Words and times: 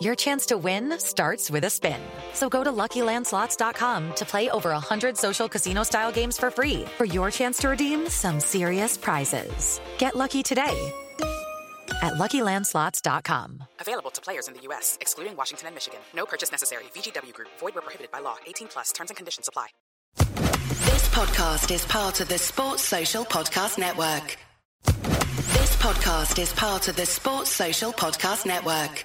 Your 0.00 0.14
chance 0.14 0.46
to 0.46 0.56
win 0.56 0.98
starts 0.98 1.50
with 1.50 1.64
a 1.64 1.70
spin. 1.70 2.00
So 2.32 2.48
go 2.48 2.64
to 2.64 2.72
LuckyLandSlots.com 2.72 4.14
to 4.14 4.24
play 4.24 4.48
over 4.48 4.70
100 4.70 5.16
social 5.16 5.48
casino-style 5.48 6.12
games 6.12 6.38
for 6.38 6.50
free 6.50 6.86
for 6.96 7.04
your 7.04 7.30
chance 7.30 7.58
to 7.58 7.68
redeem 7.68 8.08
some 8.08 8.40
serious 8.40 8.96
prizes. 8.96 9.78
Get 9.98 10.16
lucky 10.16 10.42
today 10.42 10.92
at 12.02 12.14
LuckyLandSlots.com. 12.14 13.64
Available 13.78 14.10
to 14.10 14.20
players 14.22 14.48
in 14.48 14.54
the 14.54 14.60
U.S., 14.62 14.96
excluding 15.02 15.36
Washington 15.36 15.66
and 15.66 15.76
Michigan. 15.76 16.00
No 16.14 16.24
purchase 16.24 16.50
necessary. 16.50 16.84
VGW 16.94 17.34
Group. 17.34 17.48
Void 17.58 17.74
where 17.74 17.82
prohibited 17.82 18.10
by 18.10 18.20
law. 18.20 18.36
18 18.46 18.68
plus. 18.68 18.92
Terms 18.92 19.10
and 19.10 19.18
conditions 19.18 19.48
apply. 19.48 19.66
This 20.16 21.08
podcast 21.10 21.70
is 21.70 21.84
part 21.84 22.20
of 22.22 22.28
the 22.28 22.38
Sports 22.38 22.84
Social 22.84 23.24
Podcast 23.26 23.76
Network. 23.76 24.38
This 24.84 25.76
podcast 25.76 26.38
is 26.40 26.54
part 26.54 26.88
of 26.88 26.96
the 26.96 27.04
Sports 27.04 27.50
Social 27.50 27.92
Podcast 27.92 28.46
Network. 28.46 29.04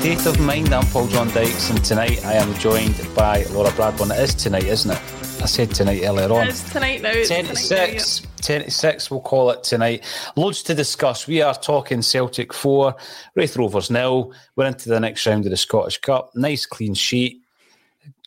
State 0.00 0.24
of 0.24 0.40
Mind. 0.40 0.72
I'm 0.72 0.86
Paul 0.86 1.08
John 1.08 1.28
Dykes, 1.28 1.68
and 1.68 1.84
tonight 1.84 2.24
I 2.24 2.32
am 2.32 2.54
joined 2.54 3.06
by 3.14 3.42
Laura 3.50 3.68
Bradburn. 3.72 4.10
It 4.10 4.18
is 4.20 4.34
tonight, 4.34 4.64
isn't 4.64 4.90
it? 4.90 4.96
I 5.42 5.44
said 5.44 5.74
tonight 5.74 6.00
earlier 6.02 6.32
on. 6.32 6.48
It's 6.48 6.72
tonight 6.72 7.02
now. 7.02 7.10
It's 7.10 7.28
10 7.28 7.44
to 7.44 7.54
6. 7.54 8.22
10 8.40 8.64
to 8.64 8.70
6, 8.70 9.10
we'll 9.10 9.20
call 9.20 9.50
it 9.50 9.62
tonight. 9.62 10.02
Loads 10.36 10.62
to 10.62 10.74
discuss. 10.74 11.26
We 11.26 11.42
are 11.42 11.52
talking 11.52 12.00
Celtic 12.00 12.54
4, 12.54 12.96
Raith 13.34 13.58
Rovers 13.58 13.90
nil. 13.90 14.32
We're 14.56 14.64
into 14.64 14.88
the 14.88 15.00
next 15.00 15.26
round 15.26 15.44
of 15.44 15.50
the 15.50 15.58
Scottish 15.58 15.98
Cup. 15.98 16.30
Nice 16.34 16.64
clean 16.64 16.94
sheet. 16.94 17.42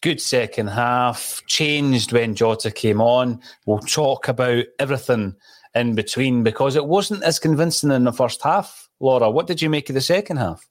Good 0.04 0.22
second 0.22 0.68
half. 0.68 1.42
Changed 1.48 2.14
when 2.14 2.36
Jota 2.36 2.70
came 2.70 3.02
on. 3.02 3.42
We'll 3.66 3.80
talk 3.80 4.28
about 4.28 4.66
everything 4.78 5.36
in 5.74 5.96
between 5.96 6.44
because 6.44 6.76
it 6.76 6.86
wasn't 6.86 7.24
as 7.24 7.40
convincing 7.40 7.90
in 7.90 8.04
the 8.04 8.14
first 8.14 8.44
half. 8.44 8.90
Laura, 9.00 9.32
what 9.32 9.48
did 9.48 9.60
you 9.60 9.72
make 9.72 9.90
of 9.90 9.96
the 9.96 10.02
second 10.02 10.38
half? 10.38 10.70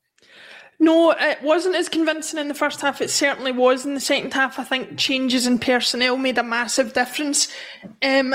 No, 0.82 1.12
it 1.12 1.41
wasn't 1.43 1.76
as 1.76 1.88
convincing 1.88 2.41
in 2.41 2.48
the 2.48 2.54
first 2.54 2.81
half. 2.81 3.00
It 3.00 3.09
certainly 3.09 3.53
was 3.53 3.87
in 3.87 3.94
the 3.94 4.00
second 4.00 4.34
half. 4.34 4.59
I 4.59 4.65
think 4.65 4.98
changes 4.98 5.47
in 5.47 5.60
personnel 5.60 6.16
made 6.16 6.38
a 6.38 6.43
massive 6.43 6.93
difference. 6.93 7.47
Um, 8.03 8.34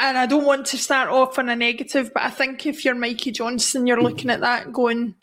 and 0.00 0.18
I 0.18 0.26
don't 0.26 0.44
want 0.44 0.66
to 0.66 0.76
start 0.76 1.10
off 1.10 1.38
on 1.38 1.48
a 1.48 1.54
negative, 1.54 2.10
but 2.12 2.24
I 2.24 2.30
think 2.30 2.66
if 2.66 2.84
you're 2.84 2.96
Mikey 2.96 3.30
Johnston, 3.30 3.86
you're 3.86 4.02
looking 4.02 4.30
at 4.30 4.40
that 4.40 4.72
going, 4.72 5.14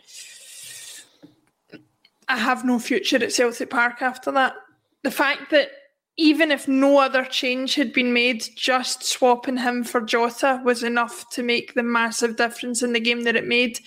I 2.29 2.37
have 2.37 2.63
no 2.63 2.79
future 2.79 3.21
at 3.21 3.33
Celtic 3.33 3.69
Park 3.69 4.01
after 4.01 4.31
that. 4.31 4.53
The 5.03 5.11
fact 5.11 5.51
that 5.51 5.69
even 6.15 6.49
if 6.49 6.65
no 6.65 6.99
other 6.99 7.25
change 7.25 7.75
had 7.75 7.91
been 7.91 8.13
made, 8.13 8.47
just 8.55 9.03
swapping 9.03 9.57
him 9.57 9.83
for 9.83 9.99
Jota 9.99 10.61
was 10.63 10.81
enough 10.81 11.29
to 11.31 11.43
make 11.43 11.73
the 11.73 11.83
massive 11.83 12.37
difference 12.37 12.81
in 12.83 12.93
the 12.93 13.01
game 13.01 13.23
that 13.25 13.35
it 13.35 13.45
made. 13.45 13.81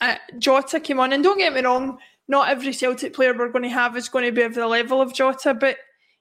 Uh, 0.00 0.16
Jota 0.38 0.80
came 0.80 1.00
on, 1.00 1.12
and 1.12 1.22
don't 1.22 1.38
get 1.38 1.54
me 1.54 1.62
wrong, 1.62 1.98
not 2.28 2.48
every 2.48 2.72
Celtic 2.72 3.14
player 3.14 3.32
we're 3.36 3.50
going 3.50 3.62
to 3.62 3.68
have 3.68 3.96
is 3.96 4.08
going 4.08 4.24
to 4.24 4.32
be 4.32 4.42
of 4.42 4.54
the 4.54 4.66
level 4.66 5.00
of 5.00 5.14
Jota, 5.14 5.54
but 5.54 5.76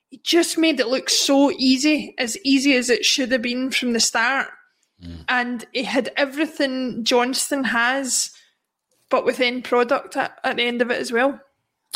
he 0.09 0.19
just 0.23 0.57
made 0.57 0.79
it 0.79 0.87
look 0.87 1.09
so 1.09 1.51
easy, 1.51 2.13
as 2.17 2.37
easy 2.43 2.75
as 2.75 2.89
it 2.89 3.03
should 3.03 3.31
have 3.31 3.41
been 3.41 3.71
from 3.71 3.93
the 3.93 3.99
start. 3.99 4.47
And 5.27 5.65
he 5.73 5.83
had 5.83 6.11
everything 6.15 7.03
Johnston 7.03 7.65
has, 7.65 8.31
but 9.09 9.25
with 9.25 9.39
end 9.39 9.63
product 9.65 10.15
at, 10.15 10.39
at 10.43 10.55
the 10.55 10.63
end 10.63 10.81
of 10.81 10.91
it 10.91 11.01
as 11.01 11.11
well. 11.11 11.41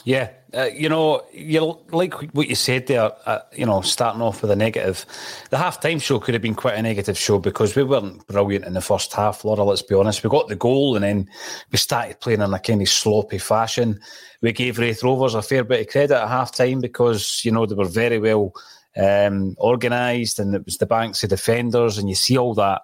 Yeah, 0.06 0.30
uh, 0.54 0.70
you 0.74 0.88
know, 0.88 1.24
you 1.34 1.78
like 1.92 2.14
what 2.32 2.48
you 2.48 2.56
said 2.56 2.88
there. 2.88 3.12
Uh, 3.26 3.40
you 3.54 3.66
know, 3.66 3.82
starting 3.82 4.22
off 4.22 4.42
with 4.42 4.52
a 4.52 4.56
negative. 4.56 5.06
The 5.50 5.58
half-time 5.58 6.00
show 6.00 6.20
could 6.20 6.34
have 6.34 6.42
been 6.42 6.56
quite 6.56 6.76
a 6.76 6.82
negative 6.82 7.18
show 7.18 7.40
because 7.40 7.76
we 7.76 7.84
weren't 7.84 8.26
brilliant 8.28 8.66
in 8.66 8.74
the 8.74 8.82
first 8.82 9.12
half. 9.14 9.44
Laura, 9.44 9.64
let's 9.64 9.82
be 9.82 9.96
honest. 9.96 10.24
We 10.24 10.30
got 10.30 10.48
the 10.48 10.56
goal 10.56 10.96
and 10.96 11.04
then 11.04 11.30
we 11.72 11.78
started 11.78 12.22
playing 12.22 12.42
in 12.42 12.54
a 12.54 12.60
kind 12.60 12.82
of 12.82 12.88
sloppy 12.88 13.38
fashion. 13.38 14.00
We 14.42 14.54
gave 14.54 14.80
Raith 14.80 15.04
Rovers 15.04 15.36
a 15.36 15.42
fair 15.42 15.66
bit 15.66 15.82
of 15.82 15.92
credit 15.92 16.16
at 16.16 16.30
half-time 16.30 16.80
because 16.80 17.44
you 17.44 17.52
know 17.52 17.66
they 17.66 17.76
were 17.76 17.86
very 17.86 18.20
well 18.20 18.54
um, 18.96 19.56
organised 19.60 20.40
and 20.40 20.56
it 20.56 20.64
was 20.64 20.78
the 20.78 20.86
banks 20.86 21.24
of 21.24 21.30
defenders, 21.30 21.98
and 21.98 22.08
you 22.08 22.16
see 22.16 22.38
all 22.38 22.54
that, 22.54 22.82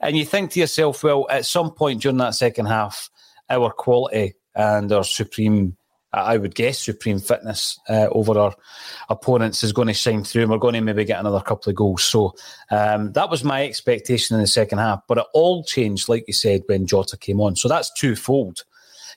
and 0.00 0.16
you 0.16 0.24
think 0.24 0.52
to 0.52 0.60
yourself, 0.60 1.02
well, 1.02 1.26
at 1.30 1.46
some 1.46 1.72
point 1.72 2.02
during 2.02 2.18
that 2.18 2.34
second 2.34 2.66
half, 2.66 3.10
our 3.50 3.70
quality 3.70 4.34
and 4.54 4.90
our 4.92 5.04
supreme 5.04 5.76
I 6.14 6.36
would 6.36 6.54
guess 6.54 6.78
supreme 6.78 7.18
fitness 7.18 7.78
uh, 7.88 8.08
over 8.10 8.38
our 8.38 8.54
opponents 9.08 9.64
is 9.64 9.72
going 9.72 9.88
to 9.88 9.94
shine 9.94 10.24
through, 10.24 10.42
and 10.42 10.50
we're 10.50 10.58
going 10.58 10.74
to 10.74 10.80
maybe 10.80 11.04
get 11.04 11.20
another 11.20 11.40
couple 11.40 11.70
of 11.70 11.76
goals. 11.76 12.04
So 12.04 12.34
um, 12.70 13.12
that 13.12 13.30
was 13.30 13.44
my 13.44 13.64
expectation 13.64 14.34
in 14.34 14.40
the 14.40 14.46
second 14.46 14.78
half. 14.78 15.00
But 15.08 15.18
it 15.18 15.26
all 15.34 15.64
changed, 15.64 16.08
like 16.08 16.24
you 16.26 16.32
said, 16.32 16.62
when 16.66 16.86
Jota 16.86 17.16
came 17.16 17.40
on. 17.40 17.56
So 17.56 17.68
that's 17.68 17.92
twofold. 17.92 18.64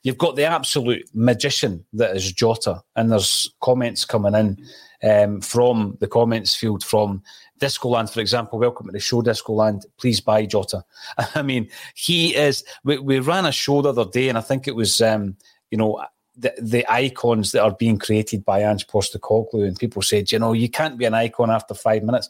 You've 0.03 0.17
got 0.17 0.35
the 0.35 0.45
absolute 0.45 1.09
magician 1.13 1.85
that 1.93 2.15
is 2.15 2.31
Jota, 2.31 2.81
and 2.95 3.11
there's 3.11 3.49
comments 3.61 4.05
coming 4.05 4.35
in 4.35 4.57
um, 5.03 5.41
from 5.41 5.97
the 5.99 6.07
comments 6.07 6.55
field 6.55 6.83
from 6.83 7.23
Discoland, 7.59 8.11
for 8.11 8.21
example. 8.21 8.59
Welcome 8.59 8.87
to 8.87 8.91
the 8.91 8.99
show, 8.99 9.21
Discoland. 9.21 9.85
Please 9.97 10.21
buy 10.21 10.45
Jota. 10.45 10.83
I 11.35 11.41
mean, 11.41 11.69
he 11.95 12.35
is. 12.35 12.63
We, 12.83 12.99
we 12.99 13.19
ran 13.19 13.45
a 13.45 13.51
show 13.51 13.81
the 13.81 13.89
other 13.89 14.05
day, 14.05 14.29
and 14.29 14.37
I 14.37 14.41
think 14.41 14.67
it 14.67 14.75
was, 14.75 15.01
um, 15.01 15.35
you 15.71 15.77
know, 15.77 16.03
the, 16.37 16.53
the 16.61 16.85
icons 16.91 17.51
that 17.51 17.63
are 17.63 17.75
being 17.75 17.97
created 17.97 18.45
by 18.45 18.61
Ange 18.61 18.87
Postecoglou, 18.87 19.67
and 19.67 19.77
people 19.77 20.01
said, 20.01 20.31
you 20.31 20.39
know, 20.39 20.53
you 20.53 20.69
can't 20.69 20.97
be 20.97 21.05
an 21.05 21.13
icon 21.13 21.49
after 21.49 21.73
five 21.73 22.03
minutes. 22.03 22.29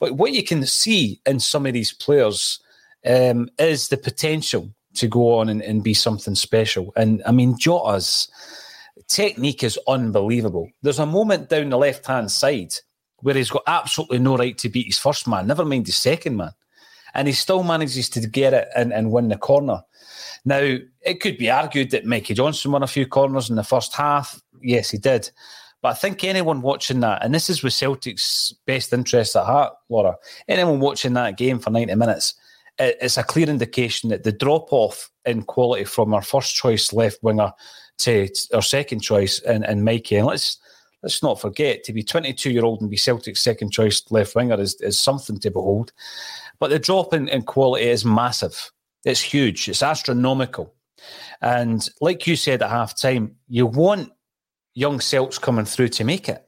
But 0.00 0.16
what 0.16 0.32
you 0.32 0.42
can 0.42 0.66
see 0.66 1.20
in 1.24 1.40
some 1.40 1.66
of 1.66 1.72
these 1.72 1.92
players 1.92 2.58
um, 3.06 3.48
is 3.58 3.88
the 3.88 3.96
potential 3.96 4.70
to 4.94 5.06
go 5.06 5.38
on 5.38 5.48
and, 5.48 5.62
and 5.62 5.82
be 5.82 5.94
something 5.94 6.34
special. 6.34 6.92
And 6.96 7.22
I 7.26 7.32
mean, 7.32 7.56
Jota's 7.58 8.28
technique 9.08 9.62
is 9.62 9.78
unbelievable. 9.86 10.70
There's 10.82 10.98
a 10.98 11.06
moment 11.06 11.48
down 11.48 11.70
the 11.70 11.78
left 11.78 12.06
hand 12.06 12.30
side 12.30 12.74
where 13.18 13.34
he's 13.34 13.50
got 13.50 13.62
absolutely 13.66 14.18
no 14.18 14.36
right 14.36 14.56
to 14.58 14.68
beat 14.68 14.86
his 14.86 14.98
first 14.98 15.26
man, 15.26 15.46
never 15.46 15.64
mind 15.64 15.86
his 15.86 15.96
second 15.96 16.36
man. 16.36 16.52
And 17.14 17.28
he 17.28 17.34
still 17.34 17.62
manages 17.62 18.08
to 18.10 18.26
get 18.26 18.54
it 18.54 18.68
and, 18.76 18.92
and 18.92 19.12
win 19.12 19.28
the 19.28 19.36
corner. 19.36 19.82
Now, 20.44 20.76
it 21.00 21.20
could 21.20 21.38
be 21.38 21.50
argued 21.50 21.90
that 21.90 22.04
Mikey 22.04 22.34
Johnston 22.34 22.72
won 22.72 22.82
a 22.82 22.88
few 22.88 23.06
corners 23.06 23.48
in 23.48 23.56
the 23.56 23.64
first 23.64 23.94
half. 23.94 24.40
Yes, 24.60 24.90
he 24.90 24.98
did. 24.98 25.30
But 25.80 25.90
I 25.90 25.94
think 25.94 26.24
anyone 26.24 26.62
watching 26.62 27.00
that, 27.00 27.24
and 27.24 27.34
this 27.34 27.50
is 27.50 27.62
with 27.62 27.74
Celtic's 27.74 28.54
best 28.66 28.92
interests 28.92 29.36
at 29.36 29.44
heart, 29.44 29.74
Laura, 29.88 30.16
anyone 30.48 30.80
watching 30.80 31.12
that 31.12 31.36
game 31.36 31.58
for 31.58 31.70
90 31.70 31.94
minutes, 31.94 32.34
it's 32.78 33.18
a 33.18 33.22
clear 33.22 33.48
indication 33.48 34.10
that 34.10 34.24
the 34.24 34.32
drop 34.32 34.72
off 34.72 35.10
in 35.24 35.42
quality 35.42 35.84
from 35.84 36.12
our 36.14 36.22
first 36.22 36.54
choice 36.54 36.92
left 36.92 37.22
winger 37.22 37.52
to 37.98 38.28
our 38.52 38.62
second 38.62 39.00
choice 39.00 39.40
and, 39.40 39.64
and 39.64 39.84
Mikey, 39.84 40.16
and 40.16 40.26
let's 40.26 40.58
let's 41.04 41.22
not 41.22 41.38
forget 41.38 41.84
to 41.84 41.92
be 41.92 42.02
22 42.02 42.50
year 42.50 42.64
old 42.64 42.80
and 42.80 42.90
be 42.90 42.96
Celtic's 42.96 43.40
second 43.40 43.70
choice 43.70 44.02
left 44.10 44.34
winger 44.34 44.58
is, 44.58 44.74
is 44.80 44.98
something 44.98 45.38
to 45.40 45.50
behold. 45.50 45.92
But 46.58 46.70
the 46.70 46.78
drop 46.78 47.12
in, 47.12 47.28
in 47.28 47.42
quality 47.42 47.84
is 47.84 48.06
massive. 48.06 48.72
It's 49.04 49.20
huge. 49.20 49.68
It's 49.68 49.82
astronomical. 49.82 50.74
And 51.42 51.86
like 52.00 52.26
you 52.26 52.36
said 52.36 52.62
at 52.62 52.70
half 52.70 52.96
time, 52.96 53.36
you 53.48 53.66
want 53.66 54.12
young 54.74 54.98
Celts 54.98 55.38
coming 55.38 55.66
through 55.66 55.88
to 55.88 56.04
make 56.04 56.26
it. 56.26 56.42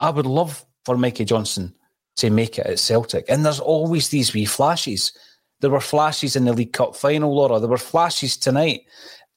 I 0.00 0.10
would 0.10 0.26
love 0.26 0.66
for 0.84 0.98
Mikey 0.98 1.24
Johnston 1.24 1.72
to 2.16 2.30
make 2.30 2.58
it 2.58 2.66
at 2.66 2.80
Celtic. 2.80 3.26
And 3.28 3.46
there's 3.46 3.60
always 3.60 4.08
these 4.08 4.34
wee 4.34 4.44
flashes. 4.44 5.12
There 5.60 5.70
were 5.70 5.80
flashes 5.80 6.34
in 6.34 6.46
the 6.46 6.52
League 6.52 6.72
Cup 6.72 6.96
final, 6.96 7.32
Laura. 7.32 7.60
There 7.60 7.68
were 7.68 7.78
flashes 7.78 8.36
tonight 8.36 8.80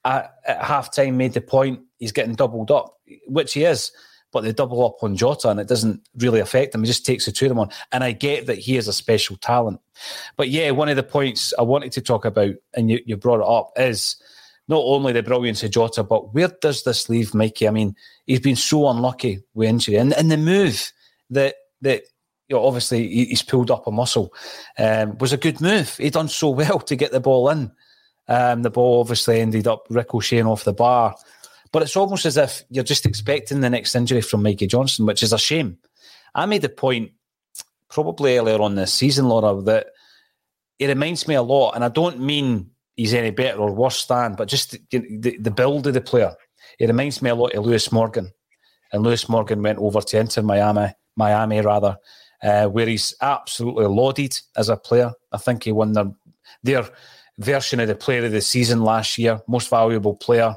uh, 0.03 0.23
at, 0.47 0.57
at 0.57 0.65
half 0.65 0.91
time, 0.91 1.17
made 1.17 1.33
the 1.33 1.41
point 1.41 1.81
he's 1.99 2.11
getting 2.11 2.33
doubled 2.33 2.71
up, 2.71 2.97
which 3.27 3.53
he 3.53 3.65
is 3.65 3.91
but 4.33 4.43
they 4.43 4.51
double 4.51 4.85
up 4.85 5.03
on 5.03 5.15
Jota 5.15 5.49
and 5.49 5.59
it 5.59 5.67
doesn't 5.67 6.01
really 6.17 6.39
affect 6.39 6.73
him. 6.75 6.81
He 6.81 6.87
just 6.87 7.05
takes 7.05 7.25
the 7.25 7.31
two 7.31 7.45
of 7.45 7.49
them 7.49 7.59
on. 7.59 7.69
And 7.91 8.03
I 8.03 8.11
get 8.11 8.47
that 8.47 8.57
he 8.57 8.75
is 8.75 8.87
a 8.87 8.93
special 8.93 9.37
talent. 9.37 9.79
But 10.35 10.49
yeah, 10.49 10.71
one 10.71 10.89
of 10.89 10.95
the 10.95 11.03
points 11.03 11.53
I 11.57 11.61
wanted 11.61 11.91
to 11.93 12.01
talk 12.01 12.25
about, 12.25 12.55
and 12.73 12.89
you, 12.89 12.99
you 13.05 13.15
brought 13.15 13.41
it 13.41 13.47
up, 13.47 13.71
is 13.77 14.17
not 14.67 14.81
only 14.83 15.13
the 15.13 15.23
brilliance 15.23 15.63
of 15.63 15.71
Jota, 15.71 16.03
but 16.03 16.33
where 16.33 16.51
does 16.61 16.83
this 16.83 17.09
leave 17.09 17.33
Mikey? 17.33 17.67
I 17.67 17.71
mean, 17.71 17.95
he's 18.25 18.39
been 18.39 18.55
so 18.55 18.89
unlucky 18.89 19.43
with 19.53 19.69
injury. 19.69 19.95
And, 19.95 20.13
and 20.13 20.31
the 20.31 20.37
move 20.37 20.91
that 21.29 21.55
that 21.81 22.03
you 22.47 22.55
know, 22.55 22.65
obviously 22.65 23.07
he's 23.07 23.41
pulled 23.41 23.71
up 23.71 23.87
a 23.87 23.91
muscle 23.91 24.33
um, 24.77 25.17
was 25.17 25.33
a 25.33 25.37
good 25.37 25.61
move. 25.61 25.95
He 25.97 26.09
done 26.09 26.27
so 26.27 26.49
well 26.49 26.79
to 26.79 26.95
get 26.95 27.11
the 27.11 27.19
ball 27.19 27.49
in. 27.49 27.71
Um, 28.27 28.61
the 28.61 28.69
ball 28.69 29.01
obviously 29.01 29.41
ended 29.41 29.67
up 29.67 29.85
ricocheting 29.89 30.45
off 30.45 30.63
the 30.63 30.73
bar. 30.73 31.15
But 31.73 31.81
it's 31.81 31.97
almost 31.97 32.25
as 32.25 32.37
if 32.37 32.63
you're 32.69 32.85
just 32.85 33.05
expecting 33.05 33.59
the 33.59 33.69
next 33.69 33.95
injury 33.95 34.21
from 34.21 34.43
Mikey 34.43 34.67
Johnston, 34.67 35.05
which 35.05 35.23
is 35.23 35.33
a 35.33 35.37
shame. 35.37 35.77
I 36.33 36.45
made 36.45 36.61
the 36.61 36.69
point 36.69 37.11
probably 37.89 38.37
earlier 38.37 38.61
on 38.61 38.75
this 38.75 38.93
season, 38.93 39.27
Laura, 39.27 39.61
that 39.63 39.87
he 40.79 40.87
reminds 40.87 41.27
me 41.27 41.35
a 41.35 41.41
lot, 41.41 41.73
and 41.75 41.83
I 41.83 41.89
don't 41.89 42.19
mean 42.19 42.69
he's 42.95 43.13
any 43.13 43.31
better 43.31 43.59
or 43.59 43.73
worse 43.73 44.05
than, 44.05 44.35
but 44.35 44.47
just 44.47 44.71
the, 44.71 44.99
the, 45.19 45.37
the 45.37 45.51
build 45.51 45.87
of 45.87 45.93
the 45.93 46.01
player. 46.01 46.33
It 46.79 46.87
reminds 46.87 47.21
me 47.21 47.29
a 47.29 47.35
lot 47.35 47.53
of 47.53 47.65
Lewis 47.65 47.91
Morgan. 47.91 48.31
And 48.91 49.03
Lewis 49.03 49.27
Morgan 49.27 49.61
went 49.61 49.79
over 49.79 50.01
to 50.01 50.19
Inter 50.19 50.43
Miami, 50.43 50.93
Miami 51.15 51.61
rather, 51.61 51.97
uh, 52.43 52.67
where 52.67 52.85
he's 52.85 53.15
absolutely 53.21 53.85
lauded 53.85 54.39
as 54.55 54.69
a 54.69 54.77
player. 54.77 55.11
I 55.31 55.37
think 55.37 55.63
he 55.63 55.71
won 55.71 55.93
their, 55.93 56.11
their 56.61 56.89
version 57.39 57.79
of 57.79 57.87
the 57.87 57.95
player 57.95 58.25
of 58.25 58.31
the 58.31 58.41
season 58.41 58.83
last 58.83 59.17
year, 59.17 59.41
most 59.47 59.69
valuable 59.69 60.15
player. 60.15 60.55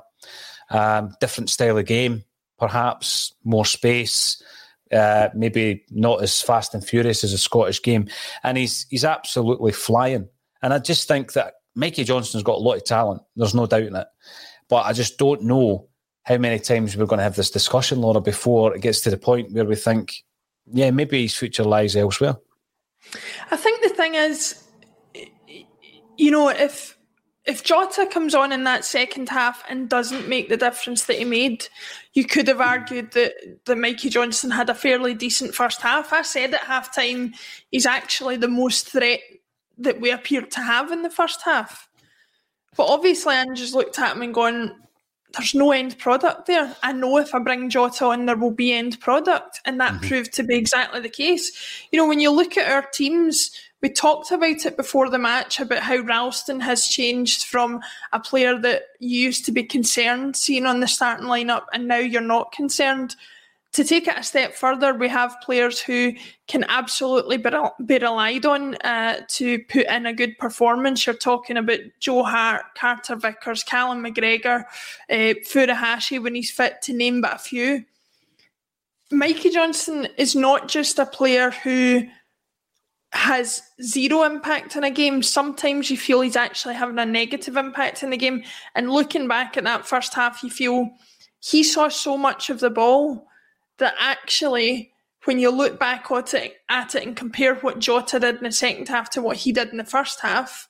Um, 0.70 1.14
different 1.20 1.50
style 1.50 1.78
of 1.78 1.86
game, 1.86 2.24
perhaps 2.58 3.34
more 3.44 3.64
space, 3.64 4.42
uh, 4.92 5.28
maybe 5.34 5.84
not 5.90 6.22
as 6.22 6.40
fast 6.42 6.74
and 6.74 6.84
furious 6.84 7.24
as 7.24 7.32
a 7.32 7.38
Scottish 7.38 7.82
game, 7.82 8.08
and 8.42 8.56
he's 8.56 8.86
he's 8.90 9.04
absolutely 9.04 9.72
flying. 9.72 10.28
And 10.62 10.72
I 10.72 10.78
just 10.78 11.06
think 11.08 11.32
that 11.34 11.54
Mikey 11.74 12.04
Johnston's 12.04 12.42
got 12.42 12.58
a 12.58 12.62
lot 12.62 12.76
of 12.76 12.84
talent. 12.84 13.22
There's 13.36 13.54
no 13.54 13.66
doubt 13.66 13.82
in 13.82 13.96
it, 13.96 14.06
but 14.68 14.86
I 14.86 14.92
just 14.92 15.18
don't 15.18 15.42
know 15.42 15.88
how 16.24 16.38
many 16.38 16.58
times 16.58 16.96
we're 16.96 17.06
going 17.06 17.18
to 17.18 17.24
have 17.24 17.36
this 17.36 17.50
discussion, 17.50 18.00
Laura, 18.00 18.20
before 18.20 18.74
it 18.74 18.82
gets 18.82 19.00
to 19.02 19.10
the 19.10 19.16
point 19.16 19.52
where 19.52 19.64
we 19.64 19.76
think, 19.76 20.24
yeah, 20.72 20.90
maybe 20.90 21.22
his 21.22 21.36
future 21.36 21.62
lies 21.62 21.94
elsewhere. 21.94 22.36
I 23.52 23.56
think 23.56 23.82
the 23.82 23.90
thing 23.90 24.16
is, 24.16 24.60
you 26.16 26.32
know, 26.32 26.48
if 26.48 26.95
if 27.46 27.62
Jota 27.62 28.06
comes 28.06 28.34
on 28.34 28.50
in 28.50 28.64
that 28.64 28.84
second 28.84 29.28
half 29.28 29.62
and 29.68 29.88
doesn't 29.88 30.28
make 30.28 30.48
the 30.48 30.56
difference 30.56 31.04
that 31.04 31.18
he 31.18 31.24
made, 31.24 31.68
you 32.12 32.24
could 32.24 32.48
have 32.48 32.60
argued 32.60 33.12
that, 33.12 33.34
that 33.66 33.78
Mikey 33.78 34.10
Johnston 34.10 34.50
had 34.50 34.68
a 34.68 34.74
fairly 34.74 35.14
decent 35.14 35.54
first 35.54 35.80
half. 35.80 36.12
I 36.12 36.22
said 36.22 36.54
at 36.54 36.62
half 36.62 36.94
time 36.94 37.34
he's 37.70 37.86
actually 37.86 38.36
the 38.36 38.48
most 38.48 38.90
threat 38.90 39.20
that 39.78 40.00
we 40.00 40.10
appeared 40.10 40.50
to 40.52 40.60
have 40.60 40.90
in 40.90 41.02
the 41.02 41.10
first 41.10 41.42
half. 41.42 41.88
But 42.76 42.86
obviously, 42.86 43.34
I 43.34 43.44
just 43.54 43.74
looked 43.74 43.98
at 43.98 44.16
him 44.16 44.22
and 44.22 44.34
gone, 44.34 44.74
there's 45.32 45.54
no 45.54 45.70
end 45.70 45.98
product 45.98 46.46
there. 46.46 46.74
I 46.82 46.92
know 46.92 47.18
if 47.18 47.34
I 47.34 47.38
bring 47.38 47.70
Jota 47.70 48.06
on, 48.06 48.26
there 48.26 48.36
will 48.36 48.50
be 48.50 48.72
end 48.72 48.98
product. 49.00 49.60
And 49.64 49.78
that 49.80 49.92
mm-hmm. 49.92 50.08
proved 50.08 50.32
to 50.34 50.42
be 50.42 50.56
exactly 50.56 51.00
the 51.00 51.08
case. 51.08 51.52
You 51.92 51.98
know, 51.98 52.08
when 52.08 52.20
you 52.20 52.30
look 52.30 52.56
at 52.56 52.70
our 52.70 52.82
teams, 52.90 53.50
we 53.86 53.92
talked 53.92 54.32
about 54.32 54.66
it 54.66 54.76
before 54.76 55.08
the 55.08 55.16
match 55.16 55.60
about 55.60 55.78
how 55.78 55.98
Ralston 55.98 56.58
has 56.58 56.88
changed 56.88 57.44
from 57.44 57.80
a 58.12 58.18
player 58.18 58.58
that 58.58 58.82
used 58.98 59.44
to 59.44 59.52
be 59.52 59.62
concerned 59.62 60.34
seeing 60.34 60.66
on 60.66 60.80
the 60.80 60.88
starting 60.88 61.28
lineup 61.28 61.66
and 61.72 61.86
now 61.86 61.98
you're 61.98 62.20
not 62.20 62.50
concerned. 62.50 63.14
To 63.74 63.84
take 63.84 64.08
it 64.08 64.18
a 64.18 64.24
step 64.24 64.54
further, 64.54 64.92
we 64.92 65.08
have 65.08 65.36
players 65.40 65.78
who 65.80 66.14
can 66.48 66.64
absolutely 66.68 67.36
be, 67.36 67.50
be 67.84 67.98
relied 67.98 68.44
on 68.44 68.74
uh, 68.76 69.20
to 69.28 69.60
put 69.68 69.86
in 69.86 70.06
a 70.06 70.12
good 70.12 70.36
performance. 70.38 71.06
You're 71.06 71.14
talking 71.14 71.56
about 71.56 71.78
Joe 72.00 72.24
Hart, 72.24 72.64
Carter 72.76 73.14
Vickers, 73.14 73.62
Callum 73.62 74.02
McGregor, 74.02 74.64
uh, 75.08 75.34
Furuhashi 75.46 76.20
when 76.20 76.34
he's 76.34 76.50
fit, 76.50 76.82
to 76.82 76.92
name 76.92 77.20
but 77.20 77.36
a 77.36 77.38
few. 77.38 77.84
Mikey 79.12 79.50
Johnston 79.50 80.08
is 80.18 80.34
not 80.34 80.66
just 80.66 80.98
a 80.98 81.06
player 81.06 81.52
who 81.52 82.02
has 83.12 83.62
zero 83.82 84.24
impact 84.24 84.76
in 84.76 84.84
a 84.84 84.90
game. 84.90 85.22
Sometimes 85.22 85.90
you 85.90 85.96
feel 85.96 86.20
he's 86.20 86.36
actually 86.36 86.74
having 86.74 86.98
a 86.98 87.06
negative 87.06 87.56
impact 87.56 88.02
in 88.02 88.10
the 88.10 88.16
game. 88.16 88.42
And 88.74 88.90
looking 88.90 89.28
back 89.28 89.56
at 89.56 89.64
that 89.64 89.86
first 89.86 90.14
half, 90.14 90.42
you 90.42 90.50
feel 90.50 90.90
he 91.40 91.62
saw 91.62 91.88
so 91.88 92.16
much 92.16 92.50
of 92.50 92.60
the 92.60 92.70
ball 92.70 93.26
that 93.78 93.94
actually, 93.98 94.92
when 95.24 95.38
you 95.38 95.50
look 95.50 95.78
back 95.78 96.10
at 96.10 96.34
it, 96.34 96.56
at 96.68 96.94
it 96.94 97.06
and 97.06 97.16
compare 97.16 97.54
what 97.56 97.78
Jota 97.78 98.18
did 98.18 98.36
in 98.36 98.44
the 98.44 98.52
second 98.52 98.88
half 98.88 99.10
to 99.10 99.22
what 99.22 99.38
he 99.38 99.52
did 99.52 99.68
in 99.68 99.76
the 99.76 99.84
first 99.84 100.20
half, 100.20 100.68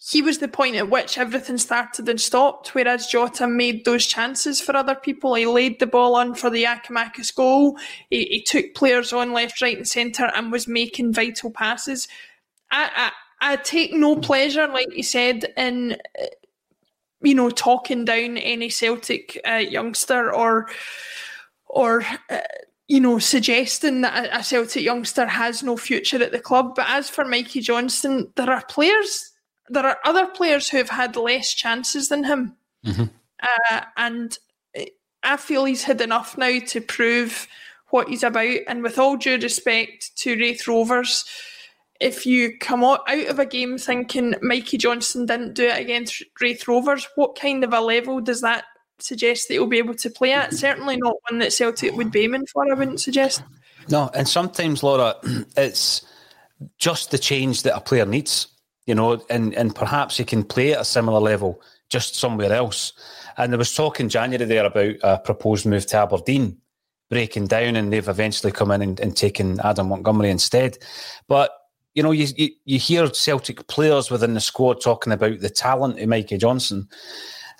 he 0.00 0.22
was 0.22 0.38
the 0.38 0.46
point 0.48 0.76
at 0.76 0.88
which 0.88 1.18
everything 1.18 1.58
started 1.58 2.08
and 2.08 2.20
stopped, 2.20 2.72
whereas 2.72 3.08
Jota 3.08 3.48
made 3.48 3.84
those 3.84 4.06
chances 4.06 4.60
for 4.60 4.76
other 4.76 4.94
people. 4.94 5.34
He 5.34 5.44
laid 5.44 5.80
the 5.80 5.88
ball 5.88 6.14
on 6.14 6.34
for 6.34 6.50
the 6.50 6.64
Giakoumakis 6.64 7.34
goal. 7.34 7.76
He, 8.08 8.24
he 8.26 8.42
took 8.42 8.74
players 8.74 9.12
on 9.12 9.32
left, 9.32 9.60
right, 9.60 9.76
and 9.76 9.88
centre 9.88 10.30
and 10.34 10.52
was 10.52 10.68
making 10.68 11.14
vital 11.14 11.50
passes. 11.50 12.06
I, 12.70 13.10
I, 13.40 13.54
I 13.54 13.56
take 13.56 13.92
no 13.92 14.14
pleasure, 14.14 14.68
like 14.68 14.94
you 14.96 15.02
said, 15.02 15.52
in 15.56 15.96
you 17.20 17.34
know 17.34 17.50
talking 17.50 18.04
down 18.04 18.36
any 18.36 18.70
Celtic 18.70 19.40
uh, 19.46 19.54
youngster 19.54 20.32
or 20.32 20.68
or. 21.66 22.04
Uh, 22.30 22.40
you 22.90 23.00
know, 23.00 23.18
suggesting 23.18 24.00
that 24.00 24.30
a 24.32 24.42
Celtic 24.42 24.82
youngster 24.82 25.26
has 25.26 25.62
no 25.62 25.76
future 25.76 26.22
at 26.22 26.32
the 26.32 26.38
club. 26.38 26.74
But 26.74 26.86
as 26.88 27.10
for 27.10 27.22
Mikey 27.22 27.60
Johnston, 27.60 28.32
there 28.34 28.48
are 28.48 28.64
players 28.64 29.30
there 29.70 29.86
are 29.86 29.98
other 30.04 30.26
players 30.26 30.68
who 30.68 30.78
have 30.78 30.90
had 30.90 31.16
less 31.16 31.52
chances 31.54 32.08
than 32.08 32.24
him, 32.24 32.56
mm-hmm. 32.84 33.04
uh, 33.42 33.80
and 33.96 34.38
I 35.22 35.36
feel 35.36 35.64
he's 35.64 35.84
had 35.84 36.00
enough 36.00 36.38
now 36.38 36.58
to 36.68 36.80
prove 36.80 37.46
what 37.90 38.08
he's 38.08 38.22
about. 38.22 38.58
And 38.66 38.82
with 38.82 38.98
all 38.98 39.16
due 39.16 39.38
respect 39.38 40.16
to 40.18 40.36
Raith 40.36 40.66
Rovers, 40.68 41.24
if 42.00 42.26
you 42.26 42.56
come 42.58 42.84
out 42.84 43.08
of 43.08 43.38
a 43.38 43.46
game 43.46 43.78
thinking 43.78 44.34
Mikey 44.40 44.78
Johnston 44.78 45.26
didn't 45.26 45.54
do 45.54 45.64
it 45.64 45.78
against 45.78 46.22
Raith 46.40 46.68
Rovers, 46.68 47.08
what 47.16 47.38
kind 47.38 47.64
of 47.64 47.72
a 47.72 47.80
level 47.80 48.20
does 48.20 48.40
that 48.42 48.64
suggest 49.00 49.48
that 49.48 49.54
he'll 49.54 49.66
be 49.66 49.78
able 49.78 49.94
to 49.94 50.10
play 50.10 50.32
at? 50.32 50.54
Certainly 50.54 50.98
not 50.98 51.16
one 51.28 51.40
that 51.40 51.52
Celtic 51.52 51.94
would 51.94 52.12
be 52.12 52.24
aiming 52.24 52.46
for, 52.46 52.64
I 52.70 52.74
wouldn't 52.74 53.00
suggest. 53.00 53.42
No, 53.88 54.10
and 54.14 54.28
sometimes, 54.28 54.82
Laura, 54.82 55.16
it's 55.56 56.06
just 56.78 57.10
the 57.10 57.18
change 57.18 57.62
that 57.62 57.76
a 57.76 57.80
player 57.80 58.06
needs, 58.06 58.48
you 58.88 58.94
know, 58.94 59.22
and, 59.28 59.54
and 59.54 59.74
perhaps 59.74 60.16
he 60.16 60.24
can 60.24 60.42
play 60.42 60.72
at 60.72 60.80
a 60.80 60.84
similar 60.84 61.20
level 61.20 61.60
just 61.90 62.14
somewhere 62.14 62.54
else. 62.54 62.94
And 63.36 63.52
there 63.52 63.58
was 63.58 63.74
talk 63.74 64.00
in 64.00 64.08
January 64.08 64.46
there 64.46 64.64
about 64.64 64.94
a 65.02 65.18
proposed 65.18 65.66
move 65.66 65.84
to 65.86 65.98
Aberdeen 65.98 66.56
breaking 67.10 67.48
down, 67.48 67.76
and 67.76 67.92
they've 67.92 68.08
eventually 68.08 68.50
come 68.50 68.70
in 68.70 68.80
and, 68.80 68.98
and 68.98 69.14
taken 69.14 69.60
Adam 69.60 69.88
Montgomery 69.88 70.30
instead. 70.30 70.78
But 71.28 71.50
you 71.94 72.02
know, 72.02 72.12
you, 72.12 72.28
you, 72.36 72.48
you 72.64 72.78
hear 72.78 73.12
Celtic 73.12 73.66
players 73.66 74.10
within 74.10 74.32
the 74.32 74.40
squad 74.40 74.80
talking 74.80 75.12
about 75.12 75.40
the 75.40 75.50
talent 75.50 76.00
of 76.00 76.08
Mikey 76.08 76.38
Johnston. 76.38 76.88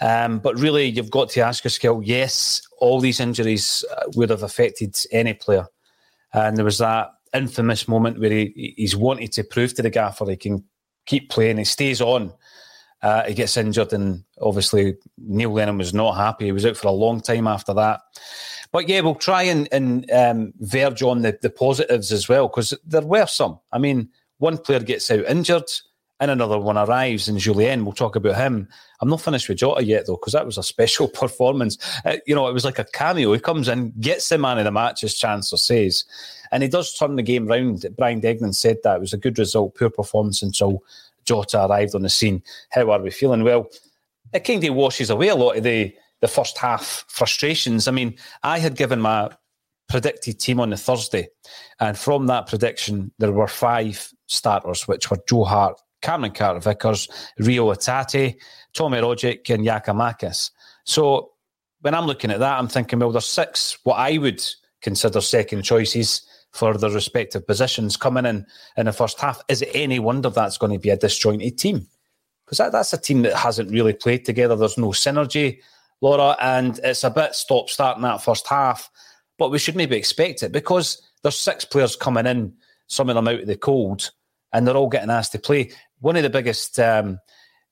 Um, 0.01 0.39
but 0.39 0.59
really, 0.59 0.87
you've 0.87 1.11
got 1.11 1.29
to 1.31 1.41
ask 1.41 1.63
yourself, 1.63 2.05
yes, 2.07 2.63
all 2.79 3.01
these 3.01 3.21
injuries 3.21 3.85
uh, 3.95 4.05
would 4.15 4.31
have 4.31 4.45
affected 4.45 4.97
any 5.13 5.35
player. 5.35 5.67
And 6.33 6.57
there 6.57 6.65
was 6.65 6.79
that 6.79 7.11
infamous 7.35 7.87
moment 7.87 8.19
where 8.19 8.31
he, 8.31 8.75
he's 8.79 8.97
wanted 8.97 9.33
to 9.33 9.45
prove 9.45 9.75
to 9.75 9.83
the 9.83 9.91
gaffer 9.91 10.25
he 10.31 10.37
can 10.37 10.65
keep 11.09 11.31
playing. 11.31 11.59
He 11.59 11.65
stays 11.65 12.01
on. 12.01 12.33
Uh, 13.03 13.25
he 13.25 13.35
gets 13.35 13.57
injured, 13.57 13.93
and 13.93 14.25
obviously 14.41 14.97
Neil 15.19 15.53
Lennon 15.53 15.79
was 15.79 15.95
not 15.95 16.17
happy. 16.17 16.47
He 16.47 16.53
was 16.53 16.67
out 16.67 16.77
for 16.77 16.89
a 16.89 16.93
long 16.93 17.21
time 17.21 17.47
after 17.47 17.73
that. 17.75 18.01
But 18.71 18.89
yeah, 18.89 19.01
we'll 19.01 19.15
try 19.15 19.45
and, 19.45 19.69
and 19.73 20.11
um, 20.11 20.53
verge 20.61 21.03
on 21.03 21.23
the, 21.23 21.39
the 21.41 21.51
positives 21.51 22.13
as 22.13 22.29
well 22.29 22.49
because 22.49 22.75
there 22.85 23.03
were 23.03 23.27
some. 23.27 23.59
I 23.73 23.79
mean, 23.79 24.11
one 24.39 24.59
player 24.59 24.81
gets 24.81 25.11
out 25.11 25.25
injured 25.27 25.71
and 26.21 26.31
another 26.31 26.59
one 26.59 26.77
arrives, 26.77 27.29
and 27.29 27.39
Jullien, 27.39 27.85
we'll 27.85 27.93
talk 27.93 28.17
about 28.17 28.37
him. 28.37 28.69
I'm 29.01 29.09
not 29.09 29.21
finished 29.21 29.49
with 29.49 29.59
Jota 29.59 29.85
yet, 29.85 30.07
though, 30.07 30.17
because 30.17 30.33
that 30.33 30.47
was 30.47 30.59
a 30.59 30.63
special 30.63 31.09
performance. 31.23 31.79
Uh, 32.05 32.17
you 32.27 32.35
know, 32.35 32.49
it 32.49 32.55
was 32.55 32.65
like 32.65 32.79
a 32.79 32.85
cameo. 32.85 33.33
He 33.33 33.41
comes 33.41 33.69
in, 33.69 33.93
gets 34.01 34.29
the 34.29 34.39
man 34.39 34.59
of 34.59 34.65
the 34.65 34.73
match, 34.73 35.05
as 35.05 35.15
Chancellor 35.15 35.59
says, 35.59 36.05
and 36.51 36.63
he 36.63 36.69
does 36.69 36.95
turn 36.95 37.17
the 37.17 37.23
game 37.23 37.47
round. 37.47 37.87
Brian 37.97 38.21
Degnan 38.21 38.53
said 38.53 38.79
that 38.83 38.97
it 38.97 39.01
was 39.01 39.13
a 39.13 39.19
good 39.19 39.39
result, 39.39 39.77
poor 39.77 39.91
performance 39.91 40.43
until 40.43 40.83
Jota 41.25 41.67
arrived 41.67 41.95
on 41.95 42.03
the 42.03 42.09
scene. 42.09 42.43
How 42.71 42.91
are 42.91 43.01
we 43.01 43.11
feeling? 43.11 43.45
Well, 43.45 43.69
it 44.33 44.41
kind 44.41 44.65
of 44.65 44.75
washes 44.75 45.11
away 45.11 45.29
a 45.29 45.37
lot 45.37 45.57
of 45.57 45.63
the, 45.63 45.95
the 46.21 46.29
first 46.29 46.59
half 46.59 47.05
frustrations. 47.09 47.87
I 47.87 47.93
mean, 47.93 48.17
I 48.43 48.59
had 48.59 48.77
given 48.77 49.01
my 49.01 49.31
predicted 49.89 50.41
team 50.41 50.59
on 50.59 50.71
the 50.71 50.77
Thursday, 50.77 51.29
and 51.79 51.97
from 51.97 52.27
that 52.27 52.49
prediction, 52.49 53.13
there 53.19 53.33
were 53.33 53.47
five 53.47 54.13
starters, 54.27 54.89
which 54.89 55.11
were 55.11 55.19
Joe 55.29 55.45
Hart, 55.45 55.81
Cameron 56.01 56.33
Carter 56.33 56.61
Vickers, 56.61 57.09
Rio 57.39 57.73
Hatate, 57.73 58.37
Tommy 58.73 58.99
Rogic, 58.99 59.51
and 59.51 59.67
Giakoumakis. 59.67 60.51
So 60.85 61.33
when 61.81 61.95
I'm 61.95 62.07
looking 62.07 62.31
at 62.31 62.41
that, 62.41 62.59
I'm 62.59 62.69
thinking, 62.69 62.99
well, 62.99 63.13
there's 63.13 63.27
six 63.27 63.79
what 63.85 63.95
I 63.95 64.19
would 64.19 64.43
consider 64.81 65.21
second 65.21 65.63
choices 65.63 66.23
for 66.53 66.77
their 66.77 66.91
respective 66.91 67.47
positions 67.47 67.97
coming 67.97 68.27
in 68.27 68.47
in 68.77 68.87
the 68.87 68.93
first 68.93 69.21
half. 69.21 69.41
Is 69.49 69.63
it 69.63 69.71
any 69.75 69.99
wonder 69.99 70.31
that's 70.31 70.59
going 70.59 70.73
to 70.73 70.79
be 70.79 70.91
a 70.91 70.97
disjointed 70.97 71.59
team? 71.59 71.87
Because 72.45 72.59
that, 72.59 72.73
that's 72.73 72.93
a 72.93 72.99
team 72.99 73.23
that 73.23 73.35
hasn't 73.35 73.71
really 73.71 73.93
played 73.93 74.25
together. 74.25 74.57
There's 74.57 74.79
no 74.79 74.89
synergy, 74.89 75.61
Laura, 76.01 76.37
and 76.41 76.81
it's 76.83 77.05
a 77.05 77.11
bit 77.11 77.35
stop 77.35 77.69
starting 77.69 78.03
that 78.03 78.23
first 78.23 78.47
half. 78.47 78.91
But 79.37 79.51
we 79.51 79.59
should 79.59 79.77
maybe 79.77 79.97
expect 79.97 80.43
it 80.43 80.53
because 80.53 81.03
there's 81.23 81.37
six 81.37 81.65
players 81.65 81.95
coming 81.95 82.27
in, 82.27 82.55
some 82.87 83.09
of 83.09 83.15
them 83.15 83.29
out 83.29 83.41
of 83.41 83.47
the 83.47 83.57
cold, 83.57 84.11
and 84.53 84.67
they're 84.67 84.77
all 84.77 84.89
getting 84.89 85.11
asked 85.11 85.33
to 85.33 85.39
play 85.39 85.71
one 86.01 86.17
of 86.17 86.23
the 86.23 86.31
biggest 86.31 86.79
um, 86.79 87.19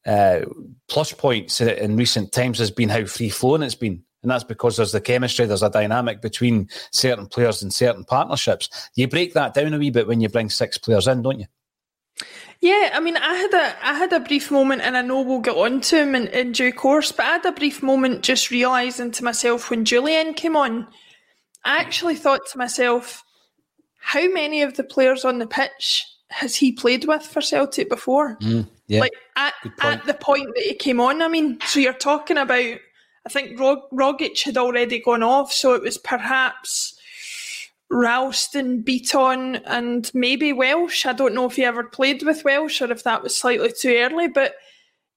uh, 0.07 0.41
plus 0.89 1.13
points 1.13 1.61
in 1.61 1.97
recent 1.97 2.33
times 2.33 2.59
has 2.59 2.71
been 2.71 2.89
how 2.89 3.05
free 3.05 3.29
flowing 3.29 3.63
it's 3.63 3.75
been. 3.75 4.03
And 4.23 4.31
that's 4.31 4.45
because 4.45 4.77
there's 4.77 4.93
the 4.93 5.01
chemistry, 5.01 5.47
there's 5.47 5.63
a 5.63 5.71
dynamic 5.71 6.21
between 6.21 6.69
certain 6.91 7.27
players 7.27 7.63
and 7.63 7.73
certain 7.73 8.05
partnerships. 8.05 8.69
You 8.97 9.07
break 9.07 9.35
that 9.35 9.55
down 9.55 9.75
a 9.75 9.79
wee 9.79 9.91
bit 9.91 10.09
when 10.09 10.21
you 10.21 10.29
bring 10.29 10.51
six 10.51 10.79
players 10.79 11.07
in, 11.07 11.23
don't 11.23 11.39
you? 11.39 11.47
Yeah, 12.61 12.91
I 12.95 13.01
mean, 13.01 13.17
I 13.17 13.35
had 13.35 13.53
a 13.53 13.87
I 13.87 13.95
had 13.95 14.13
a 14.13 14.21
brief 14.21 14.51
moment, 14.51 14.81
and 14.81 14.97
I 14.97 15.03
know 15.03 15.21
we'll 15.21 15.41
get 15.41 15.57
on 15.57 15.83
to 15.83 15.99
him 15.99 16.15
in, 16.15 16.29
in 16.29 16.53
due 16.53 16.73
course. 16.73 17.13
But 17.13 17.27
I 17.27 17.33
had 17.33 17.47
a 17.47 17.53
brief 17.53 17.83
moment 17.83 18.23
just 18.23 18.51
realising 18.51 19.11
to 19.13 19.25
myself 19.25 19.69
when 19.69 19.85
Jullien 19.85 20.35
came 20.35 20.57
on, 20.57 20.89
I 21.65 21.77
actually 21.77 22.17
thought 22.17 22.47
to 22.51 22.59
myself, 22.59 23.23
how 23.99 24.27
many 24.29 24.63
of 24.63 24.77
the 24.77 24.85
players 24.85 25.25
on 25.25 25.39
the 25.39 25.47
pitch 25.47 26.05
has 26.31 26.57
he 26.57 26.73
played 26.73 27.05
with 27.05 27.23
for 27.23 27.41
Celtic 27.41 27.89
before? 27.89 28.37
Mm, 28.37 28.69
yeah. 28.89 29.01
Like 29.01 29.13
at, 29.37 29.55
at 29.81 30.05
the 30.07 30.15
point 30.15 30.55
that 30.55 30.65
he 30.65 30.75
came 30.75 31.01
on, 31.01 31.23
I 31.23 31.29
mean, 31.29 31.59
so 31.67 31.81
you're 31.81 31.93
talking 31.93 32.39
about, 32.39 32.59
I 32.59 33.29
think 33.29 33.59
Rog- 33.59 33.91
Rogic 33.93 34.43
had 34.43 34.57
already 34.57 35.01
gone 35.01 35.23
off, 35.23 35.53
so 35.53 35.75
it 35.75 35.83
was 35.83 35.99
perhaps 35.99 36.99
Ralston, 37.91 38.83
Bitton, 38.83 39.63
and 39.67 40.11
maybe 40.15 40.53
Welsh. 40.53 41.07
I 41.07 41.13
don't 41.13 41.35
know 41.35 41.47
if 41.47 41.57
he 41.57 41.65
ever 41.65 41.85
played 41.85 42.23
with 42.23 42.45
Welsh 42.45 42.83
or 42.83 42.91
if 42.91 43.05
that 43.05 43.23
was 43.23 43.37
slightly 43.37 43.73
too 43.73 43.95
early, 43.97 44.29
but 44.29 44.55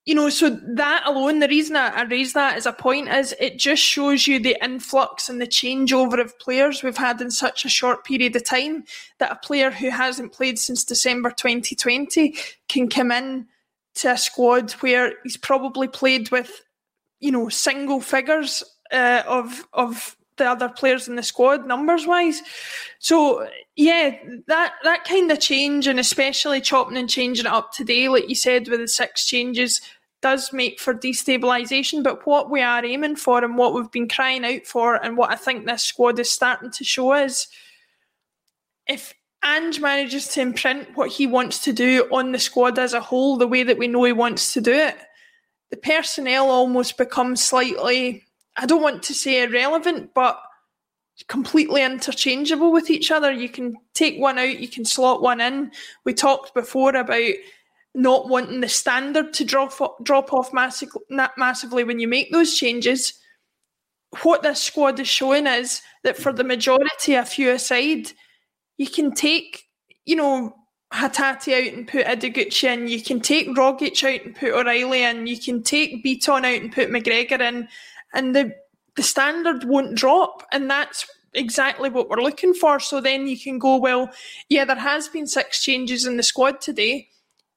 you 0.05 0.15
know, 0.15 0.29
so 0.29 0.49
that 0.49 1.03
alone, 1.05 1.39
the 1.39 1.47
reason 1.47 1.75
I, 1.75 1.89
I 1.89 2.03
raise 2.03 2.33
that 2.33 2.57
as 2.57 2.65
a 2.65 2.73
point 2.73 3.09
is 3.09 3.35
it 3.39 3.59
just 3.59 3.83
shows 3.83 4.25
you 4.25 4.39
the 4.39 4.57
influx 4.63 5.29
and 5.29 5.39
the 5.39 5.47
changeover 5.47 6.19
of 6.19 6.39
players 6.39 6.81
we've 6.81 6.97
had 6.97 7.21
in 7.21 7.29
such 7.29 7.65
a 7.65 7.69
short 7.69 8.05
period 8.05 8.35
of 8.35 8.43
time 8.43 8.85
that 9.19 9.31
a 9.31 9.35
player 9.35 9.69
who 9.71 9.89
hasn't 9.89 10.33
played 10.33 10.57
since 10.57 10.83
December 10.83 11.29
2020 11.29 12.35
can 12.67 12.87
come 12.89 13.11
in 13.11 13.47
to 13.95 14.11
a 14.11 14.17
squad 14.17 14.71
where 14.73 15.13
he's 15.23 15.37
probably 15.37 15.87
played 15.87 16.31
with, 16.31 16.63
you 17.19 17.31
know, 17.31 17.49
single 17.49 17.99
figures 17.99 18.63
uh, 18.91 19.23
of 19.27 19.67
of 19.73 20.15
the 20.39 20.49
other 20.49 20.69
players 20.69 21.07
in 21.07 21.15
the 21.15 21.21
squad 21.21 21.67
numbers 21.67 22.07
wise. 22.07 22.41
So 22.97 23.47
yeah, 23.75 24.17
that 24.47 24.73
that 24.83 25.03
kind 25.03 25.31
of 25.31 25.39
change 25.39 25.85
and 25.85 25.99
especially 25.99 26.61
chopping 26.61 26.97
and 26.97 27.09
changing 27.09 27.45
it 27.45 27.51
up 27.51 27.71
today, 27.71 28.09
like 28.09 28.27
you 28.27 28.35
said, 28.35 28.67
with 28.67 28.79
the 28.79 28.87
six 28.87 29.27
changes, 29.27 29.79
does 30.21 30.51
make 30.51 30.79
for 30.79 30.95
destabilisation. 30.95 32.03
But 32.03 32.25
what 32.25 32.49
we 32.49 32.61
are 32.61 32.83
aiming 32.83 33.17
for 33.17 33.43
and 33.43 33.57
what 33.57 33.75
we've 33.75 33.91
been 33.91 34.09
crying 34.09 34.43
out 34.43 34.65
for, 34.65 34.95
and 34.95 35.15
what 35.15 35.31
I 35.31 35.35
think 35.35 35.65
this 35.65 35.83
squad 35.83 36.19
is 36.19 36.31
starting 36.31 36.71
to 36.71 36.83
show 36.83 37.13
is 37.13 37.47
if 38.87 39.13
Ange 39.43 39.79
manages 39.79 40.27
to 40.29 40.41
imprint 40.41 40.89
what 40.95 41.11
he 41.11 41.25
wants 41.25 41.59
to 41.59 41.71
do 41.71 42.07
on 42.11 42.31
the 42.31 42.39
squad 42.39 42.77
as 42.77 42.93
a 42.93 42.99
whole, 42.99 43.37
the 43.37 43.47
way 43.47 43.63
that 43.63 43.77
we 43.77 43.87
know 43.87 44.03
he 44.03 44.11
wants 44.11 44.51
to 44.53 44.61
do 44.61 44.73
it, 44.73 44.97
the 45.71 45.77
personnel 45.77 46.49
almost 46.49 46.97
becomes 46.97 47.45
slightly, 47.45 48.25
I 48.59 48.65
don't 48.65 48.81
want 48.81 49.03
to 49.03 49.13
say 49.13 49.43
irrelevant, 49.43 50.11
but 50.13 50.39
completely 51.27 51.81
interchangeable 51.83 52.71
with 52.71 52.89
each 52.89 53.09
other. 53.11 53.31
You 53.31 53.49
can 53.49 53.75
take 53.93 54.19
one 54.19 54.37
out, 54.37 54.59
you 54.59 54.67
can 54.67 54.85
slot 54.85 55.21
one 55.21 55.41
in. 55.41 55.71
We 56.05 56.13
talked 56.13 56.53
before 56.53 56.95
about 56.95 57.33
not 57.95 58.29
wanting 58.29 58.61
the 58.61 58.69
standard 58.69 59.33
to 59.33 59.45
drop 59.45 59.73
drop 60.03 60.33
off 60.33 60.53
massive, 60.53 60.89
massively 61.37 61.83
when 61.83 61.99
you 61.99 62.07
make 62.07 62.31
those 62.31 62.55
changes. 62.57 63.13
What 64.23 64.43
this 64.43 64.61
squad 64.61 64.99
is 64.99 65.07
showing 65.07 65.47
is 65.47 65.81
that 66.03 66.17
for 66.17 66.33
the 66.33 66.43
majority, 66.43 67.13
a 67.13 67.25
few 67.25 67.51
aside, 67.51 68.11
you 68.77 68.89
can 68.89 69.13
take, 69.13 69.65
you 70.05 70.15
know, 70.15 70.55
Hatate 70.93 71.53
out 71.53 71.73
and 71.73 71.87
put 71.87 72.05
Ideguchi 72.05 72.63
in. 72.63 72.87
You 72.87 73.01
can 73.01 73.19
take 73.19 73.47
Rogic 73.49 74.03
out 74.03 74.25
and 74.25 74.35
put 74.35 74.51
O'Reilly 74.51 75.03
in. 75.03 75.27
You 75.27 75.39
can 75.39 75.61
take 75.61 76.03
Bitton 76.03 76.39
out 76.39 76.61
and 76.61 76.71
put 76.71 76.89
McGregor 76.89 77.39
in, 77.39 77.67
and 78.13 78.35
the 78.35 78.55
the 78.95 79.03
standard 79.03 79.63
won't 79.63 79.95
drop, 79.95 80.45
and 80.51 80.69
that's 80.69 81.05
exactly 81.33 81.89
what 81.89 82.09
we're 82.09 82.21
looking 82.21 82.53
for. 82.53 82.79
So 82.79 82.99
then 82.99 83.27
you 83.27 83.39
can 83.39 83.59
go, 83.59 83.77
well, 83.77 84.09
yeah, 84.49 84.65
there 84.65 84.75
has 84.75 85.07
been 85.07 85.27
six 85.27 85.63
changes 85.63 86.05
in 86.05 86.17
the 86.17 86.23
squad 86.23 86.59
today 86.59 87.09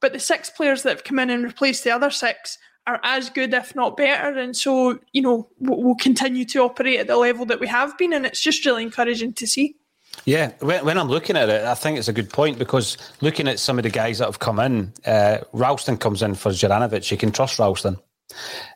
but 0.03 0.11
the 0.11 0.19
six 0.19 0.49
players 0.49 0.83
that 0.83 0.89
have 0.89 1.05
come 1.05 1.17
in 1.17 1.29
and 1.29 1.45
replaced 1.45 1.85
the 1.85 1.91
other 1.91 2.09
six 2.09 2.57
are 2.85 2.99
as 3.03 3.29
good, 3.29 3.53
if 3.53 3.73
not 3.73 3.95
better. 3.95 4.37
And 4.37 4.53
so, 4.53 4.99
you 5.13 5.21
know, 5.21 5.47
we'll 5.59 5.95
continue 5.95 6.43
to 6.43 6.59
operate 6.59 6.99
at 6.99 7.07
the 7.07 7.15
level 7.15 7.45
that 7.45 7.61
we 7.61 7.67
have 7.67 7.97
been. 7.97 8.11
And 8.11 8.25
it's 8.25 8.41
just 8.41 8.65
really 8.65 8.83
encouraging 8.83 9.31
to 9.35 9.47
see. 9.47 9.77
Yeah, 10.25 10.51
when, 10.59 10.97
I'm 10.97 11.07
looking 11.07 11.37
at 11.37 11.47
it, 11.47 11.63
I 11.63 11.73
think 11.73 11.97
it's 11.97 12.09
a 12.09 12.13
good 12.13 12.29
point 12.29 12.59
because 12.59 12.97
looking 13.21 13.47
at 13.47 13.59
some 13.59 13.79
of 13.79 13.83
the 13.83 13.89
guys 13.89 14.17
that 14.17 14.25
have 14.25 14.39
come 14.39 14.59
in, 14.59 14.91
uh, 15.05 15.37
Ralston 15.53 15.95
comes 15.95 16.21
in 16.21 16.35
for 16.35 16.51
Juranovic. 16.51 17.09
You 17.09 17.15
can 17.15 17.31
trust 17.31 17.57
Ralston. 17.57 17.97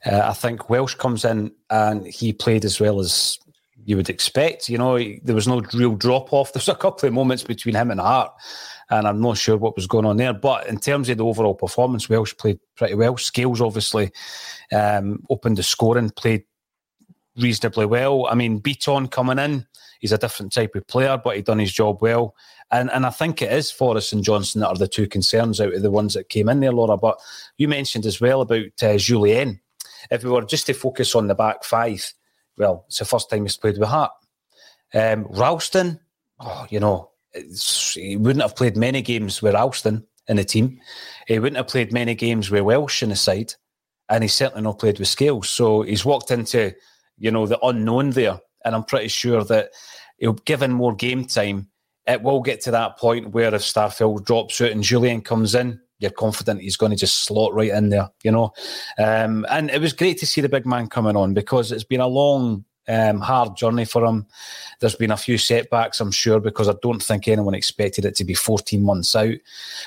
Uh, 0.05 0.21
I 0.23 0.33
think 0.33 0.69
Welsh 0.69 0.95
comes 0.95 1.25
in 1.25 1.51
and 1.69 2.05
he 2.05 2.33
played 2.33 2.65
as 2.65 2.79
well 2.79 2.99
as 2.99 3.39
you 3.85 3.95
would 3.95 4.09
expect. 4.09 4.69
You 4.69 4.77
know, 4.77 4.97
there 5.23 5.35
was 5.35 5.47
no 5.47 5.61
real 5.73 5.95
drop 5.95 6.33
off. 6.33 6.53
There's 6.53 6.69
a 6.69 6.75
couple 6.75 7.07
of 7.07 7.13
moments 7.13 7.43
between 7.43 7.75
him 7.75 7.91
and 7.91 7.99
Hart 7.99 8.31
and 8.89 9.07
I'm 9.07 9.21
not 9.21 9.37
sure 9.37 9.57
what 9.57 9.75
was 9.75 9.87
going 9.87 10.05
on 10.05 10.17
there. 10.17 10.33
But 10.33 10.67
in 10.67 10.79
terms 10.79 11.09
of 11.09 11.17
the 11.17 11.25
overall 11.25 11.55
performance, 11.55 12.09
Welsh 12.09 12.35
played 12.37 12.59
pretty 12.75 12.95
well. 12.95 13.17
Scales 13.17 13.61
obviously 13.61 14.11
um, 14.71 15.23
opened 15.29 15.57
the 15.57 15.63
scoring, 15.63 16.09
played 16.11 16.43
reasonably 17.37 17.85
well. 17.85 18.27
I 18.27 18.35
mean, 18.35 18.61
Bitton 18.61 19.09
coming 19.09 19.39
in, 19.39 19.65
he's 19.99 20.11
a 20.11 20.17
different 20.17 20.51
type 20.51 20.75
of 20.75 20.87
player, 20.87 21.19
but 21.21 21.35
he 21.35 21.41
done 21.41 21.59
his 21.59 21.73
job 21.73 22.01
well. 22.01 22.35
And 22.71 22.91
and 22.91 23.05
I 23.05 23.11
think 23.11 23.41
it 23.41 23.51
is 23.51 23.71
Forrest 23.71 24.13
and 24.13 24.23
Johnston 24.23 24.61
that 24.61 24.67
are 24.67 24.75
the 24.75 24.87
two 24.87 25.07
concerns 25.07 25.61
out 25.61 25.73
of 25.73 25.81
the 25.81 25.91
ones 25.91 26.13
that 26.13 26.29
came 26.29 26.49
in 26.49 26.59
there, 26.59 26.73
Laura. 26.73 26.97
But 26.97 27.19
you 27.57 27.67
mentioned 27.67 28.05
as 28.05 28.19
well 28.19 28.41
about 28.41 28.65
uh, 28.81 28.97
Jullien. 28.97 29.59
If 30.11 30.23
we 30.23 30.29
were 30.29 30.43
just 30.43 30.65
to 30.67 30.73
focus 30.73 31.15
on 31.15 31.27
the 31.27 31.35
back 31.35 31.63
five, 31.63 32.13
well, 32.57 32.85
it's 32.87 32.99
the 32.99 33.05
first 33.05 33.29
time 33.29 33.43
he's 33.43 33.57
played 33.57 33.77
with 33.77 33.87
Hart. 33.87 34.11
Um, 34.93 35.27
Ralston, 35.29 35.99
oh, 36.39 36.65
you 36.69 36.79
know, 36.79 37.11
he 37.93 38.17
wouldn't 38.17 38.41
have 38.41 38.55
played 38.55 38.77
many 38.77 39.01
games 39.01 39.41
with 39.41 39.53
Ralston 39.53 40.05
in 40.27 40.37
the 40.37 40.43
team. 40.43 40.79
He 41.27 41.39
wouldn't 41.39 41.57
have 41.57 41.67
played 41.67 41.93
many 41.93 42.15
games 42.15 42.49
with 42.49 42.63
Welsh 42.63 43.03
in 43.03 43.09
the 43.09 43.15
side, 43.15 43.53
and 44.09 44.23
he's 44.23 44.33
certainly 44.33 44.63
not 44.63 44.79
played 44.79 44.99
with 44.99 45.07
Scales. 45.07 45.49
So 45.49 45.81
he's 45.81 46.05
walked 46.05 46.31
into, 46.31 46.73
you 47.17 47.31
know, 47.31 47.45
the 47.45 47.59
unknown 47.65 48.11
there, 48.11 48.39
and 48.63 48.75
I'm 48.75 48.83
pretty 48.83 49.07
sure 49.07 49.43
that 49.45 49.71
he'll 50.17 50.33
given 50.33 50.71
more 50.71 50.95
game 50.95 51.25
time. 51.25 51.69
It 52.05 52.21
will 52.21 52.41
get 52.41 52.61
to 52.61 52.71
that 52.71 52.97
point 52.97 53.31
where 53.31 53.53
if 53.53 53.61
Starfelt 53.61 54.25
drops 54.25 54.61
out 54.61 54.71
and 54.71 54.83
Jullien 54.83 55.23
comes 55.23 55.55
in, 55.55 55.81
you're 55.99 56.11
confident 56.11 56.61
he's 56.61 56.77
going 56.77 56.91
to 56.91 56.97
just 56.97 57.23
slot 57.23 57.53
right 57.53 57.71
in 57.71 57.89
there, 57.89 58.09
you 58.23 58.31
know. 58.31 58.53
Um, 58.97 59.45
and 59.49 59.69
it 59.69 59.81
was 59.81 59.93
great 59.93 60.17
to 60.19 60.27
see 60.27 60.41
the 60.41 60.49
big 60.49 60.65
man 60.65 60.87
coming 60.87 61.15
on 61.15 61.33
because 61.33 61.71
it's 61.71 61.83
been 61.83 62.01
a 62.01 62.07
long 62.07 62.63
um, 62.87 63.19
hard 63.19 63.57
journey 63.57 63.85
for 63.85 64.05
him. 64.05 64.25
There's 64.79 64.95
been 64.95 65.11
a 65.11 65.17
few 65.17 65.37
setbacks, 65.37 65.99
I'm 65.99 66.11
sure, 66.11 66.39
because 66.39 66.69
I 66.69 66.75
don't 66.81 67.01
think 67.01 67.27
anyone 67.27 67.55
expected 67.55 68.05
it 68.05 68.15
to 68.15 68.23
be 68.23 68.33
14 68.33 68.81
months 68.81 69.15
out. 69.15 69.35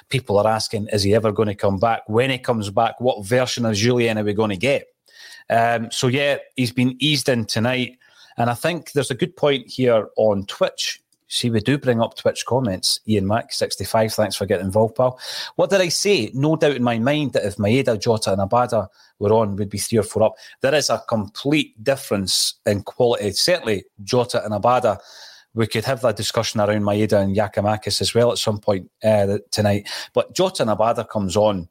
People 0.09 0.39
are 0.39 0.49
asking, 0.49 0.89
is 0.89 1.03
he 1.03 1.15
ever 1.15 1.33
going 1.33 1.49
to 1.49 1.55
come 1.55 1.79
back? 1.79 2.03
When 2.07 2.31
he 2.31 2.39
comes 2.39 2.71
back, 2.71 3.01
what 3.01 3.25
version 3.25 3.65
of 3.65 3.75
Jullien 3.75 4.21
are 4.21 4.25
we 4.25 4.35
going 4.35 4.51
to 4.51 4.57
get? 4.57 4.89
Um, 5.51 5.91
so, 5.91 6.07
yeah, 6.07 6.39
he's 6.57 6.73
been 6.73 6.97
eased 7.01 7.29
in 7.29 7.45
tonight. 7.45 7.99
And 8.39 8.49
I 8.49 8.55
think 8.55 8.93
there's 8.93 9.11
a 9.11 9.17
good 9.17 9.37
point 9.37 9.69
here 9.69 10.09
on 10.17 10.47
Twitch 10.47 11.03
See, 11.33 11.49
we 11.49 11.61
do 11.61 11.79
bring 11.79 12.03
up 12.03 12.17
Twitch 12.17 12.45
comments. 12.45 12.99
Ian 13.07 13.29
Mack, 13.29 13.53
65, 13.53 14.13
thanks 14.13 14.35
for 14.35 14.47
getting 14.47 14.67
involved, 14.67 14.97
pal. 14.97 15.17
What 15.55 15.71
did 15.71 15.81
I 15.81 15.89
say? 15.89 16.33
No 16.35 16.57
doubt 16.57 16.75
in 16.75 16.83
my 16.83 16.99
mind 16.99 17.35
that 17.35 17.45
if 17.45 17.55
Maeda, 17.55 18.01
Jota, 18.01 18.33
and 18.33 18.41
Abada 18.41 18.89
were 19.21 19.33
on, 19.33 19.55
we'd 19.55 19.71
be 19.71 19.79
three 19.79 19.99
or 19.99 20.03
four 20.03 20.25
up. 20.25 20.35
There 20.61 20.75
is 20.75 20.91
a 20.91 21.05
complete 21.09 21.83
difference 21.85 22.55
in 22.67 22.83
quality. 22.83 23.31
Certainly, 23.31 23.85
Jota 24.03 24.45
and 24.45 24.53
Abada. 24.53 24.99
We 25.55 25.69
could 25.69 25.85
have 25.85 26.01
that 26.03 26.17
discussion 26.17 26.61
around 26.61 26.83
Maeda 26.83 27.23
and 27.23 27.37
Giakoumakis 27.37 28.01
as 28.01 28.13
well 28.13 28.33
at 28.33 28.39
some 28.39 28.59
point 28.59 28.91
uh, 29.05 29.39
tonight. 29.53 29.89
But 30.13 30.35
Jota 30.35 30.63
and 30.63 30.71
Abada 30.73 31.09
comes 31.09 31.37
on 31.37 31.69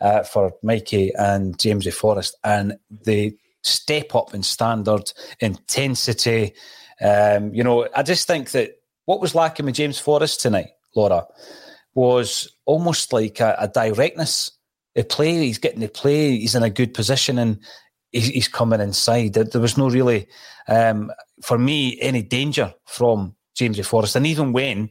uh, 0.00 0.22
for 0.22 0.52
Mikey 0.62 1.12
and 1.14 1.58
James 1.58 1.92
Forrest, 1.94 2.36
and 2.44 2.76
the 2.90 3.36
step 3.62 4.14
up 4.14 4.34
in 4.34 4.42
standard, 4.42 5.12
intensity. 5.40 6.54
Um, 7.00 7.52
you 7.54 7.64
know, 7.64 7.88
I 7.94 8.02
just 8.02 8.26
think 8.26 8.50
that 8.52 8.76
what 9.04 9.20
was 9.20 9.34
lacking 9.34 9.66
with 9.66 9.74
James 9.74 9.98
Forrest 9.98 10.40
tonight, 10.40 10.70
Laura, 10.94 11.26
was 11.94 12.48
almost 12.64 13.12
like 13.12 13.40
a, 13.40 13.56
a 13.58 13.68
directness. 13.68 14.50
The 14.94 15.04
play, 15.04 15.32
he's 15.46 15.58
getting 15.58 15.80
the 15.80 15.88
play, 15.88 16.38
he's 16.38 16.54
in 16.54 16.62
a 16.62 16.70
good 16.70 16.94
position, 16.94 17.38
and 17.38 17.58
he's, 18.12 18.28
he's 18.28 18.48
coming 18.48 18.80
inside. 18.80 19.34
There, 19.34 19.44
there, 19.44 19.60
was 19.60 19.76
no 19.76 19.88
really, 19.88 20.26
um, 20.68 21.10
for 21.42 21.58
me, 21.58 21.98
any 22.00 22.22
danger 22.22 22.74
from 22.86 23.34
James 23.54 23.84
Forrest. 23.86 24.16
And 24.16 24.26
even 24.26 24.52
when 24.52 24.90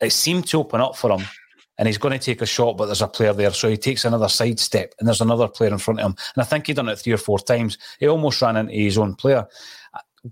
it 0.00 0.12
seemed 0.12 0.46
to 0.48 0.60
open 0.60 0.80
up 0.80 0.96
for 0.96 1.10
him, 1.10 1.26
and 1.78 1.88
he's 1.88 1.98
going 1.98 2.18
to 2.18 2.24
take 2.24 2.40
a 2.40 2.46
shot, 2.46 2.76
but 2.76 2.86
there's 2.86 3.02
a 3.02 3.08
player 3.08 3.32
there. 3.32 3.50
So 3.50 3.68
he 3.68 3.76
takes 3.76 4.04
another 4.04 4.28
side 4.28 4.58
step, 4.60 4.94
and 4.98 5.08
there's 5.08 5.20
another 5.20 5.48
player 5.48 5.72
in 5.72 5.78
front 5.78 6.00
of 6.00 6.06
him. 6.06 6.16
And 6.34 6.42
I 6.42 6.44
think 6.44 6.66
he 6.66 6.72
done 6.72 6.88
it 6.88 6.98
three 6.98 7.12
or 7.12 7.18
four 7.18 7.38
times. 7.38 7.78
He 7.98 8.06
almost 8.06 8.40
ran 8.42 8.56
into 8.56 8.72
his 8.72 8.98
own 8.98 9.14
player. 9.14 9.46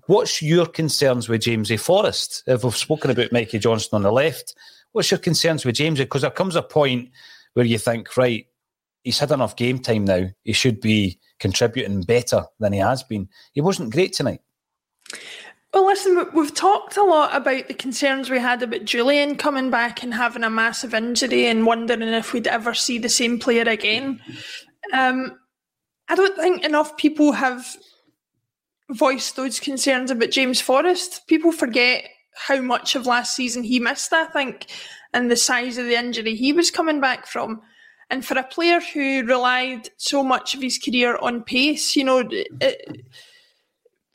What's 0.07 0.41
your 0.41 0.67
concerns 0.67 1.29
with 1.29 1.43
James 1.43 1.71
A. 1.71 1.77
Forrest? 1.77 2.45
If 2.47 2.65
we've 2.65 2.77
spoken 2.77 3.11
about 3.11 3.33
Mikey 3.33 3.59
Johnston 3.59 3.97
on 3.97 4.03
the 4.03 4.13
left, 4.13 4.55
what's 4.93 5.11
your 5.11 5.19
concerns 5.19 5.65
with 5.65 5.75
James? 5.75 5.99
Because 5.99 6.23
there 6.23 6.31
comes 6.31 6.57
a 6.57 6.63
point 6.63 7.11
where 7.55 7.67
you 7.67 7.79
think, 7.79 8.17
right, 8.17 8.47
he's 9.05 9.19
had 9.19 9.33
enough 9.33 9.57
game 9.57 9.79
time 9.81 10.05
now. 10.05 10.29
He 10.45 10.53
should 10.53 10.81
be 10.81 11.19
contributing 11.40 12.03
better 12.03 12.45
than 12.61 12.73
he 12.73 12.79
has 12.79 13.03
been. 13.03 13.29
He 13.53 13.61
wasn't 13.61 13.93
great 13.93 14.12
tonight. 14.12 14.40
Well, 15.73 15.87
listen, 15.87 16.27
we've 16.35 16.55
talked 16.55 16.99
a 16.99 17.03
lot 17.03 17.35
about 17.35 17.69
the 17.69 17.75
concerns 17.75 18.29
we 18.29 18.39
had 18.39 18.63
about 18.63 18.83
Jullien 18.83 19.39
coming 19.39 19.71
back 19.71 20.03
and 20.03 20.13
having 20.13 20.45
a 20.45 20.51
massive 20.51 20.93
injury 20.93 21.47
and 21.47 21.65
wondering 21.65 22.03
if 22.03 22.35
we'd 22.35 22.47
ever 22.47 22.75
see 22.75 22.99
the 22.99 23.09
same 23.09 23.39
player 23.39 23.63
again. 23.63 24.21
Um, 24.93 25.39
I 26.11 26.15
don't 26.15 26.37
think 26.37 26.63
enough 26.63 26.99
people 26.99 27.33
have 27.33 27.67
voiced 28.91 29.37
those 29.37 29.61
concerns 29.61 30.11
about 30.11 30.31
James 30.31 30.61
Forrest. 30.61 31.27
People 31.27 31.53
forget 31.53 32.05
how 32.35 32.61
much 32.61 32.95
of 32.95 33.07
last 33.07 33.35
season 33.35 33.63
he 33.63 33.81
missed, 33.81 34.13
I 34.13 34.27
think, 34.27 34.67
and 35.15 35.31
the 35.31 35.37
size 35.37 35.79
of 35.79 35.87
the 35.87 35.99
injury 35.99 36.35
he 36.35 36.53
was 36.53 36.71
coming 36.71 37.01
back 37.01 37.27
from. 37.27 37.63
And 38.11 38.23
for 38.23 38.37
a 38.37 38.45
player 38.45 38.81
who 38.81 39.25
relied 39.25 39.89
so 39.97 40.23
much 40.23 40.55
of 40.55 40.61
his 40.61 40.79
career 40.79 41.17
on 41.17 41.45
pace, 41.45 41.97
you 41.97 42.05
know, 42.05 42.29
it, 42.61 43.07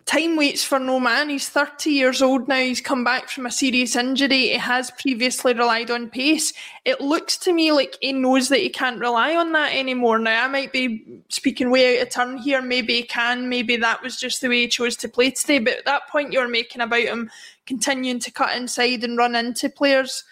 time 0.07 0.37
waits 0.37 0.63
for 0.63 0.79
no 0.79 0.99
man. 0.99 1.29
He's 1.29 1.49
30 1.49 1.91
years 1.91 2.21
old 2.21 2.47
now. 2.47 2.55
He's 2.55 2.81
come 2.81 3.03
back 3.03 3.29
from 3.29 3.45
a 3.45 3.51
serious 3.51 3.95
injury. 3.95 4.47
He 4.47 4.53
has 4.53 4.89
previously 4.91 5.53
relied 5.53 5.91
on 5.91 6.09
pace. 6.09 6.53
It 6.85 7.01
looks 7.01 7.37
to 7.39 7.53
me 7.53 7.71
like 7.73 7.97
he 8.01 8.13
knows 8.13 8.49
that 8.49 8.61
he 8.61 8.69
can't 8.69 8.99
rely 8.99 9.35
on 9.35 9.51
that 9.51 9.75
anymore. 9.75 10.17
Now, 10.17 10.45
I 10.45 10.47
might 10.47 10.71
be 10.71 11.21
speaking 11.29 11.69
way 11.69 11.99
out 11.99 12.07
of 12.07 12.13
turn 12.13 12.37
here. 12.37 12.61
Maybe 12.61 12.95
he 12.95 13.03
can. 13.03 13.49
Maybe 13.49 13.75
that 13.75 14.01
was 14.01 14.17
just 14.17 14.41
the 14.41 14.47
way 14.47 14.61
he 14.61 14.67
chose 14.67 14.95
to 14.97 15.09
play 15.09 15.29
today. 15.29 15.59
But 15.59 15.85
that 15.85 16.07
point 16.07 16.31
you're 16.31 16.47
making 16.47 16.81
about 16.81 17.01
him 17.01 17.29
continuing 17.65 18.19
to 18.19 18.31
cut 18.31 18.55
inside 18.55 19.03
and 19.03 19.17
run 19.17 19.35
into 19.35 19.69
players, 19.69 20.23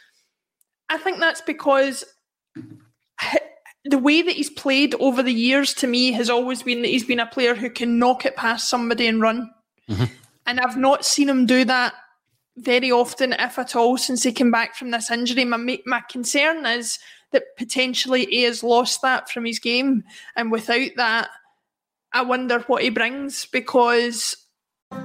I 0.90 0.98
think 0.98 1.20
that's 1.20 1.42
because 1.42 2.06
the 3.86 4.00
way 4.00 4.22
that 4.22 4.36
he's 4.36 4.50
played 4.50 4.96
over 4.96 5.22
the 5.22 5.34
years 5.34 5.74
to 5.76 5.88
me 5.88 6.14
has 6.14 6.30
always 6.30 6.64
been 6.64 6.82
that 6.82 6.88
he's 6.88 7.06
been 7.06 7.20
a 7.20 7.26
player 7.26 7.56
who 7.56 7.70
can 7.70 8.00
knock 8.00 8.26
it 8.26 8.38
past 8.38 8.70
somebody 8.70 9.08
and 9.08 9.22
run. 9.22 9.52
Mm-hmm. 9.89 10.06
And 10.45 10.60
I've 10.60 10.78
not 10.78 11.06
seen 11.06 11.30
him 11.30 11.45
do 11.45 11.65
that 11.65 11.93
very 12.58 12.91
often, 12.91 13.34
if 13.34 13.60
at 13.60 13.76
all, 13.76 13.98
since 13.98 14.24
he 14.24 14.32
came 14.32 14.52
back 14.52 14.76
from 14.76 14.91
this 14.91 15.12
injury. 15.12 15.45
My 15.45 15.80
my 15.86 16.02
concern 16.10 16.65
is 16.65 17.00
that 17.32 17.43
potentially 17.58 18.26
he 18.26 18.43
has 18.43 18.63
lost 18.63 19.02
that 19.02 19.30
from 19.30 19.45
his 19.45 19.60
game, 19.60 20.04
and 20.36 20.52
without 20.52 20.91
that, 20.95 21.30
I 22.13 22.21
wonder 22.21 22.60
what 22.60 22.84
he 22.84 22.89
brings 22.89 23.45
because. 23.45 24.36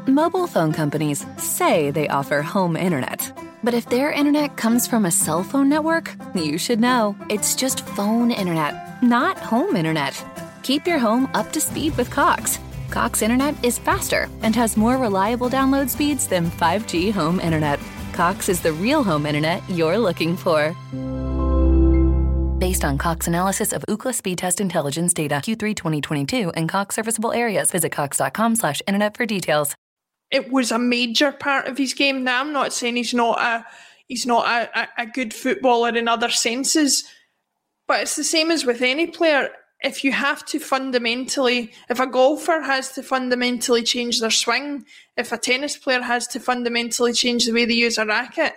Mobile 0.06 0.46
phone 0.46 0.72
companies 0.72 1.26
say 1.38 1.90
they 1.90 2.06
offer 2.08 2.42
home 2.42 2.76
internet. 2.76 3.32
But 3.64 3.74
if 3.74 3.88
their 3.88 4.10
internet 4.10 4.56
comes 4.56 4.86
from 4.86 5.04
a 5.04 5.10
cell 5.10 5.42
phone 5.42 5.68
network, 5.68 6.14
you 6.34 6.56
should 6.56 6.80
know 6.80 7.16
it's 7.28 7.54
just 7.54 7.86
phone 7.88 8.30
internet, 8.30 9.02
not 9.02 9.38
home 9.38 9.76
internet. 9.76 10.24
Keep 10.62 10.86
your 10.86 10.98
home 10.98 11.28
up 11.34 11.52
to 11.52 11.60
speed 11.60 11.96
with 11.96 12.10
Cox. 12.10 12.58
Cox 12.90 13.22
Internet 13.22 13.64
is 13.64 13.78
faster 13.78 14.28
and 14.42 14.54
has 14.56 14.76
more 14.76 14.98
reliable 14.98 15.48
download 15.48 15.88
speeds 15.88 16.26
than 16.26 16.50
5G 16.50 17.12
home 17.12 17.40
internet. 17.40 17.78
Cox 18.12 18.48
is 18.48 18.60
the 18.60 18.72
real 18.72 19.04
home 19.04 19.26
internet 19.26 19.62
you're 19.70 19.96
looking 19.96 20.36
for. 20.36 20.74
Based 22.58 22.84
on 22.84 22.98
Cox 22.98 23.26
analysis 23.26 23.72
of 23.72 23.82
Ookla 23.88 24.14
speed 24.14 24.38
test 24.38 24.60
intelligence 24.60 25.14
data 25.14 25.36
Q3 25.36 25.74
2022 25.74 26.50
and 26.50 26.68
Cox 26.68 26.96
serviceable 26.96 27.32
areas, 27.32 27.70
visit 27.70 27.90
Cox.com/slash/internet 27.92 29.16
for 29.16 29.24
details. 29.24 29.74
It 30.30 30.52
was 30.52 30.70
a 30.70 30.78
major 30.78 31.32
part 31.32 31.66
of 31.68 31.78
his 31.78 31.94
game. 31.94 32.22
Now 32.22 32.40
I'm 32.40 32.52
not 32.52 32.72
saying 32.72 32.96
he's 32.96 33.14
not 33.14 33.40
a 33.40 33.64
he's 34.08 34.26
not 34.26 34.46
a, 34.46 34.80
a, 34.82 34.88
a 34.98 35.06
good 35.06 35.32
footballer 35.32 35.96
in 35.96 36.06
other 36.06 36.28
senses, 36.28 37.04
but 37.88 38.02
it's 38.02 38.16
the 38.16 38.24
same 38.24 38.50
as 38.50 38.66
with 38.66 38.82
any 38.82 39.06
player 39.06 39.50
if 39.82 40.04
you 40.04 40.12
have 40.12 40.44
to 40.46 40.58
fundamentally, 40.58 41.72
if 41.88 42.00
a 42.00 42.06
golfer 42.06 42.60
has 42.60 42.92
to 42.92 43.02
fundamentally 43.02 43.82
change 43.82 44.20
their 44.20 44.30
swing, 44.30 44.84
if 45.16 45.32
a 45.32 45.38
tennis 45.38 45.76
player 45.76 46.02
has 46.02 46.26
to 46.28 46.40
fundamentally 46.40 47.12
change 47.12 47.46
the 47.46 47.52
way 47.52 47.64
they 47.64 47.74
use 47.74 47.96
a 47.96 48.04
racket, 48.04 48.52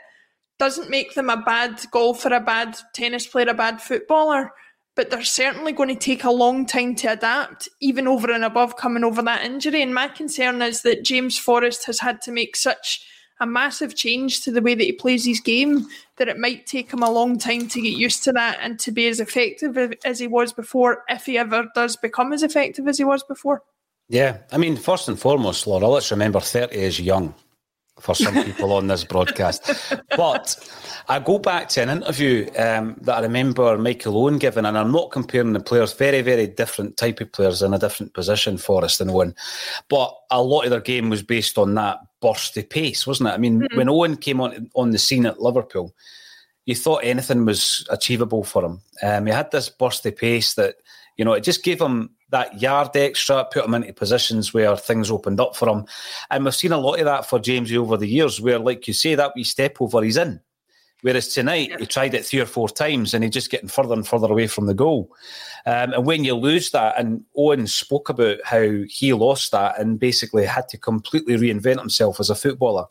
doesn't 0.59 0.89
make 0.89 1.13
them 1.13 1.29
a 1.29 1.37
bad 1.37 1.81
golfer, 1.91 2.33
a 2.33 2.39
bad 2.39 2.77
tennis 2.93 3.25
player, 3.25 3.49
a 3.49 3.53
bad 3.53 3.81
footballer. 3.81 4.51
But 4.95 5.09
they're 5.09 5.23
certainly 5.23 5.71
going 5.71 5.89
to 5.89 5.95
take 5.95 6.23
a 6.23 6.31
long 6.31 6.67
time 6.67 6.93
to 6.95 7.13
adapt, 7.13 7.67
even 7.81 8.07
over 8.07 8.31
and 8.31 8.43
above 8.43 8.77
coming 8.77 9.03
over 9.03 9.23
that 9.23 9.43
injury. 9.43 9.81
And 9.81 9.93
my 9.93 10.07
concern 10.07 10.61
is 10.61 10.83
that 10.83 11.03
James 11.03 11.37
Forrest 11.37 11.85
has 11.85 11.99
had 11.99 12.21
to 12.23 12.31
make 12.31 12.55
such 12.55 13.03
a 13.43 13.45
massive 13.45 13.93
change 13.93 14.41
to 14.41 14.51
the 14.51 14.61
way 14.61 14.73
that 14.73 14.83
he 14.83 14.93
plays 14.93 15.25
his 15.25 15.41
game 15.41 15.85
that 16.17 16.29
it 16.29 16.39
might 16.39 16.65
take 16.65 16.91
him 16.91 17.03
a 17.03 17.11
long 17.11 17.37
time 17.37 17.67
to 17.67 17.81
get 17.81 17.97
used 17.97 18.23
to 18.23 18.31
that 18.31 18.57
and 18.61 18.79
to 18.79 18.91
be 18.91 19.07
as 19.07 19.19
effective 19.19 19.77
as 20.05 20.17
he 20.17 20.27
was 20.27 20.53
before, 20.53 21.03
if 21.09 21.25
he 21.25 21.37
ever 21.37 21.67
does 21.75 21.97
become 21.97 22.31
as 22.31 22.41
effective 22.41 22.87
as 22.87 22.97
he 22.97 23.03
was 23.03 23.21
before. 23.23 23.61
Yeah, 24.07 24.37
I 24.51 24.57
mean, 24.57 24.77
first 24.77 25.09
and 25.09 25.19
foremost, 25.19 25.67
Laura, 25.67 25.87
let's 25.87 26.11
remember 26.11 26.39
30 26.39 26.75
is 26.75 26.99
young. 26.99 27.35
for 27.99 28.15
some 28.15 28.33
people 28.43 28.73
on 28.73 28.87
this 28.87 29.03
broadcast. 29.03 29.69
But 30.17 30.57
I 31.07 31.19
go 31.19 31.39
back 31.39 31.69
to 31.69 31.81
an 31.81 31.89
interview 31.89 32.49
um, 32.57 32.95
that 33.01 33.17
I 33.17 33.21
remember 33.21 33.77
Michael 33.77 34.17
Owen 34.17 34.37
giving, 34.37 34.65
and 34.65 34.77
I'm 34.77 34.91
not 34.91 35.11
comparing 35.11 35.53
the 35.53 35.59
players, 35.59 35.93
very, 35.93 36.21
very 36.21 36.47
different 36.47 36.97
type 36.97 37.19
of 37.21 37.31
players 37.31 37.61
in 37.61 37.73
a 37.73 37.79
different 37.79 38.13
position, 38.13 38.57
Forrest 38.57 39.01
and 39.01 39.11
Owen. 39.11 39.35
But 39.89 40.15
a 40.31 40.41
lot 40.41 40.65
of 40.65 40.71
their 40.71 40.81
game 40.81 41.09
was 41.09 41.23
based 41.23 41.57
on 41.57 41.75
that 41.75 41.99
bursty 42.23 42.67
pace, 42.67 43.05
wasn't 43.05 43.29
it? 43.29 43.33
I 43.33 43.37
mean, 43.37 43.59
mm-hmm. 43.59 43.77
when 43.77 43.89
Owen 43.89 44.15
came 44.15 44.39
on 44.39 44.69
on 44.73 44.91
the 44.91 44.97
scene 44.97 45.25
at 45.25 45.41
Liverpool, 45.41 45.93
you 46.65 46.75
thought 46.75 47.03
anything 47.03 47.45
was 47.45 47.85
achievable 47.89 48.43
for 48.43 48.63
him. 48.63 48.81
Um, 49.01 49.25
he 49.25 49.33
had 49.33 49.51
this 49.51 49.69
bursty 49.69 50.15
pace 50.15 50.53
that, 50.53 50.75
you 51.17 51.25
know, 51.25 51.33
it 51.33 51.43
just 51.43 51.63
gave 51.63 51.81
him 51.81 52.11
that 52.29 52.61
yard 52.61 52.95
extra, 52.95 53.45
put 53.51 53.65
him 53.65 53.73
into 53.73 53.93
positions 53.93 54.53
where 54.53 54.75
things 54.77 55.11
opened 55.11 55.39
up 55.39 55.55
for 55.55 55.67
him. 55.67 55.85
And 56.31 56.45
we've 56.45 56.55
seen 56.55 56.71
a 56.71 56.77
lot 56.77 56.99
of 56.99 57.05
that 57.05 57.29
for 57.29 57.37
Jamesy 57.37 57.77
over 57.77 57.97
the 57.97 58.07
years, 58.07 58.39
where, 58.39 58.57
like 58.57 58.87
you 58.87 58.93
say, 58.93 59.15
that 59.15 59.33
wee 59.35 59.43
step 59.43 59.77
over, 59.81 60.01
he's 60.01 60.17
in. 60.17 60.39
Whereas 61.03 61.27
tonight, 61.27 61.69
yeah. 61.69 61.77
he 61.77 61.85
tried 61.85 62.15
it 62.15 62.25
three 62.25 62.39
or 62.39 62.47
four 62.47 62.67
times 62.67 63.13
and 63.13 63.23
he's 63.23 63.33
just 63.33 63.51
getting 63.51 63.69
further 63.69 63.93
and 63.93 64.07
further 64.07 64.31
away 64.31 64.47
from 64.47 64.65
the 64.65 64.73
goal. 64.73 65.11
Um, 65.65 65.93
and 65.93 66.05
when 66.05 66.23
you 66.23 66.33
lose 66.33 66.71
that, 66.71 66.97
and 66.97 67.23
Owen 67.37 67.67
spoke 67.67 68.09
about 68.09 68.39
how 68.43 68.65
he 68.89 69.13
lost 69.13 69.51
that 69.51 69.79
and 69.79 69.99
basically 69.99 70.45
had 70.45 70.67
to 70.69 70.77
completely 70.77 71.35
reinvent 71.35 71.79
himself 71.79 72.19
as 72.19 72.29
a 72.29 72.35
footballer. 72.35 72.85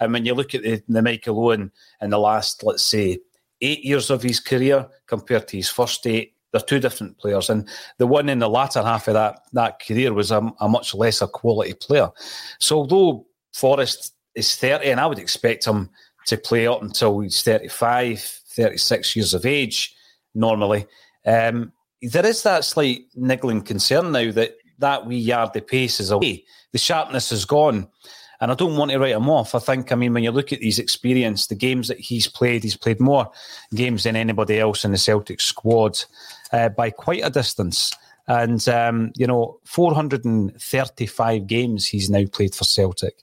And 0.00 0.12
when 0.12 0.26
you 0.26 0.34
look 0.34 0.54
at 0.54 0.62
the, 0.62 0.82
the 0.88 1.02
Michael 1.02 1.38
Owen 1.38 1.70
in 2.00 2.10
the 2.10 2.18
last, 2.18 2.64
let's 2.64 2.84
say, 2.84 3.18
eight 3.60 3.84
years 3.84 4.10
of 4.10 4.22
his 4.22 4.40
career 4.40 4.86
compared 5.06 5.48
to 5.48 5.56
his 5.56 5.68
first 5.70 6.06
eight, 6.06 6.34
they're 6.50 6.62
two 6.62 6.80
different 6.80 7.18
players, 7.18 7.50
and 7.50 7.68
the 7.98 8.06
one 8.06 8.30
in 8.30 8.38
the 8.38 8.48
latter 8.48 8.82
half 8.82 9.06
of 9.06 9.12
that 9.12 9.40
that 9.52 9.82
career 9.86 10.14
was 10.14 10.30
a, 10.30 10.40
a 10.60 10.68
much 10.68 10.94
lesser 10.94 11.26
quality 11.26 11.74
player. 11.74 12.08
So 12.58 12.78
although 12.78 13.26
Forrest 13.52 14.14
is 14.34 14.56
thirty, 14.56 14.90
and 14.90 14.98
I 14.98 15.06
would 15.06 15.18
expect 15.18 15.66
him 15.66 15.90
to 16.28 16.36
play 16.36 16.66
up 16.66 16.82
until 16.82 17.20
he's 17.20 17.42
35, 17.42 18.20
36 18.20 19.16
years 19.16 19.34
of 19.34 19.46
age 19.46 19.94
normally. 20.34 20.86
Um, 21.26 21.72
there 22.02 22.26
is 22.26 22.42
that 22.44 22.64
slight 22.64 23.02
niggling 23.14 23.62
concern 23.62 24.12
now 24.12 24.30
that 24.32 24.54
that 24.78 25.06
wee 25.06 25.18
yard 25.18 25.50
the 25.52 25.60
pace 25.60 26.00
is 26.00 26.10
away. 26.10 26.44
The 26.72 26.78
sharpness 26.78 27.32
is 27.32 27.44
gone. 27.44 27.88
And 28.40 28.52
I 28.52 28.54
don't 28.54 28.76
want 28.76 28.92
to 28.92 28.98
write 28.98 29.16
him 29.16 29.28
off. 29.28 29.56
I 29.56 29.58
think, 29.58 29.90
I 29.90 29.96
mean, 29.96 30.14
when 30.14 30.22
you 30.22 30.30
look 30.30 30.52
at 30.52 30.62
his 30.62 30.78
experience, 30.78 31.48
the 31.48 31.56
games 31.56 31.88
that 31.88 31.98
he's 31.98 32.28
played, 32.28 32.62
he's 32.62 32.76
played 32.76 33.00
more 33.00 33.28
games 33.74 34.04
than 34.04 34.14
anybody 34.14 34.60
else 34.60 34.84
in 34.84 34.92
the 34.92 34.98
Celtic 34.98 35.40
squad 35.40 35.98
uh, 36.52 36.68
by 36.68 36.90
quite 36.90 37.24
a 37.24 37.30
distance. 37.30 37.92
And, 38.28 38.68
um, 38.68 39.10
you 39.16 39.26
know, 39.26 39.58
435 39.64 41.46
games 41.46 41.86
he's 41.86 42.10
now 42.10 42.24
played 42.30 42.54
for 42.54 42.64
Celtic, 42.64 43.16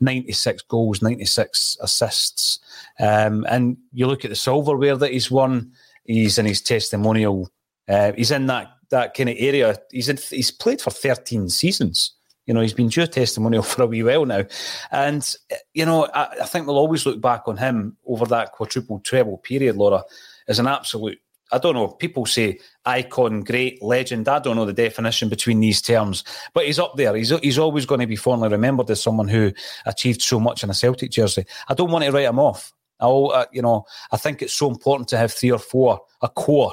96 0.00 0.62
goals, 0.64 1.00
96 1.00 1.78
assists. 1.80 2.60
Um, 3.00 3.46
and 3.48 3.78
you 3.92 4.06
look 4.06 4.24
at 4.24 4.28
the 4.30 4.36
silverware 4.36 4.96
that 4.96 5.10
he's 5.10 5.30
won, 5.30 5.72
he's 6.04 6.38
in 6.38 6.44
his 6.44 6.60
testimonial, 6.60 7.50
uh, 7.88 8.12
he's 8.12 8.30
in 8.30 8.46
that, 8.46 8.68
that 8.90 9.14
kind 9.14 9.30
of 9.30 9.36
area. 9.38 9.78
He's, 9.90 10.10
in, 10.10 10.18
he's 10.30 10.50
played 10.50 10.82
for 10.82 10.90
13 10.90 11.48
seasons. 11.48 12.12
You 12.44 12.52
know, 12.52 12.60
he's 12.60 12.74
been 12.74 12.88
due 12.88 13.04
a 13.04 13.06
testimonial 13.06 13.62
for 13.62 13.84
a 13.84 13.86
wee 13.86 14.02
while 14.02 14.26
now. 14.26 14.44
And, 14.90 15.34
you 15.72 15.86
know, 15.86 16.08
I, 16.12 16.28
I, 16.42 16.44
think 16.44 16.66
we'll 16.66 16.76
always 16.76 17.06
look 17.06 17.22
back 17.22 17.44
on 17.46 17.56
him 17.56 17.96
over 18.06 18.26
that 18.26 18.52
quadruple 18.52 19.00
treble 19.00 19.38
period, 19.38 19.76
Laura, 19.76 20.04
as 20.46 20.58
an 20.58 20.66
absolute 20.66 21.20
I 21.52 21.58
don't 21.58 21.74
know. 21.74 21.88
People 21.88 22.26
say 22.26 22.58
icon, 22.86 23.42
great, 23.44 23.82
legend. 23.82 24.28
I 24.28 24.38
don't 24.38 24.56
know 24.56 24.64
the 24.64 24.72
definition 24.72 25.28
between 25.28 25.60
these 25.60 25.82
terms, 25.82 26.24
but 26.54 26.66
he's 26.66 26.78
up 26.78 26.96
there. 26.96 27.14
He's 27.14 27.30
he's 27.40 27.58
always 27.58 27.86
going 27.86 28.00
to 28.00 28.06
be 28.06 28.16
fondly 28.16 28.48
remembered 28.48 28.90
as 28.90 29.02
someone 29.02 29.28
who 29.28 29.52
achieved 29.86 30.22
so 30.22 30.40
much 30.40 30.64
in 30.64 30.70
a 30.70 30.74
Celtic 30.74 31.10
jersey. 31.10 31.44
I 31.68 31.74
don't 31.74 31.90
want 31.90 32.04
to 32.04 32.10
write 32.10 32.24
him 32.24 32.38
off. 32.38 32.72
I, 33.00 33.06
uh, 33.06 33.44
you 33.52 33.62
know, 33.62 33.84
I 34.12 34.16
think 34.16 34.42
it's 34.42 34.54
so 34.54 34.70
important 34.70 35.08
to 35.08 35.18
have 35.18 35.32
three 35.32 35.50
or 35.50 35.58
four, 35.58 36.00
a 36.22 36.28
core 36.28 36.72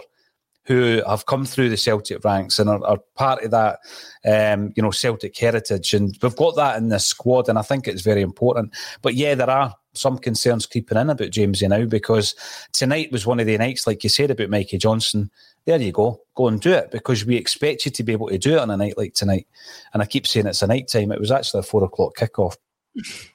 who 0.65 1.01
have 1.07 1.25
come 1.25 1.45
through 1.45 1.69
the 1.69 1.77
Celtic 1.77 2.23
ranks 2.23 2.59
and 2.59 2.69
are, 2.69 2.85
are 2.85 2.99
part 3.15 3.43
of 3.43 3.49
that, 3.49 3.79
um, 4.23 4.71
you 4.75 4.83
know, 4.83 4.91
Celtic 4.91 5.35
heritage. 5.35 5.95
And 5.95 6.15
we've 6.21 6.35
got 6.35 6.55
that 6.57 6.77
in 6.77 6.89
this 6.89 7.07
squad, 7.07 7.49
and 7.49 7.57
I 7.57 7.63
think 7.63 7.87
it's 7.87 8.03
very 8.03 8.21
important. 8.21 8.75
But 9.01 9.15
yeah, 9.15 9.33
there 9.33 9.49
are 9.49 9.73
some 9.99 10.17
concerns 10.17 10.65
creeping 10.65 10.97
in 10.97 11.09
about 11.09 11.29
Jamesy 11.29 11.67
now 11.67 11.85
because 11.85 12.35
tonight 12.71 13.11
was 13.11 13.25
one 13.25 13.39
of 13.39 13.45
the 13.45 13.57
nights, 13.57 13.85
like 13.85 14.03
you 14.03 14.09
said 14.09 14.31
about 14.31 14.49
Mikey 14.49 14.77
Johnston. 14.77 15.29
There 15.65 15.79
you 15.79 15.91
go, 15.91 16.21
go 16.35 16.47
and 16.47 16.59
do 16.59 16.71
it 16.71 16.91
because 16.91 17.25
we 17.25 17.35
expect 17.35 17.85
you 17.85 17.91
to 17.91 18.03
be 18.03 18.13
able 18.13 18.29
to 18.29 18.37
do 18.37 18.53
it 18.53 18.59
on 18.59 18.71
a 18.71 18.77
night 18.77 18.97
like 18.97 19.13
tonight. 19.13 19.47
And 19.93 20.01
I 20.01 20.05
keep 20.05 20.25
saying 20.25 20.47
it's 20.47 20.61
a 20.61 20.67
night 20.67 20.87
time. 20.87 21.11
It 21.11 21.19
was 21.19 21.31
actually 21.31 21.59
a 21.59 21.63
four 21.63 21.83
o'clock 21.83 22.15
kickoff. 22.15 22.55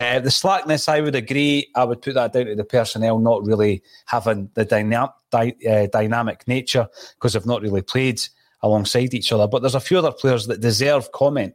Uh, 0.00 0.18
the 0.18 0.30
slackness, 0.30 0.88
I 0.88 1.02
would 1.02 1.14
agree. 1.14 1.70
I 1.74 1.84
would 1.84 2.00
put 2.00 2.14
that 2.14 2.32
down 2.32 2.46
to 2.46 2.54
the 2.54 2.64
personnel 2.64 3.18
not 3.18 3.44
really 3.44 3.82
having 4.06 4.50
the 4.54 4.64
dyna- 4.64 5.12
dy- 5.30 5.56
uh, 5.68 5.88
dynamic 5.92 6.48
nature 6.48 6.88
because 7.14 7.34
they've 7.34 7.44
not 7.44 7.60
really 7.60 7.82
played 7.82 8.18
alongside 8.62 9.12
each 9.12 9.30
other. 9.30 9.46
But 9.46 9.60
there's 9.60 9.74
a 9.74 9.80
few 9.80 9.98
other 9.98 10.10
players 10.10 10.46
that 10.46 10.62
deserve 10.62 11.12
comment. 11.12 11.54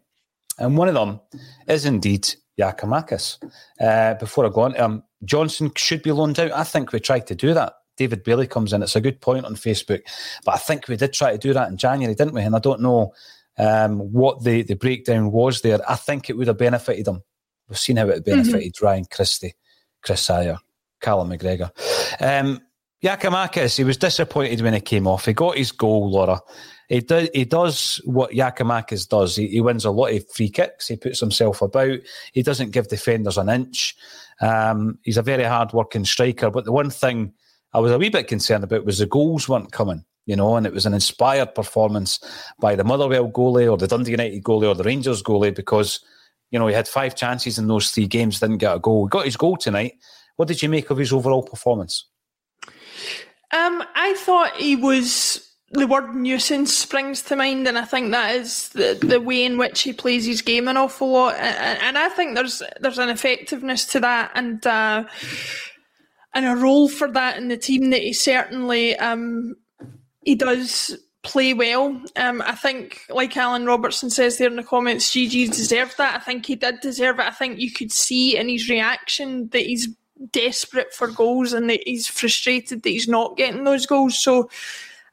And 0.59 0.77
one 0.77 0.87
of 0.87 0.93
them 0.93 1.19
is 1.67 1.85
indeed 1.85 2.35
Giakoumakis. 2.59 3.37
Uh, 3.79 4.13
before 4.15 4.45
I 4.45 4.49
go 4.49 4.61
on, 4.61 4.79
um, 4.79 5.03
Johnston 5.23 5.71
should 5.75 6.01
be 6.01 6.11
loaned 6.11 6.39
out. 6.39 6.51
I 6.51 6.63
think 6.63 6.91
we 6.91 6.99
tried 6.99 7.27
to 7.27 7.35
do 7.35 7.53
that. 7.53 7.73
David 7.97 8.23
Bailey 8.23 8.47
comes 8.47 8.73
in. 8.73 8.83
It's 8.83 8.95
a 8.95 9.01
good 9.01 9.21
point 9.21 9.45
on 9.45 9.55
Facebook. 9.55 10.01
But 10.43 10.55
I 10.55 10.57
think 10.57 10.87
we 10.87 10.97
did 10.97 11.13
try 11.13 11.31
to 11.31 11.37
do 11.37 11.53
that 11.53 11.69
in 11.69 11.77
January, 11.77 12.15
didn't 12.15 12.33
we? 12.33 12.41
And 12.41 12.55
I 12.55 12.59
don't 12.59 12.81
know 12.81 13.13
um, 13.57 13.99
what 14.11 14.43
the, 14.43 14.63
the 14.63 14.75
breakdown 14.75 15.31
was 15.31 15.61
there. 15.61 15.79
I 15.89 15.95
think 15.95 16.29
it 16.29 16.37
would 16.37 16.47
have 16.47 16.57
benefited 16.57 17.05
them. 17.05 17.23
We've 17.69 17.79
seen 17.79 17.97
how 17.97 18.07
it 18.09 18.25
mm-hmm. 18.25 18.31
benefited 18.31 18.73
mm-hmm. 18.73 18.85
Ryan 18.85 19.05
Christie, 19.05 19.55
Chris 20.03 20.27
Ajer, 20.27 20.59
Callum 21.01 21.29
McGregor. 21.29 21.71
Um, 22.19 22.61
Giakoumakis, 23.05 23.77
he 23.77 23.83
was 23.83 23.97
disappointed 23.97 24.61
when 24.61 24.73
he 24.73 24.81
came 24.81 25.05
off. 25.05 25.25
He 25.25 25.33
got 25.33 25.59
his 25.59 25.71
goal, 25.71 26.09
Laura. 26.09 26.41
He, 26.89 27.01
do, 27.01 27.29
he 27.35 27.45
does 27.45 28.01
what 28.03 28.31
Giakoumakis 28.31 29.07
does. 29.07 29.35
He, 29.35 29.47
he, 29.47 29.61
wins 29.61 29.85
a 29.85 29.91
lot 29.91 30.11
of 30.11 30.27
free 30.31 30.49
kicks. 30.49 30.87
He 30.87 30.95
puts 30.95 31.19
himself 31.19 31.61
about. 31.61 31.99
He 32.33 32.41
doesn't 32.41 32.71
give 32.71 32.87
defenders 32.87 33.37
an 33.37 33.49
inch. 33.49 33.95
Um, 34.41 34.97
he's 35.03 35.17
a 35.17 35.21
very 35.21 35.43
hard 35.43 35.71
working 35.71 36.03
striker. 36.03 36.49
But 36.49 36.65
the 36.65 36.71
one 36.71 36.89
thing 36.89 37.31
I 37.73 37.79
was 37.79 37.91
a 37.91 37.99
wee 37.99 38.09
bit 38.09 38.27
concerned 38.27 38.63
about 38.63 38.85
was 38.85 38.97
the 38.97 39.05
goals 39.05 39.47
weren't 39.47 39.71
coming, 39.71 40.03
you 40.25 40.35
know, 40.35 40.55
and 40.55 40.65
it 40.65 40.73
was 40.73 40.87
an 40.87 40.95
inspired 40.95 41.53
performance 41.53 42.19
by 42.59 42.75
the 42.75 42.83
Motherwell 42.83 43.29
goalie 43.29 43.71
or 43.71 43.77
the 43.77 43.87
Dundee 43.87 44.11
United 44.11 44.43
goalie 44.43 44.67
or 44.67 44.73
the 44.73 44.83
Rangers 44.83 45.21
goalie 45.21 45.53
because, 45.53 45.99
you 46.49 46.57
know, 46.57 46.65
he 46.65 46.73
had 46.73 46.87
five 46.87 47.15
chances 47.15 47.59
in 47.59 47.67
those 47.67 47.91
three 47.91 48.07
games, 48.07 48.39
didn't 48.39 48.57
get 48.57 48.75
a 48.75 48.79
goal. 48.79 49.05
He 49.05 49.09
got 49.09 49.25
his 49.25 49.37
goal 49.37 49.57
tonight. 49.57 49.93
What 50.37 50.47
did 50.47 50.63
you 50.63 50.69
make 50.69 50.89
of 50.89 50.97
his 50.97 51.13
overall 51.13 51.43
performance? 51.43 52.07
Um, 53.51 53.83
I 53.95 54.13
thought 54.15 54.55
he 54.57 54.75
was 54.75 55.41
the 55.71 55.87
word 55.87 56.15
nuisance 56.15 56.75
springs 56.75 57.21
to 57.23 57.35
mind, 57.35 57.67
and 57.67 57.77
I 57.77 57.85
think 57.85 58.11
that 58.11 58.35
is 58.35 58.69
the, 58.69 58.97
the 59.01 59.19
way 59.19 59.45
in 59.45 59.57
which 59.57 59.81
he 59.81 59.93
plays 59.93 60.25
his 60.25 60.41
game 60.41 60.67
an 60.67 60.77
awful 60.77 61.11
lot. 61.11 61.35
And, 61.35 61.79
and 61.81 61.97
I 61.97 62.09
think 62.09 62.35
there's 62.35 62.61
there's 62.79 62.99
an 62.99 63.09
effectiveness 63.09 63.85
to 63.87 63.99
that, 64.01 64.31
and 64.35 64.65
uh, 64.65 65.05
and 66.33 66.45
a 66.45 66.55
role 66.55 66.89
for 66.89 67.11
that 67.11 67.37
in 67.37 67.47
the 67.47 67.57
team 67.57 67.89
that 67.91 68.01
he 68.01 68.13
certainly 68.13 68.95
um, 68.97 69.55
he 70.21 70.35
does 70.35 70.97
play 71.25 71.53
well. 71.53 72.01
Um, 72.15 72.41
I 72.45 72.55
think, 72.55 73.01
like 73.09 73.35
Alan 73.35 73.65
Robertson 73.65 74.09
says 74.09 74.37
there 74.37 74.49
in 74.49 74.55
the 74.55 74.63
comments, 74.63 75.11
GG 75.11 75.47
deserved 75.47 75.97
that. 75.97 76.15
I 76.15 76.19
think 76.19 76.45
he 76.45 76.55
did 76.55 76.79
deserve 76.81 77.19
it. 77.19 77.25
I 77.25 77.31
think 77.31 77.59
you 77.59 77.71
could 77.71 77.91
see 77.91 78.37
in 78.37 78.47
his 78.47 78.69
reaction 78.69 79.49
that 79.49 79.63
he's 79.63 79.87
desperate 80.31 80.93
for 80.93 81.07
goals 81.07 81.53
and 81.53 81.69
that 81.69 81.81
he's 81.85 82.07
frustrated 82.07 82.83
that 82.83 82.89
he's 82.89 83.07
not 83.07 83.37
getting 83.37 83.63
those 83.63 83.85
goals. 83.85 84.17
So 84.17 84.49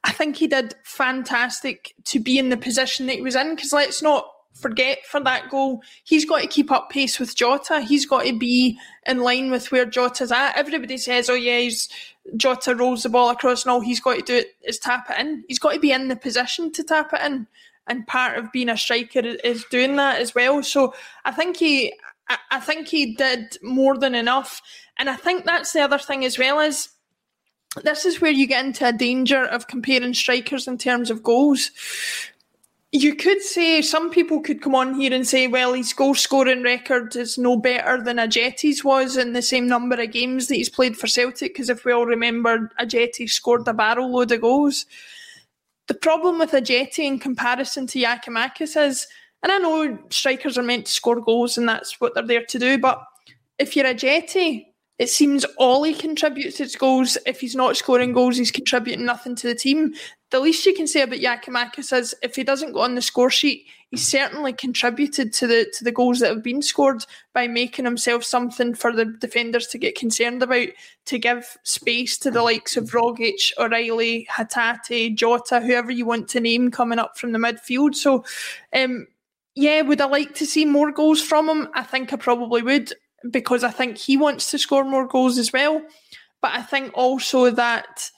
I 0.05 0.13
think 0.13 0.37
he 0.37 0.47
did 0.47 0.75
fantastic 0.83 1.95
to 2.05 2.21
be 2.21 2.39
in 2.39 2.49
the 2.49 2.57
position 2.57 3.07
that 3.07 3.17
he 3.17 3.23
was 3.23 3.37
in 3.37 3.55
because 3.55 3.73
let's 3.73 4.03
not 4.03 4.27
forget 4.55 5.05
for 5.07 5.21
that 5.21 5.51
goal, 5.51 5.83
he's 6.05 6.25
got 6.25 6.41
to 6.41 6.47
keep 6.47 6.71
up 6.71 6.91
pace 6.91 7.19
with 7.19 7.35
Jota. 7.35 7.81
He's 7.81 8.07
got 8.07 8.25
to 8.25 8.39
be 8.39 8.79
in 9.07 9.21
line 9.21 9.51
with 9.51 9.71
where 9.73 9.85
Jota's 9.85 10.33
at. 10.33 10.57
Everybody 10.57 10.99
says, 10.99 11.29
oh, 11.29 11.35
yeah, 11.35 11.59
he's, 11.59 11.89
Jota 12.37 12.75
rolls 12.75 13.03
the 13.03 13.09
ball 13.09 13.31
across. 13.31 13.65
and 13.65 13.73
all 13.73 13.81
he's 13.81 14.01
got 14.01 14.17
to 14.17 14.23
do 14.23 14.45
is 14.63 14.79
tap 14.79 15.09
it 15.11 15.21
in. 15.21 15.45
He's 15.49 15.59
got 15.59 15.73
to 15.73 15.81
be 15.81 15.93
in 15.93 16.09
the 16.09 16.17
position 16.17 16.73
to 16.73 16.85
tap 16.85 17.13
it 17.13 17.21
in. 17.23 17.47
And 17.87 18.07
part 18.07 18.39
of 18.39 18.53
being 18.53 18.69
a 18.69 18.77
striker 18.77 19.21
is 19.21 19.65
doing 19.65 19.97
that 19.97 20.21
as 20.21 20.35
well. 20.35 20.63
So 20.63 20.95
I 21.25 21.33
think 21.33 21.57
he, 21.57 21.93
I 22.51 22.61
think 22.61 22.89
he 22.89 23.15
did 23.15 23.59
more 23.63 23.99
than 23.99 24.15
enough. 24.15 24.63
And 24.99 25.11
I 25.11 25.17
think 25.17 25.45
that's 25.45 25.73
the 25.73 25.81
other 25.81 25.99
thing 25.99 26.25
as 26.25 26.39
well 26.39 26.61
is 26.61 26.89
this 27.83 28.05
is 28.05 28.21
where 28.21 28.31
you 28.31 28.47
get 28.47 28.65
into 28.65 28.87
a 28.87 28.93
danger 28.93 29.45
of 29.45 29.67
comparing 29.67 30.15
strikers 30.15 30.69
in 30.69 30.79
terms 30.79 31.11
of 31.11 31.23
goals. 31.23 31.71
You 32.95 33.15
could 33.15 33.41
say 33.41 33.81
some 33.81 34.11
people 34.11 34.43
could 34.43 34.61
come 34.61 34.75
on 34.75 34.95
here 34.95 35.15
and 35.15 35.27
say, 35.27 35.49
well, 35.49 35.73
his 35.73 35.95
goal 35.95 36.15
scoring 36.15 36.63
record 36.63 37.17
is 37.17 37.39
no 37.39 37.57
better 37.57 38.03
than 38.03 38.19
Ajeti's 38.19 38.85
was 38.85 39.17
in 39.17 39.33
the 39.33 39.41
same 39.41 39.67
number 39.67 39.99
of 39.99 40.13
games 40.13 40.49
that 40.49 40.57
he's 40.57 40.69
played 40.69 40.99
for 40.99 41.07
Celtic. 41.07 41.55
Because 41.55 41.71
if 41.71 41.87
we 41.87 41.93
all 41.93 42.05
remember, 42.05 42.71
Ajeti 42.79 43.31
scored 43.31 43.67
a 43.67 43.73
barrel 43.73 44.13
load 44.13 44.31
of 44.33 44.43
goals. 44.43 44.85
The 45.87 45.95
problem 45.95 46.39
with 46.39 46.51
Ajeti 46.51 47.01
in 47.01 47.19
comparison 47.19 47.87
to 47.89 47.99
Giakoumakis 47.99 48.77
is 48.77 49.07
And 49.43 49.51
I 49.51 49.59
know 49.59 49.99
strikers 50.11 50.57
are 50.57 50.63
meant 50.63 50.87
to 50.87 50.93
score 50.93 51.21
goals 51.21 51.59
and 51.59 51.69
that's 51.69 52.01
what 52.01 52.15
they're 52.15 52.27
there 52.27 52.45
to 52.45 52.59
do, 52.59 52.79
but 52.79 53.03
if 53.59 53.75
you're 53.75 53.87
Ajeti, 53.87 54.67
it 55.03 55.11
seems 55.11 55.45
all 55.57 55.83
he 55.83 55.95
contributes 55.95 56.61
is 56.61 56.77
goals. 56.77 57.19
If 57.27 57.41
he's 57.41 57.57
not 57.57 57.77
scoring 57.77 58.13
goals, 58.13 58.37
he's 58.37 58.53
contributing 58.53 59.05
nothing 59.05 59.35
to 59.35 59.49
the 59.49 59.55
team. 59.57 59.95
The 60.31 60.39
least 60.39 60.65
you 60.65 60.73
can 60.73 60.87
say 60.87 61.03
about 61.03 61.19
Giakoumakis 61.19 61.93
is 61.93 62.15
if 62.23 62.37
he 62.37 62.45
doesn't 62.45 62.71
go 62.71 62.83
on 62.83 62.95
the 62.95 63.03
score 63.03 63.29
sheet, 63.29 63.67
he's 63.91 64.07
certainly 64.07 64.53
contributed 64.53 65.33
to 65.33 65.49
the 65.49 65.67
to 65.77 65.83
the 65.83 65.91
goals 65.91 66.21
that 66.21 66.29
have 66.29 66.45
been 66.45 66.63
scored 66.63 67.05
by 67.33 67.49
making 67.49 67.85
himself 67.85 68.23
something 68.23 68.75
for 68.75 68.93
the 68.93 69.07
defenders 69.07 69.67
to 69.67 69.79
get 69.79 69.99
concerned 69.99 70.41
about, 70.41 70.69
to 71.07 71.19
give 71.19 71.59
space 71.65 72.17
to 72.19 72.31
the 72.31 72.43
likes 72.43 72.77
of 72.77 72.93
Rogic, 72.93 73.51
O'Reilly, 73.59 74.29
Hatate, 74.31 75.17
Jota, 75.17 75.61
whoever 75.61 75.91
you 75.91 76.07
want 76.07 76.29
to 76.29 76.39
name 76.39 76.71
coming 76.71 77.01
up 77.01 77.19
from 77.19 77.33
the 77.33 77.41
midfield. 77.41 77.97
So 77.97 78.25
um, 78.73 79.09
yeah, 79.57 79.83
would 79.83 80.01
I 80.01 80.07
like 80.07 80.37
to 80.37 80.47
see 80.47 80.65
more 80.65 80.93
goals 80.93 81.21
from 81.21 81.49
him? 81.49 81.69
I 81.75 81.83
think 81.83 82.13
I 82.13 82.17
probably 82.17 82.63
would 82.63 82.93
because 83.31 83.65
I 83.65 83.71
think 83.71 83.99
he 83.99 84.17
wants 84.17 84.51
to 84.51 84.59
score 84.59 84.85
more 84.85 85.07
goals 85.07 85.39
as 85.39 85.53
well. 85.53 85.83
But 86.41 86.53
I 86.53 86.63
think 86.63 86.93
also 86.95 87.51
that 87.51 88.11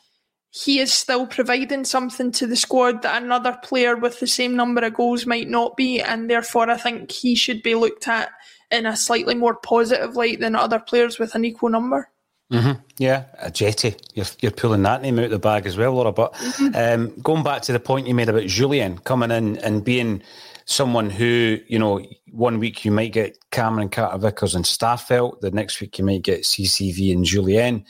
he 0.50 0.78
is 0.78 0.92
still 0.92 1.26
providing 1.26 1.84
something 1.84 2.30
to 2.32 2.46
the 2.46 2.56
squad 2.56 3.02
that 3.02 3.22
another 3.22 3.58
player 3.62 3.96
with 3.96 4.20
the 4.20 4.26
same 4.26 4.54
number 4.54 4.84
of 4.84 4.94
goals 4.94 5.26
might 5.26 5.48
not 5.48 5.76
be. 5.76 6.00
And 6.00 6.30
therefore, 6.30 6.70
I 6.70 6.76
think 6.76 7.10
he 7.10 7.34
should 7.34 7.62
be 7.62 7.74
looked 7.74 8.06
at 8.06 8.30
in 8.70 8.86
a 8.86 8.96
slightly 8.96 9.34
more 9.34 9.54
positive 9.54 10.14
light 10.16 10.40
than 10.40 10.54
other 10.54 10.78
players 10.78 11.18
with 11.18 11.34
an 11.34 11.44
equal 11.44 11.70
number. 11.70 12.08
Mm-hmm. 12.52 12.80
Yeah, 12.98 13.24
Ajeti. 13.42 13.98
You're, 14.14 14.26
you're 14.40 14.52
pulling 14.52 14.82
that 14.82 15.02
name 15.02 15.18
out 15.18 15.24
of 15.24 15.30
the 15.32 15.38
bag 15.38 15.66
as 15.66 15.76
well, 15.76 15.92
Laura. 15.92 16.12
But 16.12 16.34
mm-hmm. 16.34 17.02
um, 17.02 17.20
going 17.20 17.42
back 17.42 17.62
to 17.62 17.72
the 17.72 17.80
point 17.80 18.06
you 18.06 18.14
made 18.14 18.28
about 18.28 18.44
Jullien 18.44 19.02
coming 19.02 19.30
in 19.30 19.58
and 19.58 19.84
being 19.84 20.22
someone 20.66 21.10
who, 21.10 21.58
you 21.66 21.78
know, 21.78 22.04
one 22.34 22.58
week 22.58 22.84
you 22.84 22.90
might 22.90 23.12
get 23.12 23.38
Cameron 23.52 23.88
Carter 23.88 24.18
Vickers 24.18 24.54
and 24.54 24.64
Starfelt, 24.64 25.40
the 25.40 25.52
next 25.52 25.80
week 25.80 25.98
you 25.98 26.04
might 26.04 26.22
get 26.22 26.42
CCV 26.42 27.12
and 27.12 27.24
Jullien. 27.24 27.84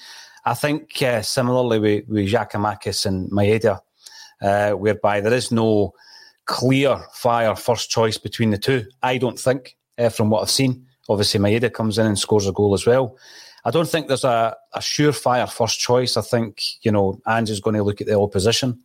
I 0.44 0.52
think 0.52 1.00
uh, 1.02 1.22
similarly 1.22 1.78
with, 1.78 2.08
with 2.08 2.30
Giakoumakis 2.30 3.06
and 3.06 3.30
Maeda, 3.30 3.80
uh, 4.42 4.72
whereby 4.72 5.22
there 5.22 5.32
is 5.32 5.50
no 5.50 5.94
clear 6.44 7.02
fire 7.14 7.56
first 7.56 7.88
choice 7.88 8.18
between 8.18 8.50
the 8.50 8.58
two. 8.58 8.84
I 9.02 9.16
don't 9.16 9.38
think, 9.38 9.76
uh, 9.96 10.10
from 10.10 10.28
what 10.28 10.42
I've 10.42 10.50
seen. 10.50 10.86
Obviously, 11.08 11.40
Maeda 11.40 11.72
comes 11.72 11.98
in 11.98 12.06
and 12.06 12.18
scores 12.18 12.46
a 12.46 12.52
goal 12.52 12.74
as 12.74 12.86
well. 12.86 13.16
I 13.64 13.70
don't 13.70 13.88
think 13.88 14.08
there's 14.08 14.24
a, 14.24 14.54
a 14.74 14.80
surefire 14.80 15.50
first 15.50 15.80
choice. 15.80 16.18
I 16.18 16.22
think, 16.22 16.60
you 16.82 16.92
know, 16.92 17.18
Ange 17.26 17.48
is 17.48 17.60
going 17.60 17.76
to 17.76 17.82
look 17.82 18.02
at 18.02 18.06
the 18.06 18.18
opposition 18.18 18.78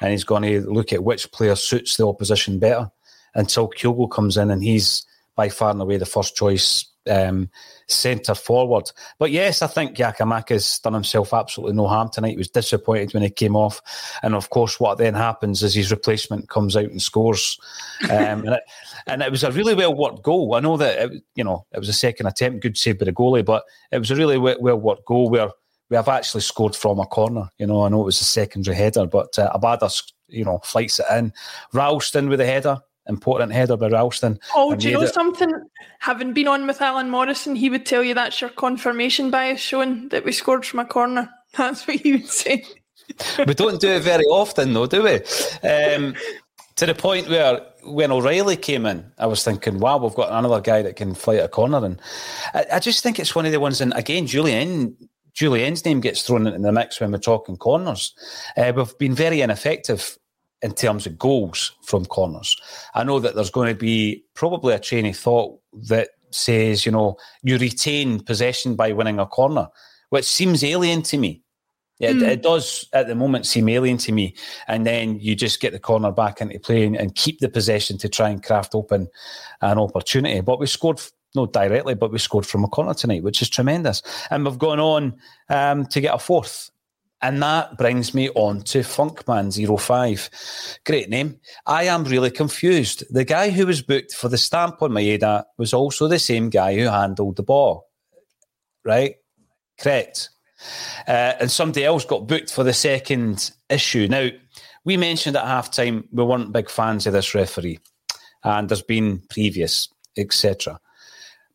and 0.00 0.10
he's 0.10 0.24
going 0.24 0.42
to 0.42 0.68
look 0.68 0.92
at 0.92 1.04
which 1.04 1.30
player 1.30 1.54
suits 1.54 1.96
the 1.96 2.06
opposition 2.06 2.58
better 2.58 2.90
until 3.34 3.68
Kyogo 3.68 4.10
comes 4.10 4.36
in 4.36 4.50
and 4.50 4.62
he's 4.62 5.06
by 5.36 5.48
far 5.48 5.70
and 5.70 5.80
away 5.80 5.96
the 5.96 6.06
first 6.06 6.36
choice 6.36 6.86
um, 7.10 7.50
centre 7.86 8.34
forward. 8.34 8.90
But 9.18 9.30
yes, 9.30 9.62
I 9.62 9.66
think 9.66 9.96
Giakoumakis 9.96 10.82
done 10.82 10.94
himself 10.94 11.34
absolutely 11.34 11.76
no 11.76 11.86
harm 11.86 12.08
tonight. 12.10 12.30
He 12.30 12.36
was 12.36 12.48
disappointed 12.48 13.12
when 13.12 13.22
he 13.22 13.30
came 13.30 13.56
off. 13.56 13.80
And 14.22 14.34
of 14.34 14.50
course, 14.50 14.80
what 14.80 14.98
then 14.98 15.14
happens 15.14 15.62
is 15.62 15.74
his 15.74 15.90
replacement 15.90 16.48
comes 16.48 16.76
out 16.76 16.84
and 16.84 17.02
scores. 17.02 17.58
Um, 18.04 18.46
and, 18.46 18.54
it, 18.54 18.62
and, 19.06 19.22
it, 19.22 19.30
was 19.30 19.44
a 19.44 19.52
really 19.52 19.74
well 19.74 19.94
worked 19.94 20.22
goal. 20.22 20.54
I 20.54 20.60
know 20.60 20.76
that, 20.76 21.12
it, 21.12 21.22
you 21.34 21.44
know, 21.44 21.66
it 21.72 21.78
was 21.78 21.88
a 21.88 21.94
second 21.94 22.26
attempt, 22.26 22.62
good 22.62 22.78
save 22.78 22.98
by 22.98 23.04
the 23.04 23.12
goalie, 23.12 23.44
but 23.44 23.64
it 23.92 23.98
was 23.98 24.10
a 24.10 24.16
really 24.16 24.38
well 24.38 24.80
worked 24.80 25.04
goal 25.06 25.30
where 25.30 25.50
we 25.90 25.96
have 25.96 26.08
actually 26.08 26.40
scored 26.40 26.74
from 26.74 26.98
a 26.98 27.06
corner. 27.06 27.50
You 27.58 27.66
know, 27.66 27.84
I 27.84 27.88
know 27.88 28.02
it 28.02 28.06
was 28.06 28.20
a 28.20 28.24
secondary 28.24 28.76
header, 28.76 29.06
but 29.06 29.38
uh, 29.38 29.50
Abada, 29.54 29.90
you 30.28 30.44
know, 30.44 30.60
flights 30.64 30.98
it 30.98 31.06
in. 31.14 31.32
Ralston 31.72 32.28
with 32.28 32.40
a 32.40 32.46
header 32.46 32.80
important 33.06 33.52
header 33.52 33.76
by 33.76 33.88
Ralston. 33.88 34.38
Oh, 34.54 34.74
do 34.74 34.88
you 34.88 34.94
know 34.94 35.02
it... 35.02 35.14
something? 35.14 35.52
Having 36.00 36.32
been 36.32 36.48
on 36.48 36.66
with 36.66 36.80
Alan 36.80 37.10
Morrison, 37.10 37.54
he 37.54 37.70
would 37.70 37.86
tell 37.86 38.02
you 38.02 38.14
that's 38.14 38.40
your 38.40 38.50
confirmation 38.50 39.30
bias 39.30 39.60
showing 39.60 40.08
that 40.08 40.24
we 40.24 40.32
scored 40.32 40.64
from 40.64 40.80
a 40.80 40.84
corner. 40.84 41.30
That's 41.56 41.86
what 41.86 42.00
he 42.00 42.12
would 42.12 42.28
say. 42.28 42.64
we 43.46 43.54
don't 43.54 43.80
do 43.80 43.90
it 43.90 44.02
very 44.02 44.24
often, 44.24 44.72
though, 44.72 44.86
do 44.86 45.04
we? 45.04 45.14
Um, 45.68 46.16
to 46.76 46.86
the 46.86 46.94
point 46.96 47.28
where 47.28 47.60
when 47.84 48.10
O'Reilly 48.10 48.56
came 48.56 48.86
in, 48.86 49.12
I 49.18 49.26
was 49.26 49.44
thinking, 49.44 49.78
wow, 49.78 49.98
we've 49.98 50.14
got 50.14 50.32
another 50.32 50.60
guy 50.60 50.82
that 50.82 50.96
can 50.96 51.14
fly 51.14 51.36
at 51.36 51.44
a 51.44 51.48
corner. 51.48 51.84
And 51.84 52.00
I, 52.54 52.66
I 52.72 52.78
just 52.80 53.02
think 53.02 53.20
it's 53.20 53.34
one 53.34 53.46
of 53.46 53.52
the 53.52 53.60
ones, 53.60 53.80
and 53.80 53.92
again, 53.94 54.26
Jullien. 54.26 54.94
Jullien's 55.34 55.84
name 55.84 56.00
gets 56.00 56.22
thrown 56.22 56.46
into 56.46 56.60
the 56.60 56.70
mix 56.70 57.00
when 57.00 57.10
we're 57.10 57.18
talking 57.18 57.56
corners. 57.56 58.14
Uh, 58.56 58.72
we've 58.74 58.96
been 58.98 59.16
very 59.16 59.40
ineffective 59.40 60.16
in 60.62 60.72
terms 60.72 61.06
of 61.06 61.18
goals 61.18 61.72
from 61.82 62.06
corners. 62.06 62.56
I 62.94 63.04
know 63.04 63.20
that 63.20 63.34
there's 63.34 63.50
going 63.50 63.68
to 63.68 63.78
be 63.78 64.24
probably 64.34 64.74
a 64.74 64.78
train 64.78 65.06
of 65.06 65.16
thought 65.16 65.58
that 65.88 66.10
says, 66.30 66.84
you 66.84 66.92
know, 66.92 67.16
you 67.42 67.58
retain 67.58 68.20
possession 68.20 68.74
by 68.74 68.92
winning 68.92 69.18
a 69.18 69.26
corner, 69.26 69.68
which 70.10 70.24
seems 70.24 70.64
alien 70.64 71.02
to 71.02 71.18
me. 71.18 71.42
It, 72.00 72.16
mm. 72.16 72.22
it 72.22 72.42
does 72.42 72.88
at 72.92 73.06
the 73.06 73.14
moment 73.14 73.46
seem 73.46 73.68
alien 73.68 73.98
to 73.98 74.12
me. 74.12 74.34
And 74.66 74.84
then 74.84 75.20
you 75.20 75.36
just 75.36 75.60
get 75.60 75.72
the 75.72 75.78
corner 75.78 76.10
back 76.10 76.40
into 76.40 76.58
play 76.58 76.84
and, 76.84 76.96
and 76.96 77.14
keep 77.14 77.38
the 77.38 77.48
possession 77.48 77.98
to 77.98 78.08
try 78.08 78.30
and 78.30 78.42
craft 78.42 78.74
open 78.74 79.08
an 79.60 79.78
opportunity. 79.78 80.40
But 80.40 80.58
we 80.58 80.66
scored 80.66 81.00
not 81.34 81.52
directly, 81.52 81.94
but 81.94 82.12
we 82.12 82.18
scored 82.18 82.46
from 82.46 82.64
a 82.64 82.68
corner 82.68 82.94
tonight, 82.94 83.22
which 83.22 83.42
is 83.42 83.48
tremendous. 83.48 84.02
And 84.30 84.44
we've 84.44 84.58
gone 84.58 84.80
on 84.80 85.16
um, 85.48 85.86
to 85.86 86.00
get 86.00 86.14
a 86.14 86.18
fourth. 86.18 86.70
And 87.24 87.42
that 87.42 87.78
brings 87.78 88.12
me 88.12 88.28
on 88.34 88.60
to 88.64 88.80
Funkman05. 88.80 90.78
Great 90.84 91.08
name. 91.08 91.40
I 91.64 91.84
am 91.84 92.04
really 92.04 92.30
confused. 92.30 93.02
The 93.08 93.24
guy 93.24 93.48
who 93.48 93.66
was 93.66 93.80
booked 93.80 94.12
for 94.12 94.28
the 94.28 94.36
stamp 94.36 94.82
on 94.82 94.90
Maeda 94.90 95.44
was 95.56 95.72
also 95.72 96.06
the 96.06 96.18
same 96.18 96.50
guy 96.50 96.76
who 96.76 96.82
handled 96.84 97.36
the 97.36 97.42
ball. 97.42 97.88
Right? 98.84 99.14
Correct. 99.80 100.28
Uh, 101.08 101.32
and 101.40 101.50
somebody 101.50 101.82
else 101.82 102.04
got 102.04 102.26
booked 102.26 102.52
for 102.52 102.62
the 102.62 102.74
second 102.74 103.52
issue. 103.70 104.06
Now, 104.06 104.28
we 104.84 104.98
mentioned 104.98 105.38
at 105.38 105.46
halftime 105.46 106.04
we 106.12 106.24
weren't 106.24 106.52
big 106.52 106.68
fans 106.68 107.06
of 107.06 107.14
this 107.14 107.34
referee, 107.34 107.80
and 108.42 108.68
there's 108.68 108.82
been 108.82 109.22
previous, 109.30 109.88
etc. 110.18 110.78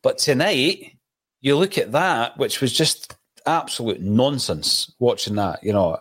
But 0.02 0.18
tonight, 0.18 0.96
you 1.40 1.56
look 1.56 1.78
at 1.78 1.92
that, 1.92 2.38
which 2.38 2.60
was 2.60 2.72
just 2.72 3.16
absolute 3.46 4.00
nonsense 4.00 4.92
watching 4.98 5.36
that. 5.36 5.62
You 5.62 5.72
know, 5.72 5.98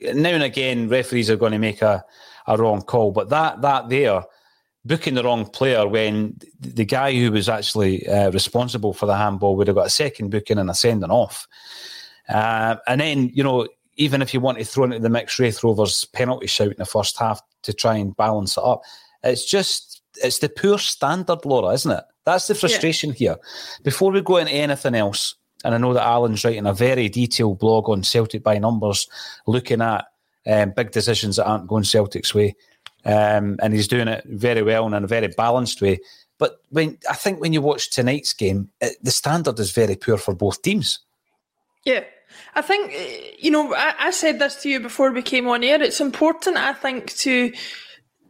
now 0.00 0.30
and 0.30 0.42
again, 0.42 0.88
referees 0.88 1.30
are 1.30 1.36
going 1.36 1.52
to 1.52 1.58
make 1.58 1.82
a, 1.82 2.04
a 2.46 2.56
wrong 2.56 2.82
call, 2.82 3.12
but 3.12 3.30
that 3.30 3.62
that 3.62 3.88
there 3.88 4.22
booking 4.86 5.14
the 5.14 5.24
wrong 5.24 5.44
player 5.44 5.86
when 5.86 6.38
the 6.60 6.84
guy 6.84 7.12
who 7.12 7.32
was 7.32 7.48
actually 7.48 8.06
uh, 8.08 8.30
responsible 8.30 8.92
for 8.92 9.06
the 9.06 9.16
handball 9.16 9.56
would 9.56 9.66
have 9.66 9.76
got 9.76 9.86
a 9.86 9.90
second 9.90 10.30
booking 10.30 10.58
and 10.58 10.70
a 10.70 10.74
sending 10.74 11.10
off. 11.10 11.48
Uh, 12.28 12.76
and 12.86 13.00
then, 13.00 13.28
you 13.34 13.42
know, 13.42 13.66
even 13.96 14.22
if 14.22 14.32
you 14.32 14.40
want 14.40 14.58
to 14.58 14.64
throw 14.64 14.84
into 14.84 14.98
the 15.00 15.08
mix 15.08 15.38
Raith 15.38 15.64
Rovers 15.64 16.04
penalty 16.04 16.46
shout 16.46 16.68
in 16.68 16.76
the 16.78 16.84
first 16.84 17.18
half 17.18 17.40
to 17.62 17.72
try 17.72 17.96
and 17.96 18.16
balance 18.16 18.56
it 18.56 18.62
up, 18.62 18.82
it's 19.24 19.44
just, 19.44 20.02
it's 20.22 20.38
the 20.38 20.48
poor 20.48 20.78
standard, 20.78 21.44
Laura, 21.44 21.74
isn't 21.74 21.90
it? 21.90 22.04
That's 22.24 22.46
the 22.46 22.54
frustration 22.54 23.10
yeah. 23.10 23.16
here. 23.16 23.36
Before 23.82 24.12
we 24.12 24.20
go 24.20 24.36
into 24.36 24.52
anything 24.52 24.94
else, 24.94 25.34
and 25.66 25.74
I 25.74 25.78
know 25.78 25.92
that 25.94 26.06
Alan's 26.06 26.44
writing 26.44 26.64
a 26.64 26.72
very 26.72 27.08
detailed 27.08 27.58
blog 27.58 27.88
on 27.88 28.04
Celtic 28.04 28.44
by 28.44 28.58
numbers, 28.58 29.08
looking 29.48 29.82
at 29.82 30.04
um, 30.46 30.72
big 30.76 30.92
decisions 30.92 31.36
that 31.36 31.46
aren't 31.46 31.66
going 31.66 31.82
Celtic's 31.82 32.32
way. 32.32 32.54
Um, 33.04 33.58
and 33.60 33.74
he's 33.74 33.88
doing 33.88 34.06
it 34.06 34.24
very 34.26 34.62
well 34.62 34.86
and 34.86 34.94
in 34.94 35.02
a 35.02 35.08
very 35.08 35.26
balanced 35.26 35.82
way. 35.82 35.98
But 36.38 36.60
when 36.70 36.98
I 37.10 37.14
think 37.14 37.40
when 37.40 37.52
you 37.52 37.62
watch 37.62 37.90
tonight's 37.90 38.32
game, 38.32 38.70
it, 38.80 38.96
the 39.02 39.10
standard 39.10 39.58
is 39.58 39.72
very 39.72 39.96
poor 39.96 40.18
for 40.18 40.36
both 40.36 40.62
teams. 40.62 41.00
Yeah. 41.84 42.04
I 42.54 42.62
think, 42.62 42.92
you 43.42 43.50
know, 43.50 43.74
I, 43.74 43.94
I 43.98 44.10
said 44.12 44.38
this 44.38 44.62
to 44.62 44.68
you 44.68 44.78
before 44.78 45.10
we 45.10 45.22
came 45.22 45.48
on 45.48 45.64
air. 45.64 45.82
It's 45.82 46.00
important, 46.00 46.56
I 46.56 46.74
think, 46.74 47.12
to 47.16 47.52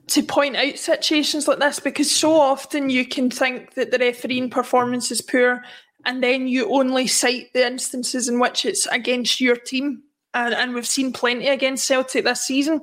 to 0.09 0.23
point 0.23 0.57
out 0.57 0.79
situations 0.79 1.49
like 1.49 1.59
this 1.59 1.81
because 1.81 2.09
so 2.09 2.33
often 2.33 2.89
you 2.91 3.05
can 3.05 3.29
think 3.29 3.75
that 3.75 3.91
the 3.91 3.99
refereeing 3.99 4.49
performance 4.49 5.11
is 5.11 5.21
poor 5.21 5.65
and 6.07 6.23
then 6.23 6.47
you 6.47 6.73
only 6.73 7.09
cite 7.09 7.53
the 7.53 7.67
instances 7.67 8.29
in 8.29 8.39
which 8.39 8.65
it's 8.65 8.87
against 8.87 9.41
your 9.41 9.57
team. 9.57 10.05
And, 10.33 10.55
and 10.55 10.73
we've 10.73 10.87
seen 10.87 11.13
plenty 11.13 11.49
against 11.49 11.87
Celtic 11.87 12.25
this 12.25 12.43
season. 12.43 12.81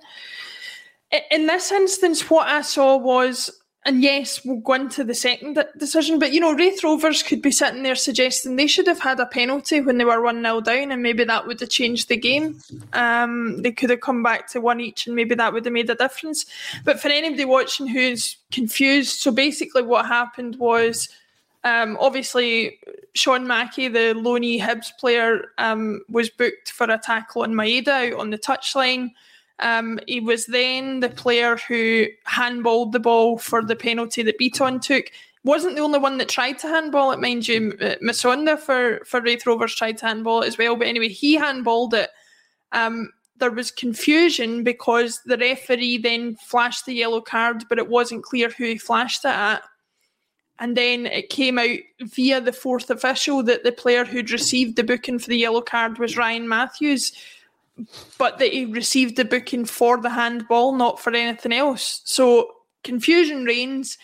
In 1.31 1.47
this 1.47 1.71
instance, 1.71 2.29
what 2.29 2.47
I 2.47 2.61
saw 2.61 2.97
was, 2.97 3.49
and 3.85 4.01
yes, 4.01 4.43
we'll 4.43 4.57
go 4.57 4.73
into 4.73 5.03
the 5.03 5.13
second 5.13 5.63
decision, 5.77 6.19
but 6.19 6.33
you 6.33 6.39
know, 6.39 6.53
Raith 6.53 6.83
Rovers 6.83 7.23
could 7.23 7.41
be 7.41 7.51
sitting 7.51 7.83
there 7.83 7.95
suggesting 7.95 8.55
they 8.55 8.67
should 8.67 8.87
have 8.87 8.99
had 8.99 9.19
a 9.19 9.25
penalty 9.27 9.79
when 9.79 9.99
they 9.99 10.05
were 10.05 10.21
1 10.21 10.41
0 10.41 10.61
down, 10.61 10.91
and 10.91 11.01
maybe 11.01 11.23
that 11.23 11.47
would 11.47 11.61
have 11.61 11.69
changed 11.69 12.09
the 12.09 12.17
game. 12.17 12.59
Um, 12.93 13.61
they 13.61 13.71
could 13.71 13.91
have 13.91 14.01
come 14.01 14.23
back 14.23 14.49
to 14.49 14.59
one 14.59 14.81
each, 14.81 15.05
and 15.07 15.15
maybe 15.15 15.35
that 15.35 15.53
would 15.53 15.65
have 15.65 15.73
made 15.73 15.89
a 15.89 15.95
difference. 15.95 16.45
But 16.83 16.99
for 16.99 17.09
anybody 17.09 17.45
watching 17.45 17.87
who's 17.87 18.37
confused, 18.51 19.19
so 19.19 19.31
basically 19.31 19.83
what 19.83 20.07
happened 20.07 20.57
was 20.57 21.07
um, 21.63 21.97
obviously, 21.99 22.79
Sean 23.13 23.47
Mackie, 23.47 23.87
the 23.87 24.13
Loney 24.13 24.59
Hibs 24.59 24.91
player, 24.99 25.51
um, 25.57 26.01
was 26.09 26.29
booked 26.29 26.71
for 26.71 26.85
a 26.89 26.97
tackle 26.97 27.43
on 27.43 27.53
Maeda 27.53 28.13
out 28.13 28.19
on 28.19 28.29
the 28.29 28.37
touchline. 28.37 29.11
Um, 29.59 29.99
he 30.07 30.19
was 30.19 30.45
then 30.47 30.99
the 30.99 31.09
player 31.09 31.57
who 31.67 32.07
handballed 32.27 32.91
the 32.91 32.99
ball 32.99 33.37
for 33.37 33.63
the 33.63 33.75
penalty 33.75 34.23
that 34.23 34.39
Bitton 34.39 34.81
took. 34.81 35.05
Wasn't 35.45 35.75
the 35.75 35.81
only 35.81 35.99
one 35.99 36.17
that 36.17 36.29
tried 36.29 36.59
to 36.59 36.67
handball 36.67 37.11
it, 37.11 37.19
mind 37.19 37.47
you. 37.47 37.71
Musonda 38.01 38.57
for, 38.57 39.01
for 39.05 39.21
Raith 39.21 39.45
Rovers 39.45 39.75
tried 39.75 39.97
to 39.99 40.05
handball 40.05 40.41
it 40.41 40.47
as 40.47 40.57
well. 40.57 40.75
But 40.75 40.87
anyway, 40.87 41.09
he 41.09 41.37
handballed 41.37 41.93
it. 41.93 42.09
Um, 42.71 43.11
there 43.37 43.51
was 43.51 43.71
confusion 43.71 44.63
because 44.63 45.21
the 45.25 45.37
referee 45.37 45.97
then 45.97 46.35
flashed 46.35 46.85
the 46.85 46.93
yellow 46.93 47.21
card, 47.21 47.65
but 47.69 47.77
it 47.77 47.89
wasn't 47.89 48.23
clear 48.23 48.49
who 48.49 48.65
he 48.65 48.77
flashed 48.77 49.25
it 49.25 49.29
at. 49.29 49.63
And 50.59 50.77
then 50.77 51.07
it 51.07 51.29
came 51.29 51.57
out 51.57 51.77
via 51.99 52.39
the 52.39 52.53
fourth 52.53 52.89
official 52.89 53.43
that 53.43 53.63
the 53.63 53.71
player 53.71 54.05
who'd 54.05 54.31
received 54.31 54.75
the 54.75 54.83
booking 54.83 55.19
for 55.19 55.27
the 55.27 55.37
yellow 55.37 55.61
card 55.61 55.97
was 55.97 56.15
Ryan 56.15 56.47
Matthews, 56.47 57.11
but 58.17 58.37
that 58.37 58.53
he 58.53 58.65
received 58.65 59.15
the 59.15 59.25
booking 59.25 59.65
for 59.65 59.99
the 59.99 60.11
handball, 60.11 60.73
not 60.73 60.99
for 60.99 61.13
anything 61.13 61.53
else. 61.53 62.01
So 62.05 62.51
confusion 62.83 63.45
reigns. 63.45 63.97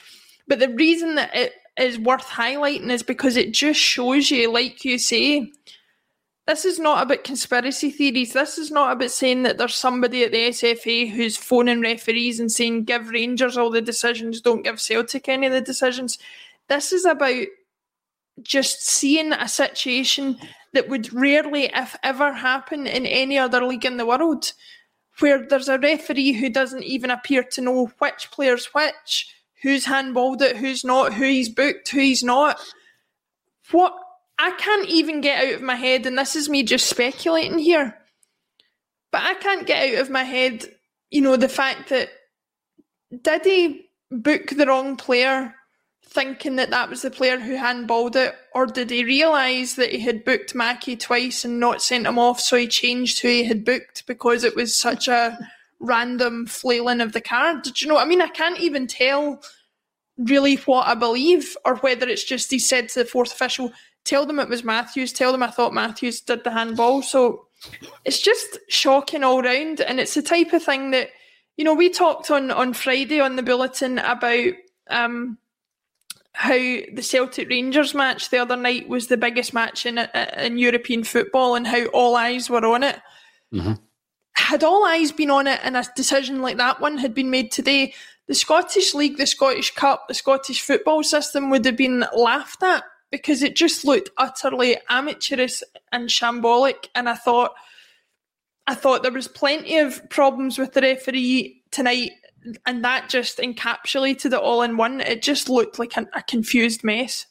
But 0.48 0.60
the 0.60 0.70
reason 0.70 1.16
that 1.16 1.36
it 1.36 1.54
is 1.78 2.00
worth 2.00 2.26
highlighting 2.26 2.90
is 2.90 3.04
because 3.04 3.38
it 3.38 3.54
just 3.54 3.80
shows 3.80 4.32
you, 4.32 4.52
like 4.52 4.84
you 4.84 4.98
say, 4.98 5.52
this 6.50 6.66
is 6.66 6.80
not 6.80 7.04
about 7.04 7.24
conspiracy 7.24 7.92
theories. 7.92 8.34
This 8.34 8.58
is 8.58 8.72
not 8.72 8.94
about 8.94 9.12
saying 9.12 9.44
that 9.44 9.60
there's 9.60 9.76
somebody 9.76 10.24
at 10.24 10.32
the 10.32 10.50
SFA 10.50 11.12
who's 11.12 11.38
phoning 11.38 11.82
referees 11.82 12.40
and 12.40 12.52
saying, 12.52 12.86
give 12.86 13.12
Rangers 13.12 13.56
all 13.56 13.70
the 13.70 13.84
decisions, 13.84 14.42
don't 14.42 14.64
give 14.64 14.82
Celtic 14.82 15.30
any 15.30 15.46
of 15.46 15.54
the 15.54 15.62
decisions. 15.62 16.18
This 16.68 16.92
is 16.92 17.06
about 17.06 17.46
just 18.42 18.82
seeing 18.84 19.32
a 19.32 19.48
situation 19.48 20.40
that 20.74 20.90
would 20.90 21.14
rarely, 21.14 21.66
if 21.66 21.96
ever, 22.02 22.34
happen 22.34 22.88
in 22.88 23.06
any 23.06 23.38
other 23.38 23.64
league 23.64 23.86
in 23.86 23.98
the 23.98 24.08
world, 24.08 24.54
where 25.20 25.46
there's 25.46 25.70
a 25.70 25.78
referee 25.78 26.32
who 26.32 26.50
doesn't 26.50 26.84
even 26.84 27.12
appear 27.12 27.44
to 27.44 27.62
know 27.62 27.92
which 28.00 28.32
player's 28.32 28.74
which, 28.74 29.32
who's 29.62 29.86
handballed 29.86 30.42
it, 30.42 30.58
who's 30.58 30.84
not, 30.84 31.14
who 31.14 31.26
he's 31.26 31.50
booked, 31.50 31.90
who 31.90 32.00
he's 32.00 32.24
not. 32.24 32.60
What 33.70 33.94
I 34.42 34.52
can't 34.52 34.88
even 34.88 35.20
get 35.20 35.44
out 35.44 35.56
of 35.56 35.62
my 35.62 35.76
head, 35.76 36.06
and 36.06 36.18
this 36.18 36.36
is 36.36 36.48
me 36.48 36.64
just 36.64 36.88
speculating 36.88 37.60
here, 37.60 37.98
but 39.12 39.22
I 39.22 39.34
can't 39.34 39.68
get 39.68 39.94
out 39.94 40.02
of 40.02 40.10
my 40.10 40.24
head, 40.24 40.66
you 41.12 41.20
know, 41.20 41.36
the 41.36 41.50
fact 41.50 41.90
that 41.90 42.10
did 43.22 43.46
he 43.46 43.90
book 44.10 44.52
the 44.52 44.66
wrong 44.66 44.96
player 44.96 45.54
thinking 46.06 46.56
that 46.56 46.70
that 46.72 46.90
was 46.90 47.02
the 47.02 47.12
player 47.12 47.38
who 47.38 47.56
handballed 47.56 48.16
it, 48.16 48.34
or 48.56 48.66
did 48.66 48.90
he 48.90 49.04
realise 49.04 49.76
that 49.76 49.92
he 49.92 50.00
had 50.00 50.24
booked 50.24 50.56
Mackie 50.56 50.96
twice 50.96 51.44
and 51.44 51.60
not 51.60 51.82
sent 51.82 52.08
him 52.08 52.18
off, 52.18 52.40
so 52.40 52.56
he 52.56 52.68
changed 52.68 53.20
who 53.20 53.28
he 53.28 53.44
had 53.44 53.66
booked 53.66 54.08
because 54.08 54.44
it 54.44 54.56
was 54.56 54.80
such 54.80 55.08
a 55.10 55.38
random 55.80 56.46
flailing 56.46 57.02
of 57.02 57.12
the 57.12 57.22
card? 57.22 57.64
Do 57.64 57.72
you 57.76 57.88
know 57.88 57.96
what 57.96 58.06
I 58.06 58.10
mean? 58.10 58.22
I 58.22 58.28
can't 58.28 58.60
even 58.60 58.88
tell 58.88 59.44
really 60.18 60.56
what 60.58 60.88
I 60.88 60.96
believe, 60.96 61.56
or 61.64 61.76
whether 61.78 62.08
it's 62.08 62.24
just 62.24 62.52
he 62.52 62.60
said 62.60 62.90
to 62.90 63.00
the 63.00 63.06
fourth 63.06 63.32
official, 63.32 63.72
tell 64.06 64.26
them 64.26 64.40
it 64.40 64.50
was 64.50 64.64
Matthews, 64.64 65.14
tell 65.14 65.32
them 65.32 65.44
I 65.44 65.52
thought 65.52 65.74
Matthews 65.74 66.22
did 66.22 66.44
the 66.44 66.52
handball. 66.52 67.02
So 67.02 67.48
it's 68.06 68.22
just 68.22 68.60
shocking 68.68 69.24
all 69.24 69.42
round. 69.42 69.82
And 69.82 70.00
it's 70.00 70.14
the 70.14 70.22
type 70.22 70.54
of 70.54 70.64
thing 70.64 70.92
that, 70.92 71.10
you 71.58 71.64
know, 71.64 71.74
we 71.74 71.90
talked 71.90 72.32
on, 72.32 72.52
on 72.52 72.74
Friday 72.74 73.20
on 73.20 73.36
the 73.36 73.44
bulletin 73.44 74.00
about 74.00 74.54
um, 74.90 75.38
how 76.34 76.54
the 76.54 77.02
Celtic 77.02 77.50
Rangers 77.50 77.94
match 77.94 78.30
the 78.30 78.38
other 78.38 78.56
night 78.56 78.88
was 78.88 79.08
the 79.08 79.18
biggest 79.18 79.54
match 79.54 79.86
in, 79.86 79.98
in 80.38 80.58
European 80.58 81.04
football 81.04 81.56
and 81.56 81.68
how 81.68 81.86
all 81.88 82.16
eyes 82.16 82.50
were 82.50 82.66
on 82.66 82.84
it. 82.84 83.00
Mm-hmm. 83.54 83.74
Had 84.34 84.64
all 84.64 84.86
eyes 84.86 85.12
been 85.12 85.32
on 85.32 85.48
it 85.48 85.60
and 85.64 85.76
a 85.76 85.86
decision 85.96 86.42
like 86.42 86.58
that 86.58 86.80
one 86.80 86.98
had 86.98 87.14
been 87.14 87.30
made 87.30 87.52
today, 87.52 87.94
the 88.28 88.36
Scottish 88.36 88.94
League, 88.94 89.18
the 89.18 89.26
Scottish 89.26 89.74
Cup, 89.76 90.08
the 90.08 90.14
Scottish 90.14 90.62
football 90.62 91.04
system 91.04 91.50
would 91.50 91.66
have 91.66 91.76
been 91.76 92.06
laughed 92.16 92.64
at 92.64 92.84
because 93.12 93.44
it 93.44 93.56
just 93.56 93.86
looked 93.86 94.10
utterly 94.18 94.78
amateurish 94.90 95.62
and 95.92 96.10
shambolic. 96.10 96.88
And 96.96 97.10
I 97.10 97.16
thought, 97.16 97.54
I 98.68 98.76
thought 98.76 99.04
there 99.04 99.12
was 99.12 99.28
plenty 99.28 99.78
of 99.78 100.08
problems 100.10 100.58
with 100.58 100.74
the 100.74 100.82
referee 100.82 101.64
tonight, 101.72 102.12
and 102.66 102.84
that 102.84 103.10
just 103.10 103.40
encapsulated 103.40 104.28
it 104.28 104.34
all 104.34 104.62
in 104.62 104.78
one. 104.78 105.02
It 105.02 105.22
just 105.22 105.50
looked 105.50 105.80
like 105.80 105.98
an, 105.98 106.08
a 106.14 106.22
confused 106.22 106.84
mess. 106.84 107.26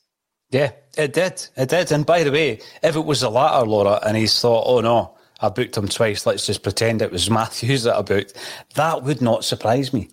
Yeah, 0.50 0.72
it 0.96 1.12
did. 1.12 1.46
It 1.56 1.68
did. 1.68 1.92
And 1.92 2.06
by 2.06 2.24
the 2.24 2.32
way, 2.32 2.60
if 2.82 2.96
it 2.96 3.04
was 3.04 3.20
the 3.20 3.30
latter, 3.30 3.66
Laura, 3.66 4.00
and 4.06 4.16
he's 4.16 4.40
thought, 4.40 4.64
oh 4.66 4.80
no, 4.80 5.16
I 5.40 5.50
booked 5.50 5.76
him 5.76 5.88
twice, 5.88 6.26
let's 6.26 6.46
just 6.46 6.62
pretend 6.62 7.02
it 7.02 7.12
was 7.12 7.30
Matthews 7.30 7.84
that 7.84 7.96
I 7.96 8.02
booked, 8.02 8.34
that 8.74 9.02
would 9.02 9.20
not 9.20 9.44
surprise 9.44 9.92
me. 9.92 10.08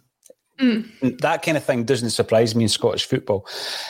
Mm. 0.60 1.20
That 1.20 1.42
kind 1.44 1.58
of 1.58 1.64
thing 1.64 1.84
doesn't 1.84 2.12
surprise 2.12 2.56
me 2.56 2.64
in 2.64 2.70
Scottish 2.70 3.06
football. 3.06 3.46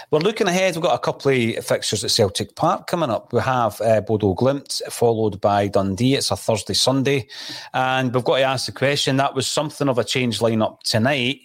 We're 0.09 0.19
looking 0.19 0.47
ahead. 0.47 0.75
We've 0.75 0.83
got 0.83 0.95
a 0.95 0.99
couple 0.99 1.31
of 1.31 1.65
fixtures 1.65 2.03
at 2.03 2.11
Celtic 2.11 2.55
Park 2.55 2.87
coming 2.87 3.11
up. 3.11 3.31
We 3.31 3.41
have 3.41 3.79
uh, 3.81 4.01
Bodo 4.01 4.33
Glimt 4.33 4.81
followed 4.91 5.39
by 5.39 5.67
Dundee. 5.67 6.15
It's 6.15 6.31
a 6.31 6.35
Thursday, 6.35 6.73
Sunday. 6.73 7.27
And 7.73 8.13
we've 8.13 8.23
got 8.23 8.37
to 8.37 8.43
ask 8.43 8.65
the 8.65 8.71
question 8.71 9.17
that 9.17 9.35
was 9.35 9.45
something 9.45 9.87
of 9.87 9.99
a 9.99 10.03
change 10.03 10.39
lineup 10.39 10.79
tonight. 10.81 11.41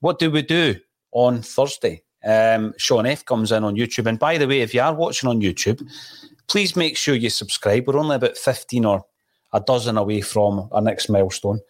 What 0.00 0.18
do 0.20 0.30
we 0.30 0.42
do 0.42 0.76
on 1.10 1.42
Thursday? 1.42 2.04
Um, 2.24 2.74
Sean 2.76 3.06
F 3.06 3.24
comes 3.24 3.50
in 3.50 3.64
on 3.64 3.76
YouTube. 3.76 4.06
And 4.06 4.18
by 4.18 4.38
the 4.38 4.46
way, 4.46 4.60
if 4.60 4.72
you 4.72 4.82
are 4.82 4.94
watching 4.94 5.28
on 5.28 5.40
YouTube, 5.40 5.82
please 6.46 6.76
make 6.76 6.96
sure 6.96 7.14
you 7.14 7.30
subscribe. 7.30 7.86
We're 7.86 7.98
only 7.98 8.16
about 8.16 8.36
15 8.36 8.84
or 8.84 9.04
a 9.52 9.60
dozen 9.60 9.96
away 9.96 10.20
from 10.20 10.68
our 10.72 10.80
next 10.80 11.08
milestone. 11.08 11.60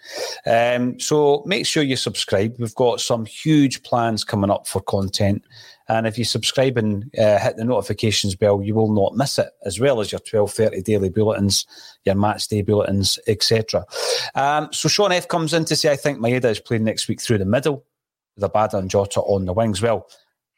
Um, 0.46 0.98
so 1.00 1.42
make 1.46 1.66
sure 1.66 1.82
you 1.82 1.96
subscribe. 1.96 2.56
We've 2.58 2.74
got 2.74 3.00
some 3.00 3.24
huge 3.24 3.82
plans 3.82 4.24
coming 4.24 4.50
up 4.50 4.66
for 4.66 4.80
content. 4.82 5.44
And 5.88 6.06
if 6.06 6.16
you 6.16 6.24
subscribe 6.24 6.76
and 6.76 7.10
uh, 7.18 7.38
hit 7.38 7.56
the 7.56 7.64
notifications 7.64 8.36
bell, 8.36 8.62
you 8.62 8.74
will 8.74 8.92
not 8.92 9.16
miss 9.16 9.38
it, 9.38 9.48
as 9.64 9.80
well 9.80 10.00
as 10.00 10.12
your 10.12 10.20
12.30 10.20 10.84
daily 10.84 11.08
bulletins, 11.08 11.66
your 12.04 12.14
match 12.14 12.46
day 12.46 12.62
bulletins, 12.62 13.18
etc. 13.26 13.84
Um, 14.34 14.68
so 14.72 14.88
Sean 14.88 15.10
F 15.10 15.26
comes 15.26 15.52
in 15.52 15.64
to 15.64 15.74
say, 15.74 15.90
I 15.90 15.96
think 15.96 16.18
Maeda 16.18 16.44
is 16.44 16.60
playing 16.60 16.84
next 16.84 17.08
week 17.08 17.20
through 17.20 17.38
the 17.38 17.44
middle 17.44 17.84
with 18.36 18.50
Abada 18.50 18.74
and 18.74 18.90
Jota 18.90 19.20
on 19.20 19.46
the 19.46 19.52
wings. 19.52 19.82
Well, 19.82 20.06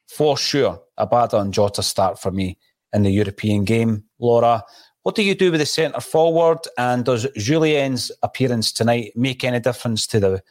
for 0.07 0.37
sure, 0.37 0.83
Abada 0.99 1.41
and 1.41 1.55
Jota 1.55 1.83
start 1.83 2.21
for 2.21 2.31
me 2.31 2.59
in 2.93 3.03
the 3.03 3.11
European 3.11 3.65
game. 3.65 4.05
Laura, 4.19 4.63
what 5.03 5.15
do 5.15 5.23
you 5.23 5.35
do 5.35 5.51
with 5.51 5.61
the 5.61 5.67
centre 5.67 6.01
forward? 6.01 6.59
And 6.79 7.05
does 7.05 7.27
Jullien's 7.37 8.13
appearance 8.23 8.73
tonight 8.73 9.13
make 9.17 9.45
any 9.45 9.61
difference 9.61 10.07
to 10.09 10.21
the 10.21 10.43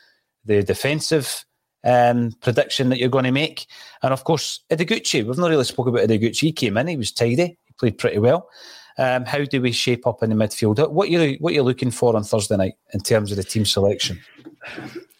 the 0.43 0.63
defensive 0.63 1.45
um, 1.83 2.31
prediction 2.41 2.89
that 2.89 2.99
you're 2.99 3.09
going 3.09 3.25
to 3.25 3.31
make? 3.31 3.67
And 4.03 4.13
of 4.13 4.23
course, 4.23 4.61
Ideguchi. 4.71 5.25
We've 5.25 5.37
not 5.37 5.49
really 5.49 5.63
spoken 5.63 5.93
about 5.93 6.07
Ideguchi. 6.07 6.41
He 6.41 6.51
came 6.51 6.77
in, 6.77 6.87
he 6.87 6.97
was 6.97 7.11
tidy, 7.11 7.57
he 7.65 7.73
played 7.77 7.97
pretty 7.97 8.19
well. 8.19 8.49
Um, 8.97 9.25
how 9.25 9.45
do 9.45 9.61
we 9.61 9.71
shape 9.71 10.05
up 10.05 10.21
in 10.21 10.29
the 10.29 10.35
midfield? 10.35 10.91
What 10.91 11.09
you 11.09 11.37
what 11.39 11.53
you're 11.53 11.63
looking 11.63 11.91
for 11.91 12.15
on 12.15 12.23
Thursday 12.23 12.57
night 12.57 12.73
in 12.93 12.99
terms 12.99 13.31
of 13.31 13.37
the 13.37 13.43
team 13.43 13.65
selection? 13.65 14.19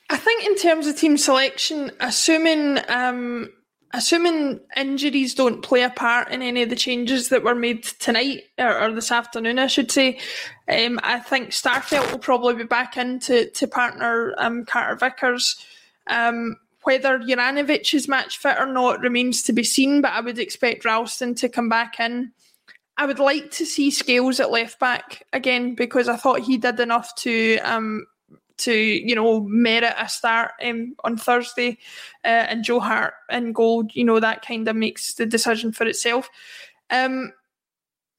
I 0.09 0.17
think 0.17 0.45
in 0.45 0.57
terms 0.57 0.87
of 0.87 0.97
team 0.97 1.17
selection, 1.17 1.91
assuming 2.01 2.79
um, 2.89 3.49
assuming 3.93 4.60
injuries 4.75 5.34
don't 5.34 5.62
play 5.62 5.82
a 5.84 5.89
part 5.89 6.32
in 6.32 6.41
any 6.41 6.62
of 6.62 6.69
the 6.69 6.75
changes 6.75 7.30
that 7.30 7.43
were 7.43 7.56
made 7.56 7.84
tonight 7.84 8.43
or, 8.58 8.80
or 8.80 8.91
this 8.91 9.12
afternoon, 9.12 9.60
I 9.60 9.67
should 9.67 9.91
say, 9.91 10.19
um, 10.67 10.99
I 11.04 11.19
think 11.19 11.49
Starfelt 11.49 12.12
will 12.12 12.19
probably 12.19 12.56
be 12.56 12.63
back 12.63 12.97
in 12.97 13.19
to, 13.21 13.49
to 13.49 13.67
partner 13.67 14.34
um, 14.38 14.65
Carter 14.65 14.95
Vickers. 14.95 15.63
Um, 16.08 16.58
whether 16.84 17.19
Juranovic 17.19 17.93
is 17.93 18.08
match 18.08 18.38
fit 18.38 18.58
or 18.58 18.65
not 18.65 19.01
remains 19.01 19.43
to 19.43 19.54
be 19.54 19.63
seen, 19.63 20.01
but 20.01 20.13
I 20.13 20.21
would 20.21 20.39
expect 20.39 20.86
Ralston 20.86 21.36
to 21.36 21.49
come 21.49 21.69
back 21.69 21.99
in. 21.99 22.32
I 22.97 23.06
would 23.06 23.19
like 23.19 23.51
to 23.51 23.65
see 23.65 23.91
Scales 23.91 24.39
at 24.39 24.51
left 24.51 24.80
back 24.80 25.23
again 25.34 25.75
because 25.75 26.10
I 26.10 26.17
thought 26.17 26.41
he 26.41 26.58
did 26.58 26.80
enough 26.80 27.13
to 27.17 27.58
um, 27.60 28.06
to 28.62 28.74
you 28.74 29.15
know 29.15 29.41
merit 29.41 29.93
a 29.97 30.10
start 30.10 30.52
um, 30.63 30.95
on 31.04 31.17
Thursday, 31.17 31.78
uh, 32.24 32.47
and 32.50 32.63
Joe 32.63 32.80
Hart 32.80 33.13
in 33.30 33.54
goal. 33.54 33.86
You 33.93 34.06
know 34.06 34.19
that 34.19 34.45
kind 34.45 34.67
of 34.67 34.76
makes 34.76 35.13
the 35.13 35.26
decision 35.26 35.71
for 35.71 35.86
itself. 35.86 36.30
Um, 36.89 37.34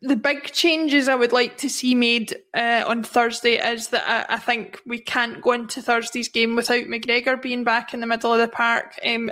the 0.03 0.17
big 0.17 0.51
changes 0.53 1.09
I 1.09 1.15
would 1.15 1.33
like 1.33 1.59
to 1.59 1.71
see 1.71 1.95
made 1.95 2.35
uh, 2.55 2.83
on 2.87 3.05
Thursday 3.05 3.55
is 3.55 3.89
that 3.89 4.29
I, 4.29 4.35
I, 4.35 4.39
think 4.39 4.81
we 4.85 4.99
can't 4.99 5.41
go 5.41 5.53
into 5.53 5.81
Thursday's 5.81 6.29
game 6.29 6.57
without 6.57 6.87
McGregor 6.87 7.41
being 7.41 7.63
back 7.63 7.95
in 7.95 8.01
the 8.01 8.07
middle 8.07 8.33
of 8.33 8.41
the 8.41 8.49
park. 8.49 8.99
Um, 9.07 9.31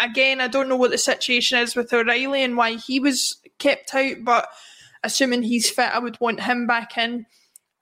again, 0.00 0.40
I 0.40 0.46
don't 0.46 0.68
know 0.68 0.76
what 0.76 0.92
the 0.92 0.98
situation 0.98 1.58
is 1.58 1.74
with 1.74 1.92
O'Reilly 1.92 2.44
and 2.44 2.56
why 2.56 2.76
he 2.76 3.00
was 3.00 3.40
kept 3.58 3.92
out, 3.92 4.18
but 4.22 4.48
assuming 5.02 5.42
he's 5.42 5.68
fit, 5.68 5.92
I 5.92 5.98
would 5.98 6.20
want 6.20 6.40
him 6.40 6.68
back 6.68 6.96
in. 6.96 7.26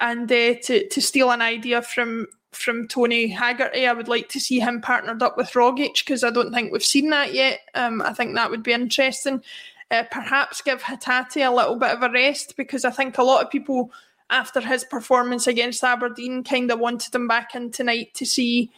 And 0.01 0.31
uh, 0.33 0.55
to 0.65 0.89
to 0.89 1.01
steal 1.01 1.31
an 1.31 1.43
idea 1.43 1.83
from 1.83 2.27
from 2.53 2.89
Tony 2.89 3.29
Haggerty. 3.29 3.87
I 3.87 3.93
would 3.93 4.09
like 4.09 4.29
to 4.31 4.41
see 4.41 4.61
him 4.61 4.81
partnered 4.81 5.23
up 5.23 5.37
with 5.37 5.51
Rogic 5.51 5.99
because 5.99 6.23
I 6.25 6.31
don't 6.31 6.53
think 6.53 6.73
we've 6.73 6.85
seen 6.85 7.11
that 7.11 7.35
yet. 7.35 7.61
Um, 7.75 8.03
I 8.03 8.13
think 8.13 8.35
that 8.35 8.51
would 8.51 8.63
be 8.63 8.73
interesting. 8.73 9.43
Uh, 9.91 10.05
perhaps 10.11 10.63
give 10.63 10.83
Hatate 10.83 11.47
a 11.47 11.55
little 11.55 11.77
bit 11.77 11.91
of 11.91 12.03
a 12.03 12.11
rest 12.11 12.57
because 12.57 12.85
I 12.85 12.91
think 12.91 13.19
a 13.19 13.23
lot 13.23 13.45
of 13.45 13.51
people 13.51 13.91
after 14.33 14.61
his 14.61 14.83
performance 14.85 15.47
against 15.47 15.85
Aberdeen, 15.85 16.43
kind 16.43 16.71
of 16.71 16.81
wanted 16.81 17.15
him 17.15 17.29
back 17.29 17.55
in 17.55 17.71
tonight 17.71 18.15
to 18.15 18.25
see 18.25 18.71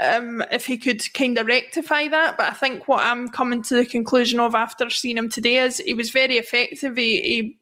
um, 0.00 0.42
if 0.50 0.66
he 0.66 0.76
could 0.76 1.02
kind 1.14 1.38
of 1.38 1.46
rectify 1.46 2.08
that. 2.08 2.36
But 2.36 2.50
I 2.50 2.54
think 2.54 2.88
what 2.88 3.04
I'm 3.04 3.28
coming 3.28 3.62
to 3.62 3.76
the 3.76 3.86
conclusion 3.86 4.40
of 4.40 4.54
after 4.54 4.90
seeing 4.90 5.16
him 5.16 5.30
today 5.30 5.58
is 5.58 5.78
he 5.78 5.94
was 5.94 6.10
very 6.10 6.36
effective. 6.36 6.96
He, 6.96 7.20
he, 7.22 7.56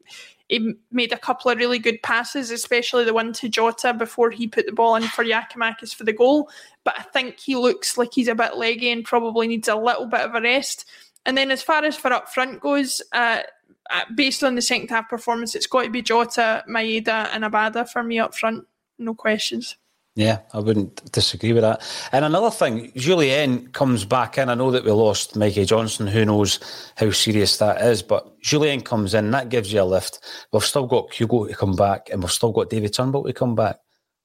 he 0.49 0.75
made 0.93 1.13
a 1.13 1.19
couple 1.19 1.51
of 1.51 1.59
really 1.59 1.79
good 1.79 2.03
passes, 2.03 2.51
especially 2.51 3.05
the 3.05 3.15
one 3.15 3.33
to 3.35 3.49
Jota 3.49 3.93
before 3.93 4.31
he 4.31 4.47
put 4.47 4.67
the 4.67 4.73
ball 4.73 4.95
in 4.95 5.03
for 5.03 5.25
Giakoumakis 5.25 5.95
for 5.95 6.05
the 6.05 6.13
goal. 6.13 6.49
But 6.85 6.95
I 6.99 7.03
think 7.03 7.41
he 7.41 7.57
looks 7.57 7.99
like 7.99 8.11
he's 8.15 8.29
a 8.29 8.35
bit 8.35 8.57
leggy 8.57 8.91
and 8.91 9.05
probably 9.05 9.49
needs 9.49 9.69
a 9.69 9.75
little 9.75 10.07
bit 10.07 10.21
of 10.21 10.35
a 10.35 10.41
rest. 10.41 10.87
And 11.25 11.37
then 11.37 11.51
as 11.51 11.63
far 11.63 11.85
as 11.85 11.97
for 11.97 12.13
up 12.13 12.33
front 12.33 12.61
goes, 12.61 13.03
uh, 13.13 13.43
uh 13.91 14.05
based 14.15 14.45
on 14.45 14.55
the 14.55 14.63
second 14.63 14.91
half 14.91 15.09
performance, 15.09 15.57
it's 15.57 15.67
got 15.67 15.83
to 15.83 15.91
be 15.91 16.03
Jota, 16.03 16.65
Maeda, 16.69 17.29
and 17.33 17.43
Abada 17.43 17.89
for 17.89 18.05
me 18.05 18.21
up 18.21 18.35
front. 18.35 18.67
No 18.99 19.15
questions. 19.15 19.77
Yeah, 20.17 20.39
I 20.55 20.61
wouldn't 20.61 21.13
disagree 21.13 21.53
with 21.53 21.61
that. 21.63 21.83
And 22.11 22.25
another 22.25 22.51
thing, 22.51 22.91
Jullien 22.93 23.71
comes 23.75 24.07
back 24.07 24.39
in. 24.39 24.49
I 24.49 24.55
know 24.55 24.71
that 24.71 24.83
we 24.83 24.91
lost 24.91 25.37
Mikey 25.37 25.67
Johnston. 25.67 26.07
Who 26.07 26.25
knows 26.25 26.59
how 26.97 27.11
serious 27.11 27.59
that 27.59 27.83
is? 27.83 28.01
But 28.01 28.41
Jullien 28.41 28.83
comes 28.83 29.13
in. 29.13 29.31
That 29.31 29.51
gives 29.51 29.71
you 29.71 29.83
a 29.83 29.85
lift. 29.85 30.21
We've 30.53 30.65
still 30.65 30.87
got 30.87 31.11
Kyogo 31.11 31.49
to 31.49 31.55
come 31.55 31.77
back, 31.77 32.09
and 32.11 32.23
we've 32.23 32.33
still 32.33 32.51
got 32.51 32.71
David 32.71 32.95
Turnbull 32.95 33.25
to 33.25 33.35
come 33.35 33.55
back. 33.55 33.77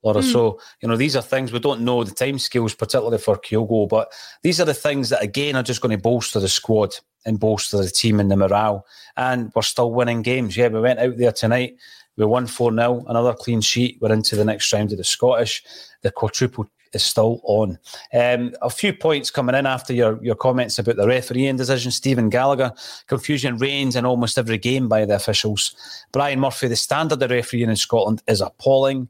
Laura. 0.02 0.22
Mm. 0.22 0.32
So, 0.32 0.60
you 0.82 0.88
know, 0.88 0.96
these 0.96 1.18
are 1.18 1.22
things 1.22 1.52
we 1.52 1.60
don't 1.60 1.82
know 1.82 2.06
the 2.06 2.12
time 2.12 2.40
scales, 2.40 2.74
particularly 2.74 3.18
for 3.18 3.38
Kyogo, 3.38 3.88
but 3.88 4.14
these 4.44 4.62
are 4.62 4.66
the 4.66 4.74
things 4.74 5.10
that, 5.10 5.22
again, 5.22 5.58
are 5.58 5.64
just 5.64 5.82
going 5.82 5.96
to 5.96 6.02
bolster 6.02 6.40
the 6.40 6.48
squad 6.48 6.96
and 7.26 7.40
bolster 7.40 7.78
the 7.78 7.90
team 7.90 8.20
and 8.20 8.32
the 8.32 8.38
morale. 8.38 8.86
And 9.18 9.52
we're 9.54 9.62
still 9.62 9.92
winning 9.92 10.22
games. 10.22 10.56
Yeah, 10.56 10.70
we 10.70 10.80
went 10.80 11.00
out 11.00 11.18
there 11.18 11.34
tonight 11.34 11.76
we 12.22 12.28
won 12.28 12.46
4 12.46 12.72
0, 12.72 13.04
another 13.08 13.34
clean 13.34 13.62
sheet. 13.62 13.98
We're 14.00 14.14
into 14.14 14.36
the 14.36 14.46
next 14.46 14.72
round 14.72 14.92
of 14.92 15.00
the 15.00 15.04
Scottish. 15.04 15.64
The 16.04 16.12
quadruple 16.12 16.68
is 16.94 17.02
still 17.02 17.42
on. 17.46 17.80
Um, 18.14 18.54
a 18.62 18.70
few 18.70 18.94
points 18.94 19.32
coming 19.32 19.56
in 19.56 19.66
after 19.66 19.92
your, 19.92 20.24
your 20.24 20.36
comments 20.36 20.78
about 20.78 20.98
the 20.98 21.08
refereeing 21.08 21.56
decision. 21.56 21.92
Stephen 21.92 22.30
Gallagher, 22.30 22.74
confusion 23.08 23.58
reigns 23.58 23.96
in 23.96 24.06
almost 24.06 24.38
every 24.38 24.60
game 24.60 24.88
by 24.88 25.04
the 25.06 25.16
officials. 25.16 25.76
Brian 26.12 26.40
Murphy, 26.40 26.68
the 26.68 26.76
standard 26.76 27.24
of 27.24 27.32
refereeing 27.32 27.72
in 27.72 27.76
Scotland 27.76 28.22
is 28.28 28.42
appalling. 28.42 29.08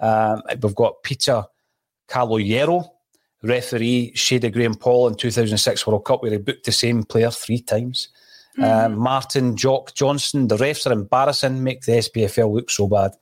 Um, 0.00 0.42
we've 0.60 0.74
got 0.74 1.04
Peter 1.04 1.44
Caloyero, 2.08 2.90
referee, 3.44 4.12
Shada 4.16 4.52
Graham 4.52 4.74
Poll 4.74 5.06
in 5.06 5.14
2006 5.14 5.86
World 5.86 6.04
Cup, 6.04 6.22
where 6.22 6.32
he 6.32 6.38
booked 6.38 6.64
the 6.64 6.72
same 6.72 7.04
player 7.04 7.30
three 7.30 7.60
times. 7.60 8.08
Mm. 8.58 8.96
Martin 8.96 9.56
Jock 9.56 9.94
Johnson, 9.94 10.48
the 10.48 10.56
refs 10.56 10.86
are 10.86 10.92
embarrassing, 10.92 11.62
make 11.62 11.82
the 11.82 11.92
SPFL 11.92 12.52
look 12.52 12.70
so 12.70 12.88
bad. 12.88 13.12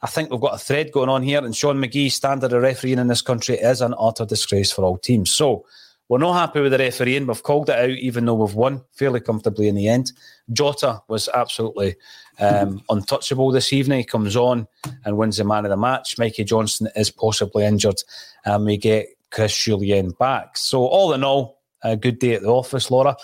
I 0.00 0.06
think 0.08 0.30
we've 0.30 0.40
got 0.40 0.54
a 0.54 0.58
thread 0.58 0.90
going 0.90 1.08
on 1.08 1.22
here, 1.22 1.44
and 1.44 1.54
Sean 1.54 1.76
McGee, 1.76 2.10
standard 2.10 2.52
of 2.52 2.62
refereeing 2.62 2.98
in 2.98 3.06
this 3.06 3.22
country, 3.22 3.56
is 3.56 3.80
an 3.80 3.94
utter 3.98 4.24
disgrace 4.24 4.72
for 4.72 4.84
all 4.84 4.98
teams. 4.98 5.30
So 5.30 5.64
we're 6.08 6.18
not 6.18 6.34
happy 6.34 6.60
with 6.60 6.72
the 6.72 6.78
refereeing. 6.78 7.26
We've 7.26 7.42
called 7.42 7.70
it 7.70 7.78
out, 7.78 7.90
even 7.90 8.24
though 8.24 8.34
we've 8.34 8.54
won 8.54 8.82
fairly 8.92 9.20
comfortably 9.20 9.68
in 9.68 9.76
the 9.76 9.88
end. 9.88 10.12
Jota 10.52 11.02
was 11.06 11.28
absolutely 11.32 11.94
um, 12.40 12.82
untouchable 12.90 13.52
this 13.52 13.72
evening. 13.72 13.98
He 14.00 14.04
comes 14.04 14.36
on 14.36 14.66
and 15.04 15.16
wins 15.16 15.36
the 15.36 15.44
man 15.44 15.64
of 15.64 15.70
the 15.70 15.76
match. 15.76 16.18
Mikey 16.18 16.44
Johnston 16.44 16.88
is 16.96 17.10
possibly 17.10 17.64
injured, 17.64 18.02
and 18.44 18.64
we 18.64 18.76
get 18.78 19.06
Chris 19.30 19.52
Jullien 19.52 20.16
back. 20.18 20.56
So 20.56 20.84
all 20.84 21.12
in 21.12 21.22
all, 21.22 21.61
a 21.82 21.96
good 21.96 22.18
day 22.18 22.34
at 22.34 22.42
the 22.42 22.48
office, 22.48 22.90
Laura. 22.90 23.16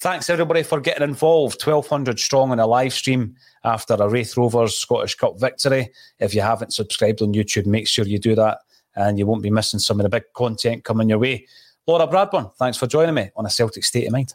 Thanks 0.00 0.30
everybody 0.30 0.62
for 0.62 0.80
getting 0.80 1.02
involved. 1.02 1.62
1200 1.62 2.18
strong 2.18 2.50
on 2.50 2.60
a 2.60 2.66
live 2.66 2.92
stream 2.92 3.34
after 3.64 3.94
a 3.94 4.08
Raith 4.08 4.36
Rovers 4.36 4.76
Scottish 4.76 5.14
Cup 5.14 5.38
victory. 5.38 5.90
If 6.18 6.34
you 6.34 6.40
haven't 6.40 6.72
subscribed 6.72 7.22
on 7.22 7.34
YouTube, 7.34 7.66
make 7.66 7.88
sure 7.88 8.06
you 8.06 8.18
do 8.18 8.34
that 8.34 8.58
and 8.96 9.18
you 9.18 9.26
won't 9.26 9.42
be 9.42 9.50
missing 9.50 9.80
some 9.80 10.00
of 10.00 10.04
the 10.04 10.10
big 10.10 10.24
content 10.34 10.84
coming 10.84 11.08
your 11.08 11.18
way. 11.18 11.46
Laura 11.86 12.06
Bradburn, 12.06 12.54
thanks 12.56 12.78
for 12.78 12.86
joining 12.86 13.14
me 13.14 13.30
on 13.36 13.46
a 13.46 13.50
Celtic 13.50 13.84
State 13.84 14.06
of 14.06 14.12
Mind. 14.12 14.34